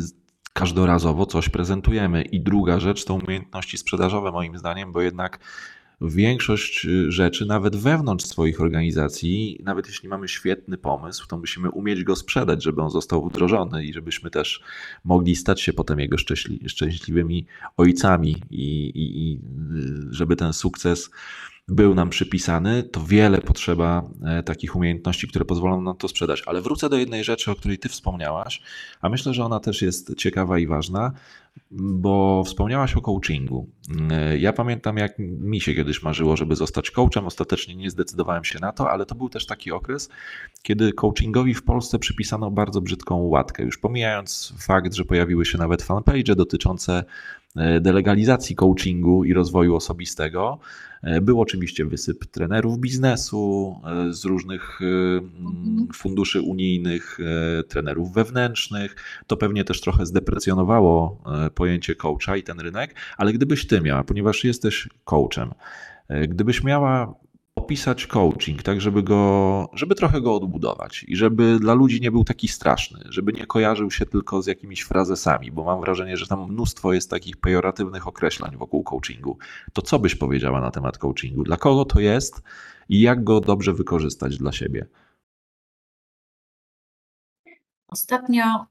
każdorazowo 0.54 1.26
coś 1.26 1.50
prezentujemy. 1.50 2.22
I 2.22 2.42
druga 2.42 2.80
rzecz 2.80 3.06
to 3.06 3.14
umiejętności 3.14 3.78
sprzedażowe, 3.78 4.32
moim 4.32 4.58
zdaniem, 4.58 4.92
bo 4.92 5.02
jednak 5.02 5.40
większość 6.02 6.86
y, 6.86 7.12
rzeczy, 7.12 7.46
nawet 7.46 7.76
wewnątrz 7.76 8.26
swoich 8.26 8.62
organizacji, 8.62 9.60
nawet 9.64 9.88
jeśli 9.88 10.10
mamy 10.10 10.28
świetny 10.28 10.78
pomysł, 10.78 11.28
to 11.28 11.38
musimy 11.38 11.72
umieć 11.72 12.04
go 12.04 12.16
sprzedać, 12.16 12.64
żeby 12.64 12.82
on 12.82 12.90
został 12.90 13.30
wdrożony 13.30 13.86
i 13.86 13.94
żebyśmy 13.94 14.30
też 14.30 14.62
mogli 15.04 15.36
stać 15.36 15.62
się 15.62 15.74
potem 15.74 16.00
jego 16.00 16.18
szczęśliwymi 16.68 17.46
ojcami 17.78 18.44
i, 18.50 18.90
i, 18.90 19.32
i 19.32 19.40
y, 20.10 20.14
żeby 20.14 20.36
ten 20.36 20.54
sukces 20.54 21.10
był 21.68 21.96
nam 21.96 22.10
przypisany, 22.10 22.84
to 22.84 23.06
wiele 23.06 23.42
potrzeba 23.42 24.10
e, 24.26 24.44
takich 24.44 24.76
umiejętności, 24.76 25.28
które 25.28 25.46
pozwolą 25.46 25.82
nam 25.82 25.98
to 25.98 26.08
sprzedać. 26.08 26.44
Ale 26.46 26.62
wrócę 26.62 26.90
do 26.90 26.98
jednej 26.98 27.24
rzeczy, 27.24 27.52
o 27.52 27.56
której 27.56 27.78
Ty 27.78 27.90
wspomniałaś, 27.90 28.62
a 29.02 29.10
myślę, 29.10 29.34
że 29.34 29.46
ona 29.46 29.60
też 29.60 29.82
jest 29.82 30.16
ciekawa 30.16 30.60
i 30.60 30.68
ważna, 30.68 31.12
bo 31.72 32.44
wspomniałaś 32.46 32.96
o 32.96 33.02
coachingu. 33.02 33.70
E, 34.12 34.38
ja 34.38 34.54
pamiętam, 34.54 34.98
jak 34.98 35.20
mi 35.20 35.62
się 35.62 35.74
kiedyś 35.74 36.04
marzyło, 36.04 36.38
żeby 36.38 36.56
zostać 36.56 36.92
coachem. 36.92 37.26
Ostatecznie 37.26 37.76
nie 37.76 37.90
zdecydowałem 37.90 38.44
się 38.44 38.60
na 38.60 38.72
to, 38.72 38.92
ale 38.92 39.06
to 39.06 39.16
był 39.16 39.30
też 39.30 39.46
taki 39.46 39.72
okres, 39.72 40.10
kiedy 40.62 40.94
coachingowi 40.94 41.54
w 41.54 41.64
Polsce 41.64 42.00
przypisano 42.00 42.52
bardzo 42.52 42.82
brzydką 42.82 43.16
łatkę. 43.16 43.64
Już 43.64 43.78
pomijając 43.78 44.54
fakt, 44.60 44.94
że 44.94 45.06
pojawiły 45.06 45.46
się 45.46 45.58
nawet 45.58 45.84
fanpage 45.84 46.36
dotyczące 46.36 47.04
delegalizacji 47.82 48.56
coachingu 48.56 49.24
i 49.24 49.34
rozwoju 49.34 49.76
osobistego, 49.76 50.60
E, 51.02 51.22
był 51.22 51.42
oczywiście 51.42 51.86
wysyp 51.86 52.26
trenerów 52.26 52.80
biznesu 52.80 53.76
e, 53.86 54.14
z 54.14 54.26
różnych 54.26 54.80
e, 54.82 55.94
funduszy 55.94 56.42
unijnych, 56.42 57.18
trenerów 57.68 58.14
wewnętrznych. 58.14 58.96
To 59.28 59.38
pewnie 59.38 59.64
też 59.64 59.82
trochę 59.82 60.06
zdeprecjonowało 60.06 61.24
pojęcie 61.56 61.96
coacha 61.96 62.38
i 62.38 62.44
ten 62.44 62.60
rynek, 62.60 62.96
ale 63.18 63.34
gdybyś 63.34 63.68
ty 63.68 63.82
miała, 63.82 64.04
ponieważ 64.04 64.44
jesteś 64.44 64.90
coachem, 65.06 65.54
gdybyś 66.28 66.64
miała 66.64 67.16
opisać 67.68 68.08
coaching, 68.08 68.64
tak 68.64 68.82
żeby 68.82 69.04
go, 69.04 69.70
żeby 69.74 69.96
trochę 69.96 70.22
go 70.22 70.36
odbudować 70.36 71.06
i 71.08 71.16
żeby 71.16 71.60
dla 71.60 71.74
ludzi 71.74 72.02
nie 72.02 72.12
był 72.12 72.24
taki 72.24 72.48
straszny, 72.48 73.00
żeby 73.10 73.34
nie 73.34 73.46
kojarzył 73.46 73.92
się 73.92 74.06
tylko 74.06 74.42
z 74.42 74.48
jakimiś 74.48 74.82
frazesami, 74.82 75.52
bo 75.52 75.64
mam 75.64 75.82
wrażenie, 75.82 76.18
że 76.18 76.28
tam 76.28 76.52
mnóstwo 76.52 76.94
jest 76.94 77.10
takich 77.10 77.38
pejoratywnych 77.38 78.08
określeń 78.08 78.58
wokół 78.58 78.84
coachingu. 78.84 79.38
To 79.74 79.82
co 79.82 80.00
byś 80.00 80.16
powiedziała 80.16 80.62
na 80.62 80.72
temat 80.72 80.98
coachingu? 80.98 81.44
Dla 81.44 81.58
kogo 81.58 81.86
to 81.86 82.00
jest 82.00 82.42
i 82.90 83.02
jak 83.02 83.24
go 83.24 83.42
dobrze 83.42 83.74
wykorzystać 83.74 84.38
dla 84.38 84.52
siebie? 84.52 84.86
Ostatnio 87.88 88.66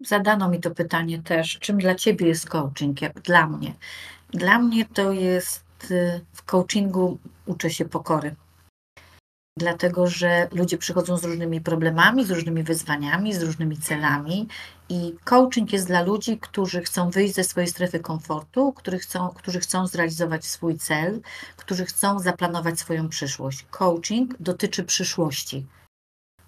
zadano 0.00 0.48
mi 0.48 0.60
to 0.60 0.70
pytanie 0.70 1.22
też, 1.22 1.58
czym 1.58 1.78
dla 1.78 1.94
ciebie 1.94 2.26
jest 2.26 2.48
coaching, 2.48 3.02
jak 3.02 3.20
dla 3.20 3.46
mnie. 3.46 3.74
Dla 4.30 4.58
mnie 4.58 4.84
to 4.84 5.12
jest 5.12 5.69
w 6.32 6.42
coachingu 6.46 7.18
uczę 7.46 7.70
się 7.70 7.84
pokory. 7.84 8.36
Dlatego, 9.58 10.06
że 10.06 10.48
ludzie 10.52 10.78
przychodzą 10.78 11.16
z 11.16 11.24
różnymi 11.24 11.60
problemami, 11.60 12.24
z 12.24 12.30
różnymi 12.30 12.62
wyzwaniami, 12.62 13.34
z 13.34 13.42
różnymi 13.42 13.76
celami, 13.76 14.48
i 14.88 15.14
coaching 15.24 15.72
jest 15.72 15.86
dla 15.86 16.02
ludzi, 16.02 16.38
którzy 16.38 16.82
chcą 16.82 17.10
wyjść 17.10 17.34
ze 17.34 17.44
swojej 17.44 17.68
strefy 17.68 18.00
komfortu, 18.00 18.72
którzy 18.72 18.98
chcą, 18.98 19.28
którzy 19.28 19.60
chcą 19.60 19.86
zrealizować 19.86 20.44
swój 20.44 20.78
cel, 20.78 21.20
którzy 21.56 21.84
chcą 21.84 22.18
zaplanować 22.18 22.80
swoją 22.80 23.08
przyszłość. 23.08 23.66
Coaching 23.70 24.34
dotyczy 24.40 24.84
przyszłości, 24.84 25.66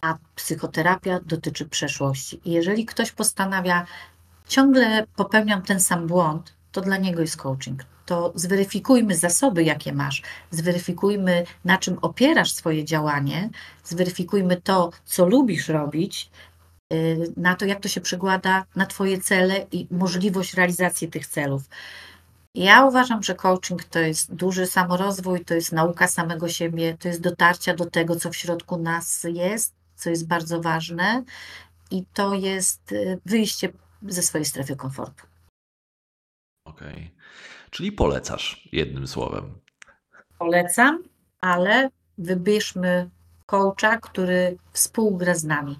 a 0.01 0.19
psychoterapia 0.35 1.21
dotyczy 1.21 1.69
przeszłości. 1.69 2.41
I 2.45 2.53
jeżeli 2.53 2.87
ktoś 2.87 3.13
postanawia, 3.13 3.87
ciągle 4.49 5.07
popełniam 5.17 5.63
ten 5.63 5.81
sam 5.81 6.07
błąd, 6.07 6.55
to 6.73 6.81
dla 6.81 6.97
niego 6.97 7.21
jest 7.21 7.37
coaching 7.37 7.85
to 8.13 8.33
zweryfikujmy 8.35 9.17
zasoby, 9.17 9.65
jakie 9.65 9.93
masz, 9.93 10.23
zweryfikujmy, 10.51 11.45
na 11.65 11.79
czym 11.79 11.99
opierasz 12.03 12.53
swoje 12.53 12.85
działanie, 12.85 13.51
zweryfikujmy 13.85 14.61
to, 14.61 14.91
co 15.05 15.27
lubisz 15.27 15.69
robić, 15.69 16.31
y, 16.93 17.33
na 17.37 17.57
to, 17.57 17.67
jak 17.67 17.81
to 17.81 17.89
się 17.89 18.01
przekłada 18.01 18.65
na 18.77 18.87
Twoje 18.87 19.21
cele 19.21 19.67
i 19.73 19.87
możliwość 19.91 20.55
realizacji 20.55 21.09
tych 21.09 21.27
celów. 21.27 21.63
Ja 22.55 22.85
uważam, 22.85 23.23
że 23.23 23.35
coaching 23.35 23.85
to 23.85 23.99
jest 23.99 24.35
duży 24.35 24.67
samorozwój, 24.67 25.45
to 25.45 25.55
jest 25.55 25.73
nauka 25.73 26.09
samego 26.09 26.49
siebie, 26.49 26.97
to 27.01 27.09
jest 27.09 27.21
dotarcia 27.21 27.75
do 27.75 27.87
tego, 27.87 28.17
co 28.17 28.31
w 28.31 28.37
środku 28.37 28.77
nas 28.79 29.27
jest, 29.33 29.75
co 29.97 30.11
jest 30.11 30.27
bardzo 30.27 30.61
ważne 30.61 31.25
i 31.91 32.05
to 32.15 32.35
jest 32.35 32.93
y, 32.93 33.19
wyjście 33.27 33.73
ze 34.09 34.23
swojej 34.23 34.45
strefy 34.45 34.77
komfortu. 34.77 35.27
Okej. 36.65 36.93
Okay. 36.93 37.23
Czyli 37.73 37.93
polecasz 37.93 38.69
jednym 38.73 39.07
słowem. 39.07 39.55
Polecam, 40.39 41.03
ale 41.41 41.91
wybierzmy 42.19 43.11
coacha, 43.47 43.99
który 43.99 44.57
współgra 44.73 45.35
z 45.35 45.45
nami, 45.45 45.79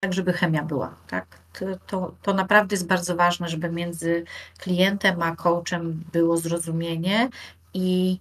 tak 0.00 0.12
żeby 0.12 0.32
chemia 0.32 0.62
była. 0.62 0.94
Tak? 1.06 1.38
To, 1.52 1.66
to, 1.86 2.14
to 2.22 2.34
naprawdę 2.34 2.74
jest 2.74 2.86
bardzo 2.86 3.16
ważne, 3.16 3.48
żeby 3.48 3.70
między 3.70 4.24
klientem 4.58 5.22
a 5.22 5.36
coachem 5.36 6.04
było 6.12 6.36
zrozumienie 6.36 7.28
i 7.74 8.18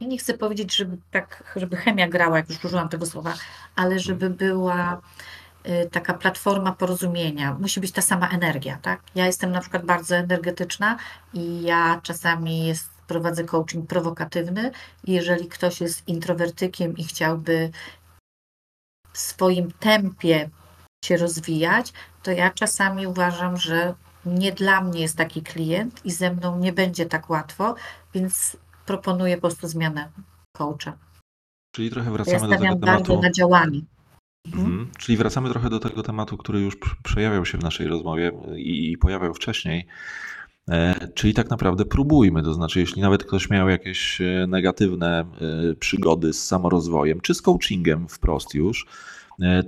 yy, 0.00 0.06
nie 0.08 0.18
chcę 0.18 0.38
powiedzieć, 0.38 0.76
żeby 0.76 0.96
tak, 1.10 1.54
żeby 1.56 1.76
chemia 1.76 2.08
grała, 2.08 2.36
jak 2.36 2.48
już 2.48 2.64
użyłam 2.64 2.88
tego 2.88 3.06
słowa, 3.06 3.34
ale 3.76 3.98
żeby 3.98 4.30
była 4.30 5.00
taka 5.90 6.14
platforma 6.14 6.72
porozumienia. 6.72 7.56
Musi 7.60 7.80
być 7.80 7.92
ta 7.92 8.02
sama 8.02 8.28
energia, 8.28 8.78
tak? 8.82 9.02
Ja 9.14 9.26
jestem 9.26 9.52
na 9.52 9.60
przykład 9.60 9.84
bardzo 9.84 10.16
energetyczna 10.16 10.96
i 11.34 11.62
ja 11.62 12.00
czasami 12.02 12.66
jest, 12.66 12.88
prowadzę 13.06 13.44
coaching 13.44 13.88
prowokatywny. 13.88 14.70
Jeżeli 15.04 15.48
ktoś 15.48 15.80
jest 15.80 16.08
introwertykiem 16.08 16.96
i 16.96 17.04
chciałby 17.04 17.70
w 19.12 19.18
swoim 19.18 19.72
tempie 19.72 20.50
się 21.04 21.16
rozwijać, 21.16 21.92
to 22.22 22.30
ja 22.30 22.50
czasami 22.50 23.06
uważam, 23.06 23.56
że 23.56 23.94
nie 24.26 24.52
dla 24.52 24.80
mnie 24.80 25.00
jest 25.00 25.16
taki 25.16 25.42
klient 25.42 26.06
i 26.06 26.10
ze 26.10 26.34
mną 26.34 26.58
nie 26.58 26.72
będzie 26.72 27.06
tak 27.06 27.30
łatwo, 27.30 27.74
więc 28.14 28.56
proponuję 28.86 29.36
po 29.36 29.40
prostu 29.40 29.68
zmianę 29.68 30.10
coacha. 30.56 30.92
Czyli 31.74 31.90
trochę 31.90 32.10
wracamy 32.10 32.36
ja 32.36 32.40
do 32.40 32.48
tego 32.48 32.86
tematu. 32.86 33.22
na 33.22 33.30
działanie. 33.30 33.80
Mhm. 34.46 34.66
mhm. 34.66 34.90
Czyli 34.98 35.18
wracamy 35.18 35.50
trochę 35.50 35.70
do 35.70 35.78
tego 35.78 36.02
tematu, 36.02 36.36
który 36.36 36.60
już 36.60 36.76
przejawiał 37.02 37.44
się 37.44 37.58
w 37.58 37.62
naszej 37.62 37.86
rozmowie 37.86 38.32
i, 38.56 38.92
i 38.92 38.98
pojawiał 38.98 39.34
wcześniej. 39.34 39.86
E, 40.68 41.08
czyli 41.14 41.34
tak 41.34 41.50
naprawdę 41.50 41.84
próbujmy, 41.84 42.42
to 42.42 42.54
znaczy, 42.54 42.80
jeśli 42.80 43.02
nawet 43.02 43.24
ktoś 43.24 43.50
miał 43.50 43.68
jakieś 43.68 44.20
e, 44.20 44.46
negatywne 44.48 45.20
e, 45.20 45.74
przygody 45.74 46.32
z 46.32 46.44
samorozwojem, 46.44 47.20
czy 47.20 47.34
z 47.34 47.42
coachingiem 47.42 48.08
wprost 48.08 48.54
już, 48.54 48.86
E, 48.86 49.17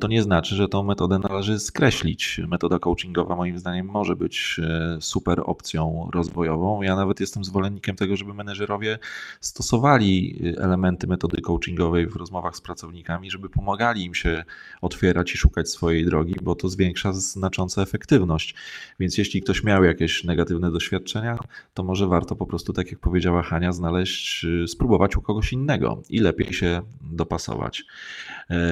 to 0.01 0.09
nie 0.09 0.23
znaczy, 0.23 0.55
że 0.55 0.69
tą 0.69 0.83
metodę 0.83 1.19
należy 1.19 1.59
skreślić. 1.59 2.41
Metoda 2.49 2.79
coachingowa 2.79 3.37
moim 3.37 3.59
zdaniem 3.59 3.87
może 3.87 4.17
być 4.17 4.61
e, 4.63 4.99
super 5.01 5.43
opcją 5.45 6.11
rozwojową. 6.15 6.83
Ja 6.83 6.97
nawet 6.97 7.21
jestem 7.21 7.45
zwolennikiem 7.45 7.97
tego, 7.97 8.17
żeby 8.17 8.35
menedżerowie 8.35 8.99
stosowali 9.41 10.41
e, 10.59 10.63
elementy 10.63 11.07
metody 11.07 11.41
coachingowej 11.41 12.07
w 12.07 12.17
rozmowach 12.17 12.57
z 12.57 12.61
pracownikami, 12.61 13.31
żeby 13.31 13.49
pomagali 13.49 14.05
im 14.05 14.15
się 14.15 14.45
otwierać 14.81 15.35
i 15.35 15.39
szukać 15.39 15.69
swojej 15.69 16.05
drogi, 16.05 16.35
bo 16.43 16.55
to 16.55 16.69
zwiększa 16.69 17.13
znacząco 17.13 17.83
efektywność. 17.83 18.55
Więc 19.01 19.19
jeśli 19.19 19.43
ktoś 19.43 19.65
miał 19.65 19.85
jakieś 19.85 20.25
negatywne 20.25 20.71
doświadczenia, 20.73 21.39
to 21.75 21.85
może 21.85 22.07
warto 22.07 22.37
po 22.37 22.47
prostu, 22.47 22.73
tak 22.73 22.91
jak 22.91 23.01
powiedziała 23.01 23.43
Hania, 23.43 23.73
znaleźć, 23.73 24.47
spróbować 24.67 25.17
u 25.17 25.23
kogoś 25.23 25.53
innego 25.53 26.03
i 26.09 26.19
lepiej 26.19 26.53
się 26.53 26.83
dopasować. 27.03 27.85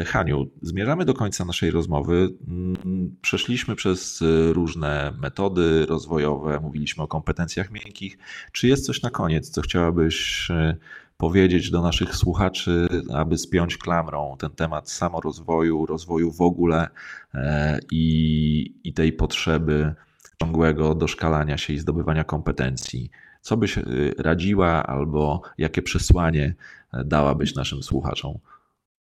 Haniu, 0.06 0.46
zmierzamy 0.62 0.87
Zmierzamy 0.88 1.04
do 1.04 1.14
końca 1.14 1.44
naszej 1.44 1.70
rozmowy. 1.70 2.28
Mm, 2.48 3.16
przeszliśmy 3.22 3.76
przez 3.76 4.22
y, 4.22 4.52
różne 4.52 5.12
metody 5.20 5.86
rozwojowe, 5.86 6.60
mówiliśmy 6.60 7.02
o 7.02 7.08
kompetencjach 7.08 7.70
miękkich. 7.70 8.18
Czy 8.52 8.68
jest 8.68 8.86
coś 8.86 9.02
na 9.02 9.10
koniec, 9.10 9.50
co 9.50 9.60
chciałabyś 9.60 10.48
y, 10.50 10.76
powiedzieć 11.16 11.70
do 11.70 11.82
naszych 11.82 12.16
słuchaczy, 12.16 12.88
aby 13.14 13.38
spiąć 13.38 13.76
klamrą 13.76 14.36
ten 14.38 14.50
temat 14.50 14.90
samorozwoju, 14.90 15.86
rozwoju 15.86 16.32
w 16.32 16.40
ogóle 16.40 16.88
e, 17.34 17.78
i, 17.90 18.74
i 18.84 18.92
tej 18.92 19.12
potrzeby 19.12 19.94
ciągłego 20.40 20.94
doszkalania 20.94 21.58
się 21.58 21.72
i 21.72 21.78
zdobywania 21.78 22.24
kompetencji 22.24 23.10
Co 23.40 23.56
byś 23.56 23.78
y, 23.78 24.14
radziła 24.18 24.86
albo 24.86 25.42
jakie 25.58 25.82
przesłanie 25.82 26.54
e, 26.92 27.04
dałabyś 27.04 27.54
naszym 27.54 27.82
słuchaczom? 27.82 28.38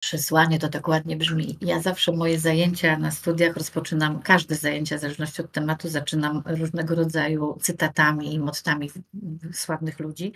Przesłanie 0.00 0.58
to 0.58 0.68
tak 0.68 0.88
ładnie 0.88 1.16
brzmi. 1.16 1.58
Ja 1.60 1.80
zawsze 1.80 2.12
moje 2.12 2.38
zajęcia 2.38 2.98
na 2.98 3.10
studiach 3.10 3.56
rozpoczynam, 3.56 4.22
każde 4.22 4.54
zajęcia, 4.54 4.98
w 4.98 5.00
zależności 5.00 5.42
od 5.42 5.52
tematu, 5.52 5.88
zaczynam 5.88 6.42
różnego 6.46 6.94
rodzaju 6.94 7.58
cytatami 7.62 8.34
i 8.34 8.38
mottami 8.38 8.90
sławnych 9.52 10.00
ludzi. 10.00 10.32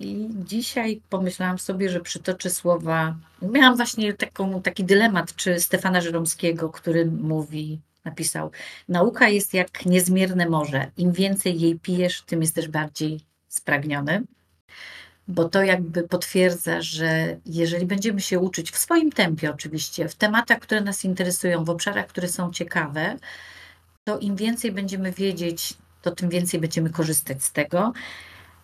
I 0.00 0.28
dzisiaj 0.44 1.00
pomyślałam 1.08 1.58
sobie, 1.58 1.90
że 1.90 2.00
przytoczę 2.00 2.50
słowa. 2.50 3.16
Miałam 3.42 3.76
właśnie 3.76 4.14
taką, 4.14 4.62
taki 4.62 4.84
dylemat, 4.84 5.36
czy 5.36 5.60
Stefana 5.60 6.00
Żeromskiego, 6.00 6.68
który 6.68 7.06
mówi, 7.06 7.80
napisał: 8.04 8.50
Nauka 8.88 9.28
jest 9.28 9.54
jak 9.54 9.86
niezmierne 9.86 10.48
morze. 10.48 10.90
Im 10.96 11.12
więcej 11.12 11.60
jej 11.60 11.78
pijesz, 11.78 12.22
tym 12.22 12.40
jesteś 12.40 12.68
bardziej 12.68 13.20
spragniony 13.48 14.22
bo 15.30 15.48
to 15.48 15.62
jakby 15.62 16.02
potwierdza, 16.02 16.82
że 16.82 17.36
jeżeli 17.46 17.86
będziemy 17.86 18.20
się 18.20 18.38
uczyć 18.38 18.70
w 18.70 18.78
swoim 18.78 19.12
tempie, 19.12 19.50
oczywiście, 19.50 20.08
w 20.08 20.14
tematach, 20.14 20.58
które 20.58 20.80
nas 20.80 21.04
interesują, 21.04 21.64
w 21.64 21.70
obszarach, 21.70 22.06
które 22.06 22.28
są 22.28 22.50
ciekawe, 22.50 23.16
to 24.04 24.18
im 24.18 24.36
więcej 24.36 24.72
będziemy 24.72 25.12
wiedzieć, 25.12 25.74
to 26.02 26.10
tym 26.10 26.28
więcej 26.28 26.60
będziemy 26.60 26.90
korzystać 26.90 27.44
z 27.44 27.52
tego. 27.52 27.92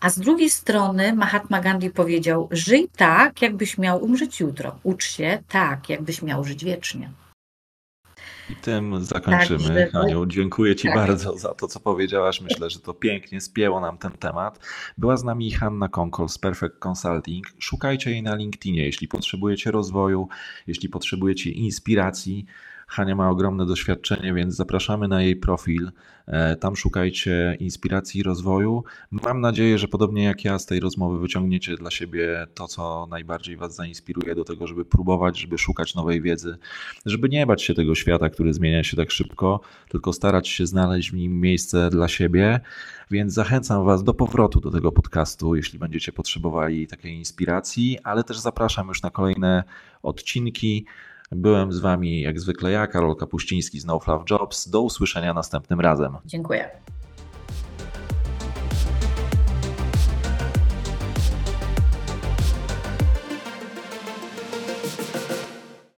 A 0.01 0.11
z 0.11 0.19
drugiej 0.19 0.51
strony 0.51 1.13
Mahatma 1.13 1.61
Gandhi 1.61 1.91
powiedział: 1.91 2.49
Żyj 2.51 2.89
tak, 2.97 3.43
jakbyś 3.43 3.79
miał 3.79 4.05
umrzeć 4.05 4.41
jutro. 4.41 4.79
Ucz 4.83 5.05
się 5.05 5.43
tak, 5.49 5.89
jakbyś 5.89 6.23
miał 6.23 6.45
żyć 6.45 6.65
wiecznie. 6.65 7.11
I 8.51 8.57
tym 8.57 9.05
zakończymy. 9.05 9.91
Tak, 9.93 10.05
Aniu, 10.05 10.27
dziękuję 10.27 10.77
Ci 10.77 10.89
tak. 10.89 10.97
bardzo 10.97 11.39
za 11.39 11.55
to, 11.55 11.69
co 11.69 11.81
powiedziałaś. 11.81 12.41
Myślę, 12.41 12.71
że 12.71 12.79
to 12.79 12.95
pięknie 12.95 13.41
spięło 13.41 13.81
nam 13.81 13.99
ten 13.99 14.13
temat. 14.13 14.67
Była 14.99 15.17
z 15.17 15.25
nami 15.25 15.51
Hanna 15.51 15.89
Konkol 15.89 16.29
z 16.29 16.39
Perfect 16.39 16.79
Consulting. 16.87 17.47
Szukajcie 17.59 18.11
jej 18.11 18.23
na 18.23 18.35
LinkedInie, 18.35 18.85
jeśli 18.85 19.09
potrzebujecie 19.09 19.71
rozwoju, 19.71 20.29
jeśli 20.67 20.89
potrzebujecie 20.89 21.51
inspiracji. 21.51 22.47
Hania 22.87 23.15
ma 23.15 23.31
ogromne 23.31 23.67
doświadczenie, 23.67 24.35
więc 24.35 24.55
zapraszamy 24.55 25.09
na 25.09 25.23
jej 25.23 25.37
profil. 25.37 25.91
E, 26.27 26.57
tam 26.57 26.77
szukajcie 26.77 27.57
inspiracji 27.61 28.21
i 28.21 28.23
rozwoju. 28.23 28.85
Mam 29.11 29.41
nadzieję, 29.41 29.79
że 29.79 29.89
podobnie 29.89 30.25
jak 30.25 30.45
ja 30.45 30.59
z 30.59 30.67
tej 30.67 30.81
rozmowy 30.81 31.19
wyciągniecie 31.19 31.77
dla 31.77 31.91
siebie 31.91 32.47
to, 32.55 32.69
co 32.69 33.07
najbardziej 33.11 33.57
Was 33.57 33.75
zainspiruje 33.75 34.35
do 34.35 34.45
tego, 34.45 34.67
żeby 34.67 34.85
próbować, 34.85 35.39
żeby 35.39 35.59
szukać 35.59 35.95
nowej 35.95 36.23
wiedzy, 36.23 36.59
żeby 37.07 37.29
nie 37.29 37.47
bać 37.47 37.63
się 37.63 37.75
tego 37.75 37.95
świata, 37.95 38.31
który 38.31 38.55
zmienia 38.55 38.85
się 38.85 38.97
tak 38.97 39.11
szybko, 39.11 39.61
tylko 39.89 40.13
starać 40.13 40.49
się 40.49 40.67
znaleźć 40.67 41.11
w 41.11 41.15
nim 41.15 41.41
miejsce 41.41 41.91
dla 41.91 42.09
siebie. 42.09 42.61
Więc 43.11 43.33
zachęcam 43.33 43.85
Was 43.85 44.05
do 44.05 44.15
powrotu 44.15 44.61
do 44.61 44.71
tego 44.71 44.93
podcastu, 44.93 45.57
jeśli 45.57 45.79
będziecie 45.79 46.13
potrzebowali 46.13 46.87
takiej 46.87 47.15
inspiracji, 47.15 47.99
ale 48.05 48.25
też 48.25 48.39
zapraszam 48.39 48.89
już 48.89 49.03
na 49.03 49.11
kolejne 49.11 49.65
odcinki. 50.03 50.87
Byłem 51.33 51.73
z 51.73 51.79
Wami 51.79 52.21
jak 52.21 52.41
zwykle 52.41 52.71
ja, 52.71 52.87
Karol 52.87 53.17
Kapuściński 53.17 53.81
z 53.81 53.85
No 53.85 54.01
Fluff 54.01 54.31
Jobs. 54.31 54.69
Do 54.69 54.81
usłyszenia 54.81 55.35
następnym 55.35 55.81
razem. 55.81 56.17
Dziękuję. 56.25 56.71